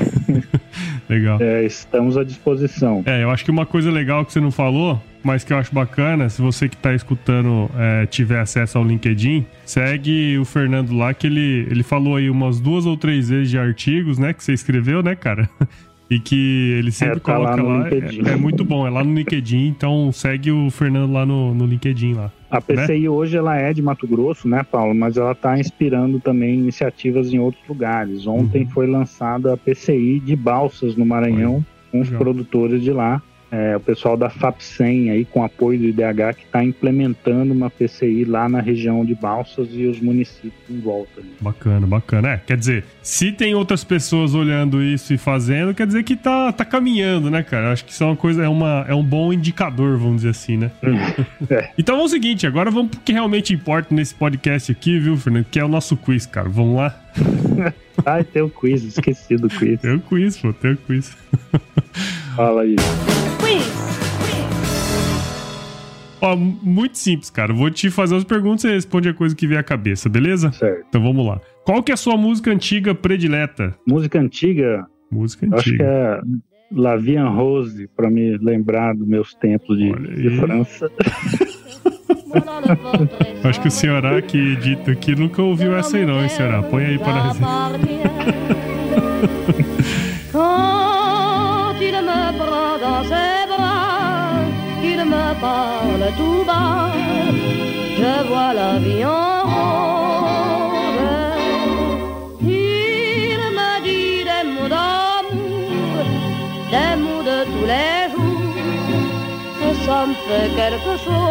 legal. 1.08 1.38
É, 1.40 1.64
estamos 1.64 2.16
à 2.16 2.24
disposição. 2.24 3.02
É, 3.06 3.22
eu 3.22 3.30
acho 3.30 3.44
que 3.44 3.50
uma 3.50 3.66
coisa 3.66 3.90
legal 3.90 4.24
que 4.24 4.32
você 4.32 4.40
não 4.40 4.50
falou 4.50 5.00
mas 5.22 5.44
que 5.44 5.52
eu 5.52 5.56
acho 5.56 5.74
bacana, 5.74 6.28
se 6.28 6.42
você 6.42 6.68
que 6.68 6.74
está 6.74 6.94
escutando 6.94 7.70
é, 7.76 8.06
tiver 8.06 8.40
acesso 8.40 8.78
ao 8.78 8.84
LinkedIn, 8.84 9.46
segue 9.64 10.38
o 10.38 10.44
Fernando 10.44 10.92
lá, 10.94 11.14
que 11.14 11.26
ele, 11.26 11.66
ele 11.70 11.82
falou 11.82 12.16
aí 12.16 12.28
umas 12.28 12.60
duas 12.60 12.86
ou 12.86 12.96
três 12.96 13.28
vezes 13.28 13.50
de 13.50 13.58
artigos, 13.58 14.18
né, 14.18 14.32
que 14.32 14.42
você 14.42 14.52
escreveu, 14.52 15.02
né, 15.02 15.14
cara? 15.14 15.48
E 16.10 16.20
que 16.20 16.74
ele 16.78 16.92
sempre 16.92 17.16
é, 17.16 17.20
tá 17.20 17.32
coloca 17.32 17.62
lá. 17.62 17.78
lá 17.78 17.88
é, 17.88 18.32
é, 18.32 18.36
muito 18.36 18.66
bom, 18.66 18.86
é 18.86 18.90
lá 18.90 19.02
no 19.02 19.14
LinkedIn, 19.14 19.68
então 19.68 20.12
segue 20.12 20.50
o 20.50 20.68
Fernando 20.68 21.10
lá 21.10 21.24
no, 21.24 21.54
no 21.54 21.64
LinkedIn 21.64 22.12
lá. 22.12 22.30
A 22.50 22.60
PCI 22.60 23.04
né? 23.04 23.08
hoje 23.08 23.34
ela 23.34 23.56
é 23.56 23.72
de 23.72 23.80
Mato 23.80 24.06
Grosso, 24.06 24.46
né, 24.46 24.62
Paulo? 24.62 24.94
Mas 24.94 25.16
ela 25.16 25.32
está 25.32 25.58
inspirando 25.58 26.20
também 26.20 26.52
iniciativas 26.52 27.32
em 27.32 27.38
outros 27.38 27.66
lugares. 27.66 28.26
Ontem 28.26 28.64
uhum. 28.64 28.68
foi 28.68 28.86
lançada 28.86 29.54
a 29.54 29.56
PCI 29.56 30.20
de 30.20 30.36
Balsas 30.36 30.96
no 30.96 31.06
Maranhão, 31.06 31.64
com 31.90 32.02
os 32.02 32.10
produtores 32.10 32.82
de 32.82 32.92
lá 32.92 33.22
é, 33.52 33.76
o 33.76 33.80
pessoal 33.80 34.16
da 34.16 34.30
FAPSEM 34.30 35.10
aí 35.10 35.26
com 35.26 35.44
apoio 35.44 35.78
do 35.78 35.84
IDH 35.84 36.36
que 36.38 36.44
está 36.46 36.64
implementando 36.64 37.52
uma 37.52 37.68
PCI 37.68 38.24
lá 38.24 38.48
na 38.48 38.62
região 38.62 39.04
de 39.04 39.14
Balsas 39.14 39.68
e 39.72 39.84
os 39.84 40.00
municípios 40.00 40.54
em 40.70 40.80
volta. 40.80 41.20
Bacana, 41.38 41.86
bacana. 41.86 42.28
É, 42.30 42.36
quer 42.38 42.56
dizer, 42.56 42.84
se 43.02 43.30
tem 43.30 43.54
outras 43.54 43.84
pessoas 43.84 44.34
olhando 44.34 44.82
isso 44.82 45.12
e 45.12 45.18
fazendo, 45.18 45.74
quer 45.74 45.86
dizer 45.86 46.02
que 46.02 46.16
tá, 46.16 46.50
tá 46.50 46.64
caminhando, 46.64 47.30
né, 47.30 47.42
cara? 47.42 47.72
Acho 47.72 47.84
que 47.84 47.92
isso 47.92 48.02
é 48.02 48.06
uma 48.06 48.16
coisa, 48.16 48.42
é, 48.42 48.48
uma, 48.48 48.86
é 48.88 48.94
um 48.94 49.04
bom 49.04 49.30
indicador, 49.30 49.98
vamos 49.98 50.16
dizer 50.16 50.30
assim, 50.30 50.56
né? 50.56 50.70
é. 51.50 51.70
Então 51.76 51.96
vamos 51.96 52.10
o 52.10 52.14
seguinte, 52.14 52.46
agora 52.46 52.70
vamos 52.70 52.92
pro 52.92 53.00
que 53.00 53.12
realmente 53.12 53.52
importa 53.52 53.94
nesse 53.94 54.14
podcast 54.14 54.72
aqui, 54.72 54.98
viu, 54.98 55.14
Fernando? 55.18 55.44
Que 55.50 55.58
é 55.58 55.64
o 55.64 55.68
nosso 55.68 55.94
quiz, 55.94 56.24
cara. 56.24 56.48
Vamos 56.48 56.76
lá? 56.76 56.98
Ai, 58.06 58.24
tem 58.24 58.40
o 58.40 58.48
quiz, 58.48 58.82
esqueci 58.82 59.36
do 59.36 59.48
quiz. 59.48 59.78
Tem 59.80 59.94
o 59.94 60.00
quiz, 60.00 60.38
pô, 60.38 60.52
tem 60.54 60.72
o 60.72 60.76
quiz. 60.76 61.14
Fala 62.34 62.62
aí. 62.62 62.76
Ó, 66.22 66.36
muito 66.36 66.98
simples, 66.98 67.30
cara. 67.30 67.52
Vou 67.52 67.68
te 67.68 67.90
fazer 67.90 68.14
as 68.14 68.22
perguntas 68.22 68.62
e 68.62 68.68
você 68.68 68.74
responde 68.74 69.08
a 69.08 69.14
coisa 69.14 69.34
que 69.34 69.44
vier 69.44 69.58
à 69.58 69.62
cabeça, 69.62 70.08
beleza? 70.08 70.52
Certo. 70.52 70.84
Então 70.88 71.02
vamos 71.02 71.26
lá. 71.26 71.40
Qual 71.64 71.82
que 71.82 71.90
é 71.90 71.94
a 71.94 71.96
sua 71.96 72.16
música 72.16 72.52
antiga 72.52 72.94
predileta? 72.94 73.74
Música 73.86 74.20
antiga? 74.20 74.86
Música 75.10 75.46
antiga. 75.46 75.58
Acho 75.58 75.76
que 75.76 75.82
é 75.82 76.20
Lavian 76.70 77.28
Rose, 77.28 77.88
para 77.96 78.08
me 78.08 78.38
lembrar 78.38 78.94
dos 78.94 79.06
meus 79.06 79.34
tempos 79.34 79.76
de, 79.76 79.92
de 79.92 80.36
França. 80.36 80.88
Acho 83.44 83.60
que 83.60 83.68
o 83.68 83.70
senhorá 83.70 84.22
que 84.22 84.56
dito 84.56 84.90
aqui 84.90 85.14
nunca 85.14 85.42
ouviu 85.42 85.76
essa 85.76 85.96
aí 85.96 86.06
não, 86.06 86.22
hein, 86.22 86.28
senhorá? 86.28 86.62
Põe 86.62 86.84
aí 86.84 86.98
para 86.98 87.24
nós. 87.24 87.38
tout 96.16 96.44
bas, 96.44 96.92
je 97.98 98.12
vois 98.28 98.52
la 98.54 98.78
vie 98.78 99.04
en 99.04 99.42
rose. 99.44 100.92
Il 102.40 103.40
me 103.58 103.72
dit 103.86 104.24
des 104.30 104.44
mots 104.54 104.68
d'amour, 104.74 106.04
des 106.70 106.94
mots 107.02 107.24
de 107.30 107.38
tous 107.52 107.66
les 107.72 108.10
jours, 108.12 108.54
que 109.58 109.68
ça 109.84 109.98
me 110.06 110.14
fait 110.26 110.48
quelque 110.60 110.94
chose. 111.04 111.22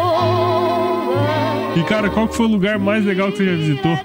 E 1.74 1.82
cara, 1.84 2.10
qual 2.10 2.28
que 2.28 2.34
foi 2.36 2.46
o 2.46 2.50
lugar 2.50 2.78
mais 2.78 3.04
legal 3.04 3.32
que 3.32 3.38
você 3.38 3.46
já 3.46 3.56
visitou? 3.56 3.98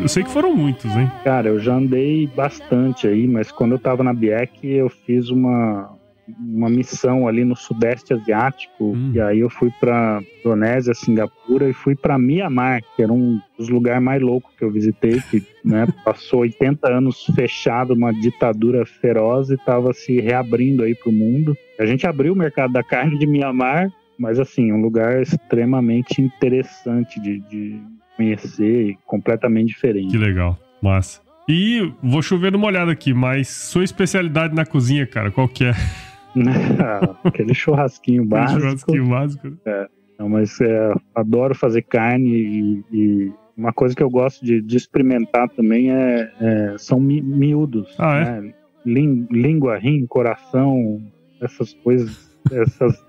Eu 0.00 0.08
sei 0.08 0.22
que 0.22 0.30
foram 0.30 0.54
muitos, 0.54 0.90
hein? 0.96 1.10
Cara, 1.24 1.48
eu 1.48 1.58
já 1.58 1.74
andei 1.74 2.26
bastante 2.26 3.06
aí, 3.06 3.26
mas 3.26 3.50
quando 3.50 3.72
eu 3.72 3.78
tava 3.78 4.04
na 4.04 4.12
BIEC, 4.12 4.66
eu 4.66 4.88
fiz 4.88 5.28
uma, 5.30 5.90
uma 6.38 6.68
missão 6.68 7.26
ali 7.26 7.44
no 7.44 7.56
Sudeste 7.56 8.12
Asiático, 8.12 8.92
hum. 8.92 9.12
e 9.14 9.20
aí 9.20 9.40
eu 9.40 9.50
fui 9.50 9.70
para 9.80 10.22
Indonésia, 10.40 10.94
Singapura 10.94 11.68
e 11.68 11.72
fui 11.72 11.94
para 11.94 12.18
Mianmar, 12.18 12.82
que 12.96 13.02
era 13.02 13.12
um 13.12 13.40
dos 13.58 13.68
lugares 13.68 14.02
mais 14.02 14.20
loucos 14.20 14.54
que 14.56 14.64
eu 14.64 14.70
visitei, 14.70 15.20
que 15.30 15.42
né, 15.64 15.86
passou 16.04 16.40
80 16.40 16.88
anos 16.90 17.24
fechado, 17.34 17.94
uma 17.94 18.12
ditadura 18.12 18.84
feroz 18.84 19.50
e 19.50 19.54
estava 19.54 19.92
se 19.92 20.20
reabrindo 20.20 20.82
aí 20.82 20.94
para 20.94 21.10
o 21.10 21.12
mundo. 21.12 21.56
A 21.78 21.86
gente 21.86 22.06
abriu 22.06 22.32
o 22.32 22.36
mercado 22.36 22.72
da 22.72 22.82
carne 22.82 23.18
de 23.18 23.26
Mianmar, 23.26 23.90
mas 24.18 24.38
assim, 24.38 24.72
um 24.72 24.80
lugar 24.80 25.20
extremamente 25.20 26.20
interessante 26.20 27.20
de, 27.20 27.40
de 27.48 27.80
conhecer 28.16 28.90
e 28.90 28.98
completamente 29.04 29.68
diferente. 29.68 30.10
Que 30.10 30.18
legal, 30.18 30.58
massa. 30.80 31.20
E 31.48 31.92
vou 32.02 32.22
chover 32.22 32.54
uma 32.54 32.66
olhada 32.66 32.92
aqui, 32.92 33.12
mas 33.12 33.48
sua 33.48 33.82
especialidade 33.82 34.54
na 34.54 34.64
cozinha, 34.64 35.06
cara, 35.06 35.30
qual 35.30 35.48
que 35.48 35.64
é? 35.64 35.72
Aquele 37.24 37.54
churrasquinho 37.54 38.24
básico. 38.24 38.60
churrasquinho 38.60 39.08
básico. 39.08 39.58
É, 39.64 39.88
não, 40.18 40.28
mas 40.28 40.60
é, 40.60 40.94
adoro 41.14 41.54
fazer 41.54 41.82
carne 41.82 42.30
e, 42.30 42.84
e, 42.92 43.32
uma 43.56 43.72
coisa 43.72 43.94
que 43.94 44.02
eu 44.02 44.10
gosto 44.10 44.44
de, 44.44 44.62
de 44.62 44.76
experimentar 44.76 45.48
também 45.50 45.92
é, 45.92 46.32
é 46.40 46.74
são 46.78 46.98
mi, 46.98 47.20
miúdos. 47.20 47.94
Ah, 47.98 48.16
é? 48.16 48.40
né? 48.40 48.54
língua, 48.84 49.78
rim, 49.78 50.06
coração, 50.06 51.00
essas 51.40 51.72
coisas, 51.74 52.36
essas 52.50 53.04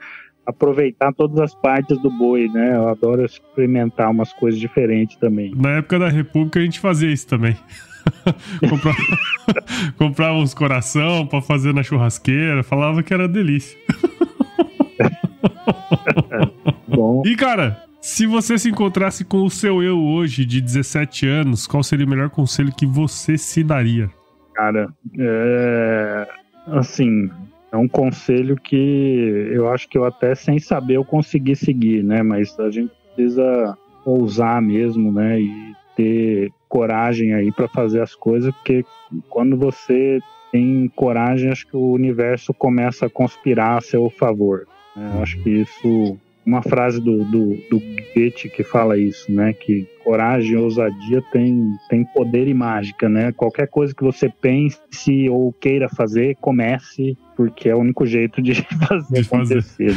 aproveitar 0.46 1.14
todas 1.14 1.40
as 1.40 1.56
partes 1.56 1.98
do 2.02 2.10
boi, 2.10 2.50
né? 2.50 2.76
Eu 2.76 2.90
adoro 2.90 3.24
experimentar 3.24 4.12
umas 4.12 4.34
coisas 4.34 4.60
diferentes 4.60 5.16
também. 5.18 5.54
Na 5.56 5.78
época 5.78 6.00
da 6.00 6.10
República 6.10 6.60
a 6.60 6.64
gente 6.64 6.80
fazia 6.80 7.12
isso 7.12 7.28
também. 7.28 7.56
comprava, 8.70 8.98
comprava 9.98 10.36
uns 10.36 10.54
coração 10.54 11.26
para 11.26 11.42
fazer 11.42 11.74
na 11.74 11.84
churrasqueira, 11.84 12.64
falava 12.64 13.04
que 13.04 13.14
era 13.14 13.28
delícia. 13.28 13.78
Bom. 16.88 17.24
E 17.26 17.36
cara, 17.36 17.84
se 18.02 18.26
você 18.26 18.58
se 18.58 18.70
encontrasse 18.70 19.24
com 19.24 19.44
o 19.44 19.50
seu 19.50 19.82
eu 19.82 20.00
hoje 20.00 20.46
de 20.46 20.62
17 20.62 21.28
anos, 21.28 21.66
qual 21.66 21.84
seria 21.84 22.06
o 22.06 22.10
melhor 22.10 22.30
conselho 22.30 22.74
que 22.76 22.86
você 22.86 23.38
se 23.38 23.64
daria? 23.64 24.10
Cara, 24.54 24.94
é 25.18 26.28
assim, 26.68 27.30
é 27.72 27.78
um 27.78 27.88
conselho 27.88 28.56
que 28.56 29.50
eu 29.52 29.70
acho 29.70 29.90
que 29.90 29.98
eu 29.98 30.06
até 30.06 30.36
sem 30.36 30.60
saber 30.60 30.98
eu 30.98 31.04
consegui 31.06 31.56
seguir, 31.56 32.04
né? 32.04 32.22
Mas 32.22 32.58
a 32.60 32.70
gente 32.70 32.92
precisa 33.16 33.78
ousar 34.06 34.62
mesmo, 34.62 35.12
né? 35.12 35.42
E 35.42 35.74
ter 35.96 36.52
coragem 36.74 37.36
aí 37.36 37.52
para 37.52 37.68
fazer 37.68 38.02
as 38.02 38.16
coisas, 38.16 38.52
porque 38.56 38.84
quando 39.30 39.56
você 39.56 40.20
tem 40.52 40.92
coragem, 40.96 41.52
acho 41.52 41.68
que 41.68 41.78
o 41.78 41.92
universo 41.92 42.52
começa 42.52 43.06
a 43.06 43.10
conspirar 43.12 43.78
a 43.78 43.82
seu 43.82 44.10
favor. 44.10 44.66
Né? 44.96 45.20
Acho 45.22 45.38
que 45.44 45.52
isso 45.52 46.18
uma 46.44 46.64
frase 46.64 47.00
do, 47.00 47.24
do, 47.26 47.56
do 47.70 47.80
Goethe 47.80 48.50
que 48.50 48.64
fala 48.64 48.98
isso, 48.98 49.32
né? 49.32 49.54
Que 49.54 49.88
coragem, 50.04 50.58
ousadia 50.58 51.22
tem, 51.32 51.72
tem 51.90 52.04
poder 52.04 52.48
e 52.48 52.54
mágica, 52.54 53.08
né? 53.08 53.32
Qualquer 53.32 53.68
coisa 53.68 53.94
que 53.96 54.04
você 54.04 54.28
pense 54.28 55.30
ou 55.30 55.54
queira 55.54 55.88
fazer, 55.88 56.36
comece, 56.42 57.16
porque 57.38 57.70
é 57.70 57.76
o 57.76 57.80
único 57.80 58.06
jeito 58.06 58.42
de 58.42 58.56
fazer 58.88 59.22
de 59.22 59.28
acontecer. 59.28 59.96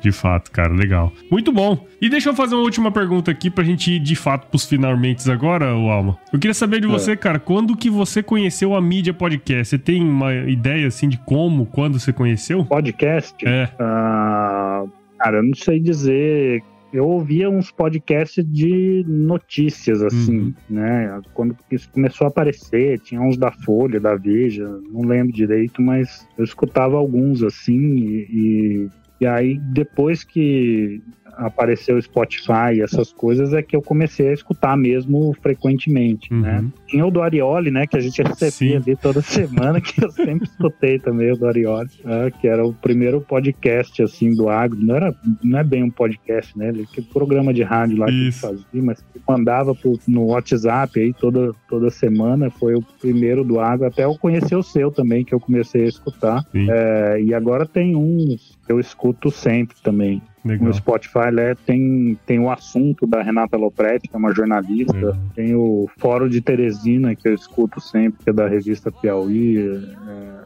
De 0.00 0.12
fato, 0.12 0.50
cara, 0.50 0.72
legal. 0.72 1.12
Muito 1.30 1.52
bom. 1.52 1.86
E 2.00 2.08
deixa 2.08 2.30
eu 2.30 2.34
fazer 2.34 2.54
uma 2.54 2.64
última 2.64 2.90
pergunta 2.90 3.30
aqui 3.30 3.50
pra 3.50 3.64
gente 3.64 3.92
ir 3.92 3.98
de 3.98 4.14
fato 4.14 4.46
pros 4.46 4.64
finalmente 4.64 5.28
agora, 5.30 5.74
o 5.76 5.90
Alma. 5.90 6.16
Eu 6.32 6.38
queria 6.38 6.54
saber 6.54 6.80
de 6.80 6.86
é. 6.86 6.90
você, 6.90 7.12
é. 7.12 7.16
cara, 7.16 7.38
quando 7.38 7.76
que 7.76 7.90
você 7.90 8.22
conheceu 8.22 8.74
a 8.74 8.80
mídia 8.80 9.12
podcast? 9.12 9.68
Você 9.68 9.78
tem 9.78 10.02
uma 10.02 10.32
ideia 10.34 10.86
assim 10.86 11.08
de 11.08 11.18
como, 11.18 11.66
quando 11.66 11.98
você 11.98 12.12
conheceu? 12.12 12.64
Podcast? 12.64 13.34
É. 13.46 13.64
Uh, 13.74 14.90
cara, 15.18 15.38
eu 15.38 15.42
não 15.42 15.54
sei 15.54 15.80
dizer 15.80 16.62
eu 16.92 17.06
ouvia 17.06 17.50
uns 17.50 17.70
podcasts 17.70 18.44
de 18.44 19.04
notícias, 19.06 20.02
assim, 20.02 20.38
uhum. 20.38 20.54
né? 20.70 21.20
Quando 21.34 21.56
isso 21.70 21.90
começou 21.90 22.26
a 22.26 22.28
aparecer, 22.28 22.98
tinha 23.00 23.20
uns 23.20 23.36
da 23.36 23.52
Folha, 23.52 24.00
da 24.00 24.16
Veja, 24.16 24.64
não 24.90 25.02
lembro 25.02 25.32
direito, 25.32 25.82
mas 25.82 26.26
eu 26.38 26.44
escutava 26.44 26.96
alguns, 26.96 27.42
assim, 27.42 27.78
e, 27.78 28.26
e, 28.30 28.88
e 29.20 29.26
aí 29.26 29.58
depois 29.58 30.22
que 30.22 31.02
apareceu 31.36 31.96
o 31.96 32.02
Spotify, 32.02 32.80
essas 32.82 33.12
coisas, 33.12 33.52
é 33.52 33.62
que 33.62 33.76
eu 33.76 33.82
comecei 33.82 34.28
a 34.28 34.32
escutar 34.32 34.76
mesmo 34.76 35.34
frequentemente, 35.40 36.32
uhum. 36.32 36.40
né? 36.40 36.64
Tinha 36.86 37.06
o 37.06 37.10
do 37.10 37.22
Arioli, 37.22 37.70
né, 37.70 37.86
que 37.86 37.96
a 37.96 38.00
gente 38.00 38.22
recebia 38.22 38.50
Sim. 38.50 38.76
ali 38.76 38.96
toda 38.96 39.20
semana, 39.22 39.80
que 39.80 40.04
eu 40.04 40.10
sempre 40.10 40.48
escutei 40.48 40.98
também 40.98 41.32
o 41.32 41.36
do 41.36 41.46
Arioli, 41.46 41.90
né, 42.04 42.30
que 42.30 42.48
era 42.48 42.64
o 42.64 42.72
primeiro 42.72 43.20
podcast, 43.20 44.02
assim, 44.02 44.34
do 44.34 44.48
agro, 44.48 44.78
não 44.80 44.96
era, 44.96 45.14
não 45.42 45.58
é 45.58 45.64
bem 45.64 45.82
um 45.82 45.90
podcast, 45.90 46.56
né, 46.58 46.68
ele 46.68 46.86
que 46.86 47.02
programa 47.02 47.52
de 47.52 47.62
rádio 47.62 47.98
lá 47.98 48.06
que 48.06 48.12
ele 48.12 48.32
fazia, 48.32 48.64
mas 48.74 49.04
mandava 49.28 49.74
pro, 49.74 49.98
no 50.06 50.26
WhatsApp 50.26 50.98
aí 50.98 51.12
toda, 51.12 51.52
toda 51.68 51.90
semana, 51.90 52.50
foi 52.50 52.74
o 52.74 52.82
primeiro 53.00 53.44
do 53.44 53.60
agro, 53.60 53.86
até 53.86 54.04
eu 54.04 54.16
conhecer 54.16 54.56
o 54.56 54.62
seu 54.62 54.90
também, 54.90 55.24
que 55.24 55.34
eu 55.34 55.40
comecei 55.40 55.84
a 55.84 55.88
escutar, 55.88 56.44
é, 56.54 57.20
e 57.22 57.34
agora 57.34 57.66
tem 57.66 57.94
uns 57.94 58.56
que 58.66 58.72
eu 58.72 58.80
escuto 58.80 59.30
sempre 59.30 59.76
também, 59.82 60.20
Legal. 60.44 60.68
No 60.68 60.74
Spotify 60.74 61.30
né, 61.32 61.54
tem, 61.66 62.18
tem 62.24 62.38
o 62.38 62.50
assunto 62.50 63.06
da 63.06 63.22
Renata 63.22 63.56
Lopretti, 63.56 64.08
que 64.08 64.14
é 64.14 64.18
uma 64.18 64.34
jornalista, 64.34 64.96
uhum. 64.96 65.28
tem 65.34 65.54
o 65.54 65.88
Fórum 65.98 66.28
de 66.28 66.40
Teresina, 66.40 67.14
que 67.14 67.28
eu 67.28 67.34
escuto 67.34 67.80
sempre, 67.80 68.22
que 68.24 68.30
é 68.30 68.32
da 68.32 68.46
revista 68.46 68.90
Piauí. 68.90 69.58
É, 69.58 70.40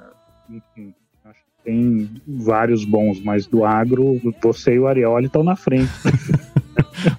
enfim, 0.50 0.94
acho 1.24 1.40
que 1.40 1.64
tem 1.64 2.10
vários 2.26 2.84
bons, 2.84 3.22
mas 3.22 3.46
do 3.46 3.64
agro, 3.64 4.20
você 4.42 4.74
e 4.74 4.78
o 4.78 4.86
Arioli 4.86 5.26
estão 5.26 5.44
na 5.44 5.56
frente. 5.56 5.90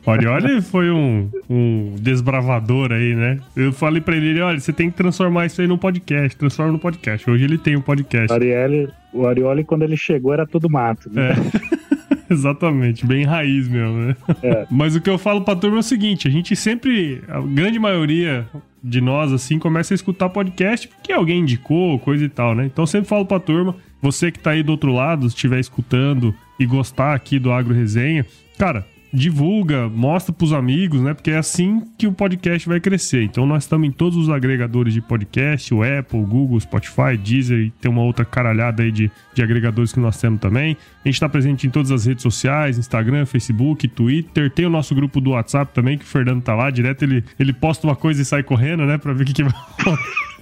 O 0.06 0.12
Arioli 0.12 0.62
foi 0.62 0.90
um, 0.90 1.30
um 1.50 1.96
desbravador 2.00 2.92
aí, 2.92 3.16
né? 3.16 3.40
Eu 3.56 3.72
falei 3.72 4.02
pra 4.02 4.16
ele, 4.16 4.40
olha, 4.42 4.60
você 4.60 4.72
tem 4.72 4.90
que 4.90 4.98
transformar 4.98 5.46
isso 5.46 5.62
aí 5.62 5.68
num 5.68 5.78
podcast, 5.78 6.38
transforma 6.38 6.72
no 6.72 6.80
podcast. 6.80 7.30
Hoje 7.30 7.44
ele 7.44 7.58
tem 7.58 7.76
um 7.76 7.82
podcast. 7.82 8.32
O 8.32 8.36
Arioli, 8.36 8.90
o 9.12 9.28
Arioli 9.28 9.64
quando 9.64 9.84
ele 9.84 9.98
chegou, 9.98 10.34
era 10.34 10.46
tudo 10.46 10.70
mato. 10.70 11.10
Né? 11.12 11.32
É. 11.32 11.83
Exatamente, 12.30 13.06
bem 13.06 13.26
raiz 13.26 13.68
mesmo, 13.68 13.98
né? 13.98 14.16
É. 14.42 14.68
Mas 14.72 14.96
o 14.96 15.02
que 15.02 15.10
eu 15.10 15.18
falo 15.18 15.42
pra 15.42 15.56
turma 15.56 15.78
é 15.78 15.80
o 15.80 15.84
seguinte: 15.84 16.28
a 16.28 16.32
gente 16.32 16.56
sempre, 16.56 17.22
a 17.28 17.42
grande 17.42 17.80
maioria 17.80 18.48
de 18.84 19.00
nós, 19.00 19.32
assim, 19.32 19.58
começa 19.60 19.94
a 19.94 19.96
escutar 19.96 20.30
podcast 20.30 20.88
porque 20.88 21.14
alguém 21.14 21.40
indicou, 21.40 21.98
coisa 22.00 22.26
e 22.26 22.30
tal, 22.30 22.54
né? 22.54 22.66
Então 22.66 22.84
eu 22.84 22.88
sempre 22.88 23.08
falo 23.08 23.26
pra 23.26 23.40
turma, 23.40 23.76
você 24.02 24.32
que 24.32 24.40
tá 24.40 24.52
aí 24.52 24.64
do 24.64 24.72
outro 24.72 24.92
lado, 24.92 25.28
estiver 25.28 25.60
escutando 25.60 26.36
e 26.60 26.66
gostar 26.66 27.14
aqui 27.14 27.40
do 27.40 27.52
Agro 27.52 27.74
Resenha, 27.74 28.26
cara, 28.58 28.86
divulga, 29.14 29.88
mostra 29.88 30.34
pros 30.34 30.52
amigos, 30.52 31.00
né? 31.02 31.14
Porque 31.14 31.30
é 31.30 31.38
assim 31.38 31.84
que 31.98 32.08
o 32.08 32.12
podcast 32.12 32.68
vai 32.68 32.80
crescer. 32.80 33.24
Então 33.24 33.46
nós 33.46 33.64
estamos 33.64 33.88
em 33.88 33.92
todos 33.92 34.18
os 34.18 34.30
agregadores 34.30 34.94
de 34.94 35.02
podcast, 35.02 35.72
o 35.72 35.84
Apple, 35.84 36.20
o 36.20 36.26
Google, 36.26 36.60
Spotify, 36.60 37.16
Deezer 37.18 37.60
e 37.60 37.70
tem 37.70 37.92
uma 37.92 38.02
outra 38.02 38.26
caralhada 38.26 38.82
aí 38.82 38.92
de, 38.92 39.12
de 39.34 39.44
agregadores 39.44 39.94
que 39.94 40.00
nós 40.00 40.20
temos 40.20 40.40
também. 40.40 40.76
A 41.04 41.08
gente 41.08 41.16
está 41.16 41.28
presente 41.28 41.68
em 41.68 41.70
todas 41.70 41.92
as 41.92 42.06
redes 42.06 42.24
sociais, 42.24 42.78
Instagram, 42.78 43.26
Facebook, 43.26 43.88
Twitter. 43.88 44.50
Tem 44.50 44.66
o 44.66 44.70
nosso 44.70 44.96
grupo 44.96 45.20
do 45.20 45.32
WhatsApp 45.32 45.74
também, 45.74 45.98
que 45.98 46.06
o 46.06 46.08
Fernando 46.08 46.42
tá 46.42 46.56
lá, 46.56 46.70
direto 46.70 47.04
ele, 47.04 47.24
ele 47.38 47.52
posta 47.52 47.86
uma 47.86 47.96
coisa 47.96 48.22
e 48.22 48.26
sai 48.26 48.44
correndo, 48.44 48.86
né? 48.86 48.98
Pra 48.98 49.14
ver 49.14 49.24
o 49.24 49.26
que, 49.26 49.34
que 49.34 49.44
vai 49.44 49.54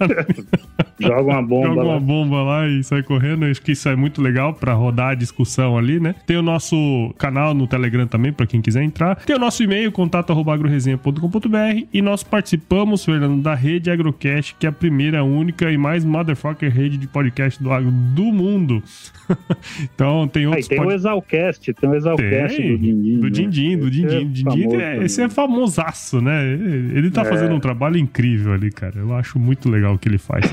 Joga 0.99 1.23
uma 1.23 1.41
bomba. 1.41 1.67
Joga 1.67 1.81
uma 1.81 1.93
lá. 1.93 1.99
bomba 1.99 2.43
lá 2.43 2.67
e 2.67 2.83
sai 2.83 3.03
correndo. 3.03 3.45
Acho 3.45 3.61
que 3.61 3.71
isso 3.71 3.89
é 3.89 3.95
muito 3.95 4.21
legal 4.21 4.53
para 4.53 4.73
rodar 4.73 5.09
a 5.09 5.15
discussão 5.15 5.77
ali, 5.77 5.99
né? 5.99 6.15
Tem 6.25 6.37
o 6.37 6.41
nosso 6.41 7.13
canal 7.17 7.53
no 7.53 7.67
Telegram 7.67 8.07
também, 8.07 8.31
para 8.31 8.45
quem 8.45 8.61
quiser 8.61 8.83
entrar. 8.83 9.15
Tem 9.15 9.35
o 9.35 9.39
nosso 9.39 9.63
e-mail, 9.63 9.91
contato.agroresenha.com.br 9.91 11.87
e 11.93 12.01
nós 12.01 12.23
participamos, 12.23 13.03
Fernando, 13.03 13.41
da 13.41 13.55
rede 13.55 13.89
Agrocast, 13.89 14.55
que 14.59 14.65
é 14.65 14.69
a 14.69 14.71
primeira, 14.71 15.23
única 15.23 15.71
e 15.71 15.77
mais 15.77 16.05
motherfucker 16.05 16.71
rede 16.71 16.97
de 16.97 17.07
podcast 17.07 17.61
do 17.61 17.71
agro 17.71 17.91
do 17.91 18.25
mundo. 18.25 18.83
então 19.95 20.27
tem 20.27 20.47
outros. 20.51 20.69
Aí, 20.69 20.69
tem 20.69 20.77
pod... 20.77 20.93
o 20.93 20.95
Exalcast, 20.95 21.73
tem 21.73 21.89
o 21.89 21.95
Exalcast 21.95 22.57
tem, 22.57 22.71
do 22.71 22.77
Dindim. 22.77 23.19
Do 23.19 23.31
Dindim, 23.31 23.77
do 23.77 23.91
Dindim. 23.91 24.15
É 24.15 24.23
Dindim 24.23 24.75
é, 24.75 25.03
esse 25.03 25.21
é 25.21 25.29
famosaço, 25.29 26.21
né? 26.21 26.53
Ele 26.53 27.09
tá 27.09 27.21
é. 27.21 27.25
fazendo 27.25 27.55
um 27.55 27.59
trabalho 27.59 27.97
incrível 27.97 28.53
ali, 28.53 28.71
cara. 28.71 28.99
Eu 28.99 29.13
acho 29.15 29.39
muito 29.39 29.69
legal 29.69 29.95
o 29.95 29.99
que 29.99 30.07
ele 30.07 30.17
faz. 30.17 30.45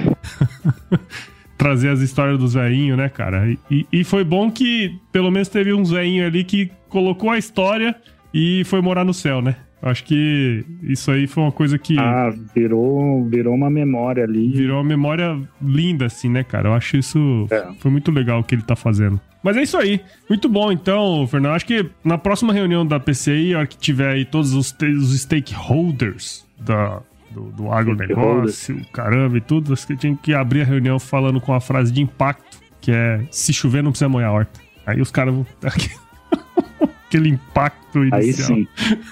Trazer 1.56 1.88
as 1.88 2.00
histórias 2.00 2.38
dos 2.38 2.54
veinhos, 2.54 2.96
né, 2.96 3.08
cara? 3.08 3.48
E, 3.70 3.86
e 3.92 4.04
foi 4.04 4.22
bom 4.22 4.50
que 4.50 4.96
pelo 5.10 5.30
menos 5.30 5.48
teve 5.48 5.72
um 5.72 5.82
veinho 5.82 6.24
ali 6.24 6.44
que 6.44 6.70
colocou 6.88 7.30
a 7.30 7.38
história 7.38 7.96
e 8.32 8.62
foi 8.64 8.80
morar 8.80 9.04
no 9.04 9.12
céu, 9.12 9.42
né? 9.42 9.56
Acho 9.80 10.04
que 10.04 10.64
isso 10.82 11.10
aí 11.10 11.26
foi 11.26 11.44
uma 11.44 11.52
coisa 11.52 11.78
que. 11.78 11.98
Ah, 11.98 12.32
virou, 12.54 13.24
virou 13.24 13.54
uma 13.54 13.70
memória 13.70 14.24
ali. 14.24 14.50
Virou 14.50 14.78
uma 14.78 14.84
memória 14.84 15.40
linda, 15.62 16.06
assim, 16.06 16.28
né, 16.28 16.42
cara? 16.42 16.68
Eu 16.68 16.74
acho 16.74 16.96
isso. 16.96 17.46
É. 17.50 17.68
Foi 17.78 17.90
muito 17.90 18.10
legal 18.10 18.40
o 18.40 18.44
que 18.44 18.54
ele 18.56 18.62
tá 18.62 18.74
fazendo. 18.74 19.20
Mas 19.42 19.56
é 19.56 19.62
isso 19.62 19.76
aí. 19.76 20.00
Muito 20.28 20.48
bom, 20.48 20.72
então, 20.72 21.26
Fernando. 21.28 21.54
Acho 21.54 21.66
que 21.66 21.88
na 22.04 22.18
próxima 22.18 22.52
reunião 22.52 22.84
da 22.84 22.98
PCI, 22.98 23.54
a 23.54 23.58
hora 23.58 23.66
que 23.68 23.78
tiver 23.78 24.10
aí 24.10 24.24
todos 24.24 24.52
os, 24.52 24.74
os 24.82 25.20
stakeholders 25.20 26.44
da, 26.58 27.00
do, 27.30 27.44
do 27.52 27.72
agronegócio, 27.72 28.84
caramba 28.92 29.38
e 29.38 29.40
tudo, 29.40 29.72
acho 29.72 29.86
que 29.86 29.96
tinha 29.96 30.16
que 30.16 30.34
abrir 30.34 30.62
a 30.62 30.64
reunião 30.64 30.98
falando 30.98 31.40
com 31.40 31.54
a 31.54 31.60
frase 31.60 31.92
de 31.92 32.02
impacto, 32.02 32.58
que 32.80 32.90
é 32.90 33.24
se 33.30 33.52
chover 33.52 33.82
não 33.82 33.92
precisa 33.92 34.08
molhar 34.08 34.30
a 34.30 34.32
horta. 34.32 34.60
Aí 34.84 35.00
os 35.00 35.10
caras 35.12 35.34
vão. 35.34 35.46
Aquele 37.06 37.28
impacto 37.30 38.04
inicial. 38.04 38.18
Aí 38.18 38.32
sim. 38.32 38.68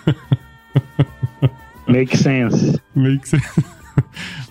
Make 1.87 2.16
sense. 2.16 2.81
Make 2.95 3.29
sense. 3.29 3.47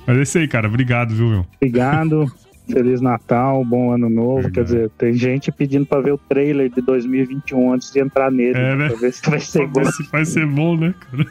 Mas 0.08 0.18
é 0.18 0.22
isso 0.22 0.38
aí, 0.38 0.48
cara. 0.48 0.68
Obrigado, 0.68 1.14
viu, 1.14 1.30
meu? 1.30 1.46
Obrigado. 1.56 2.32
Feliz 2.72 3.00
Natal, 3.00 3.64
bom 3.64 3.92
ano 3.92 4.10
novo. 4.10 4.40
Obrigado. 4.40 4.54
Quer 4.54 4.64
dizer, 4.64 4.90
tem 4.98 5.14
gente 5.14 5.52
pedindo 5.52 5.86
pra 5.86 6.02
ver 6.02 6.14
o 6.14 6.18
trailer 6.18 6.70
de 6.70 6.82
2021 6.82 7.74
antes 7.74 7.92
de 7.92 8.00
entrar 8.00 8.32
nele. 8.32 8.58
É, 8.58 8.76
né? 8.76 8.88
Pra 8.88 8.98
ver 8.98 9.14
se 9.14 9.30
vai 9.30 9.40
ser 9.40 9.68
bom. 9.68 9.86
Se 9.86 10.04
vai 10.12 10.26
ser 10.26 10.48
bom, 10.48 10.76
né, 10.76 10.94
cara? 11.00 11.28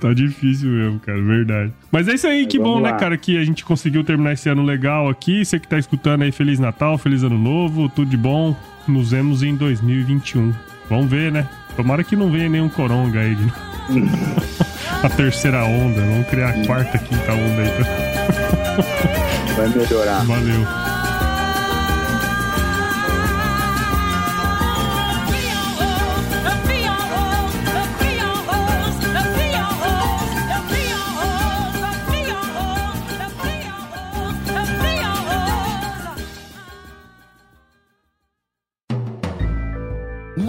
tá 0.00 0.12
difícil 0.12 0.70
mesmo, 0.70 1.00
cara, 1.00 1.20
verdade. 1.20 1.72
Mas 1.90 2.08
é 2.08 2.14
isso 2.14 2.26
aí, 2.26 2.42
Mas 2.42 2.52
que 2.52 2.58
bom, 2.58 2.76
né, 2.80 2.90
lá. 2.90 2.92
né, 2.92 2.98
cara, 2.98 3.16
que 3.16 3.38
a 3.38 3.44
gente 3.44 3.64
conseguiu 3.64 4.02
terminar 4.02 4.32
esse 4.32 4.48
ano 4.48 4.62
legal 4.62 5.08
aqui. 5.08 5.44
Você 5.44 5.58
que 5.58 5.68
tá 5.68 5.78
escutando 5.78 6.22
aí, 6.22 6.32
Feliz 6.32 6.58
Natal, 6.58 6.98
Feliz 6.98 7.22
Ano 7.22 7.38
Novo, 7.38 7.88
tudo 7.88 8.10
de 8.10 8.16
bom. 8.16 8.56
Nos 8.88 9.12
vemos 9.12 9.42
em 9.42 9.54
2021. 9.54 10.52
Vamos 10.88 11.10
ver, 11.10 11.32
né? 11.32 11.46
Tomara 11.76 12.04
que 12.04 12.14
não 12.16 12.30
venha 12.30 12.48
nenhum 12.48 12.68
coronga 12.68 13.20
aí 13.20 13.34
de 13.34 13.52
a 15.02 15.08
terceira 15.08 15.64
onda. 15.64 16.00
Vamos 16.00 16.26
criar 16.28 16.50
a 16.50 16.66
quarta, 16.66 16.98
quinta 16.98 17.32
onda 17.32 17.62
aí. 17.62 17.70
Vai 19.56 19.68
melhorar. 19.68 20.24
Valeu. 20.24 20.81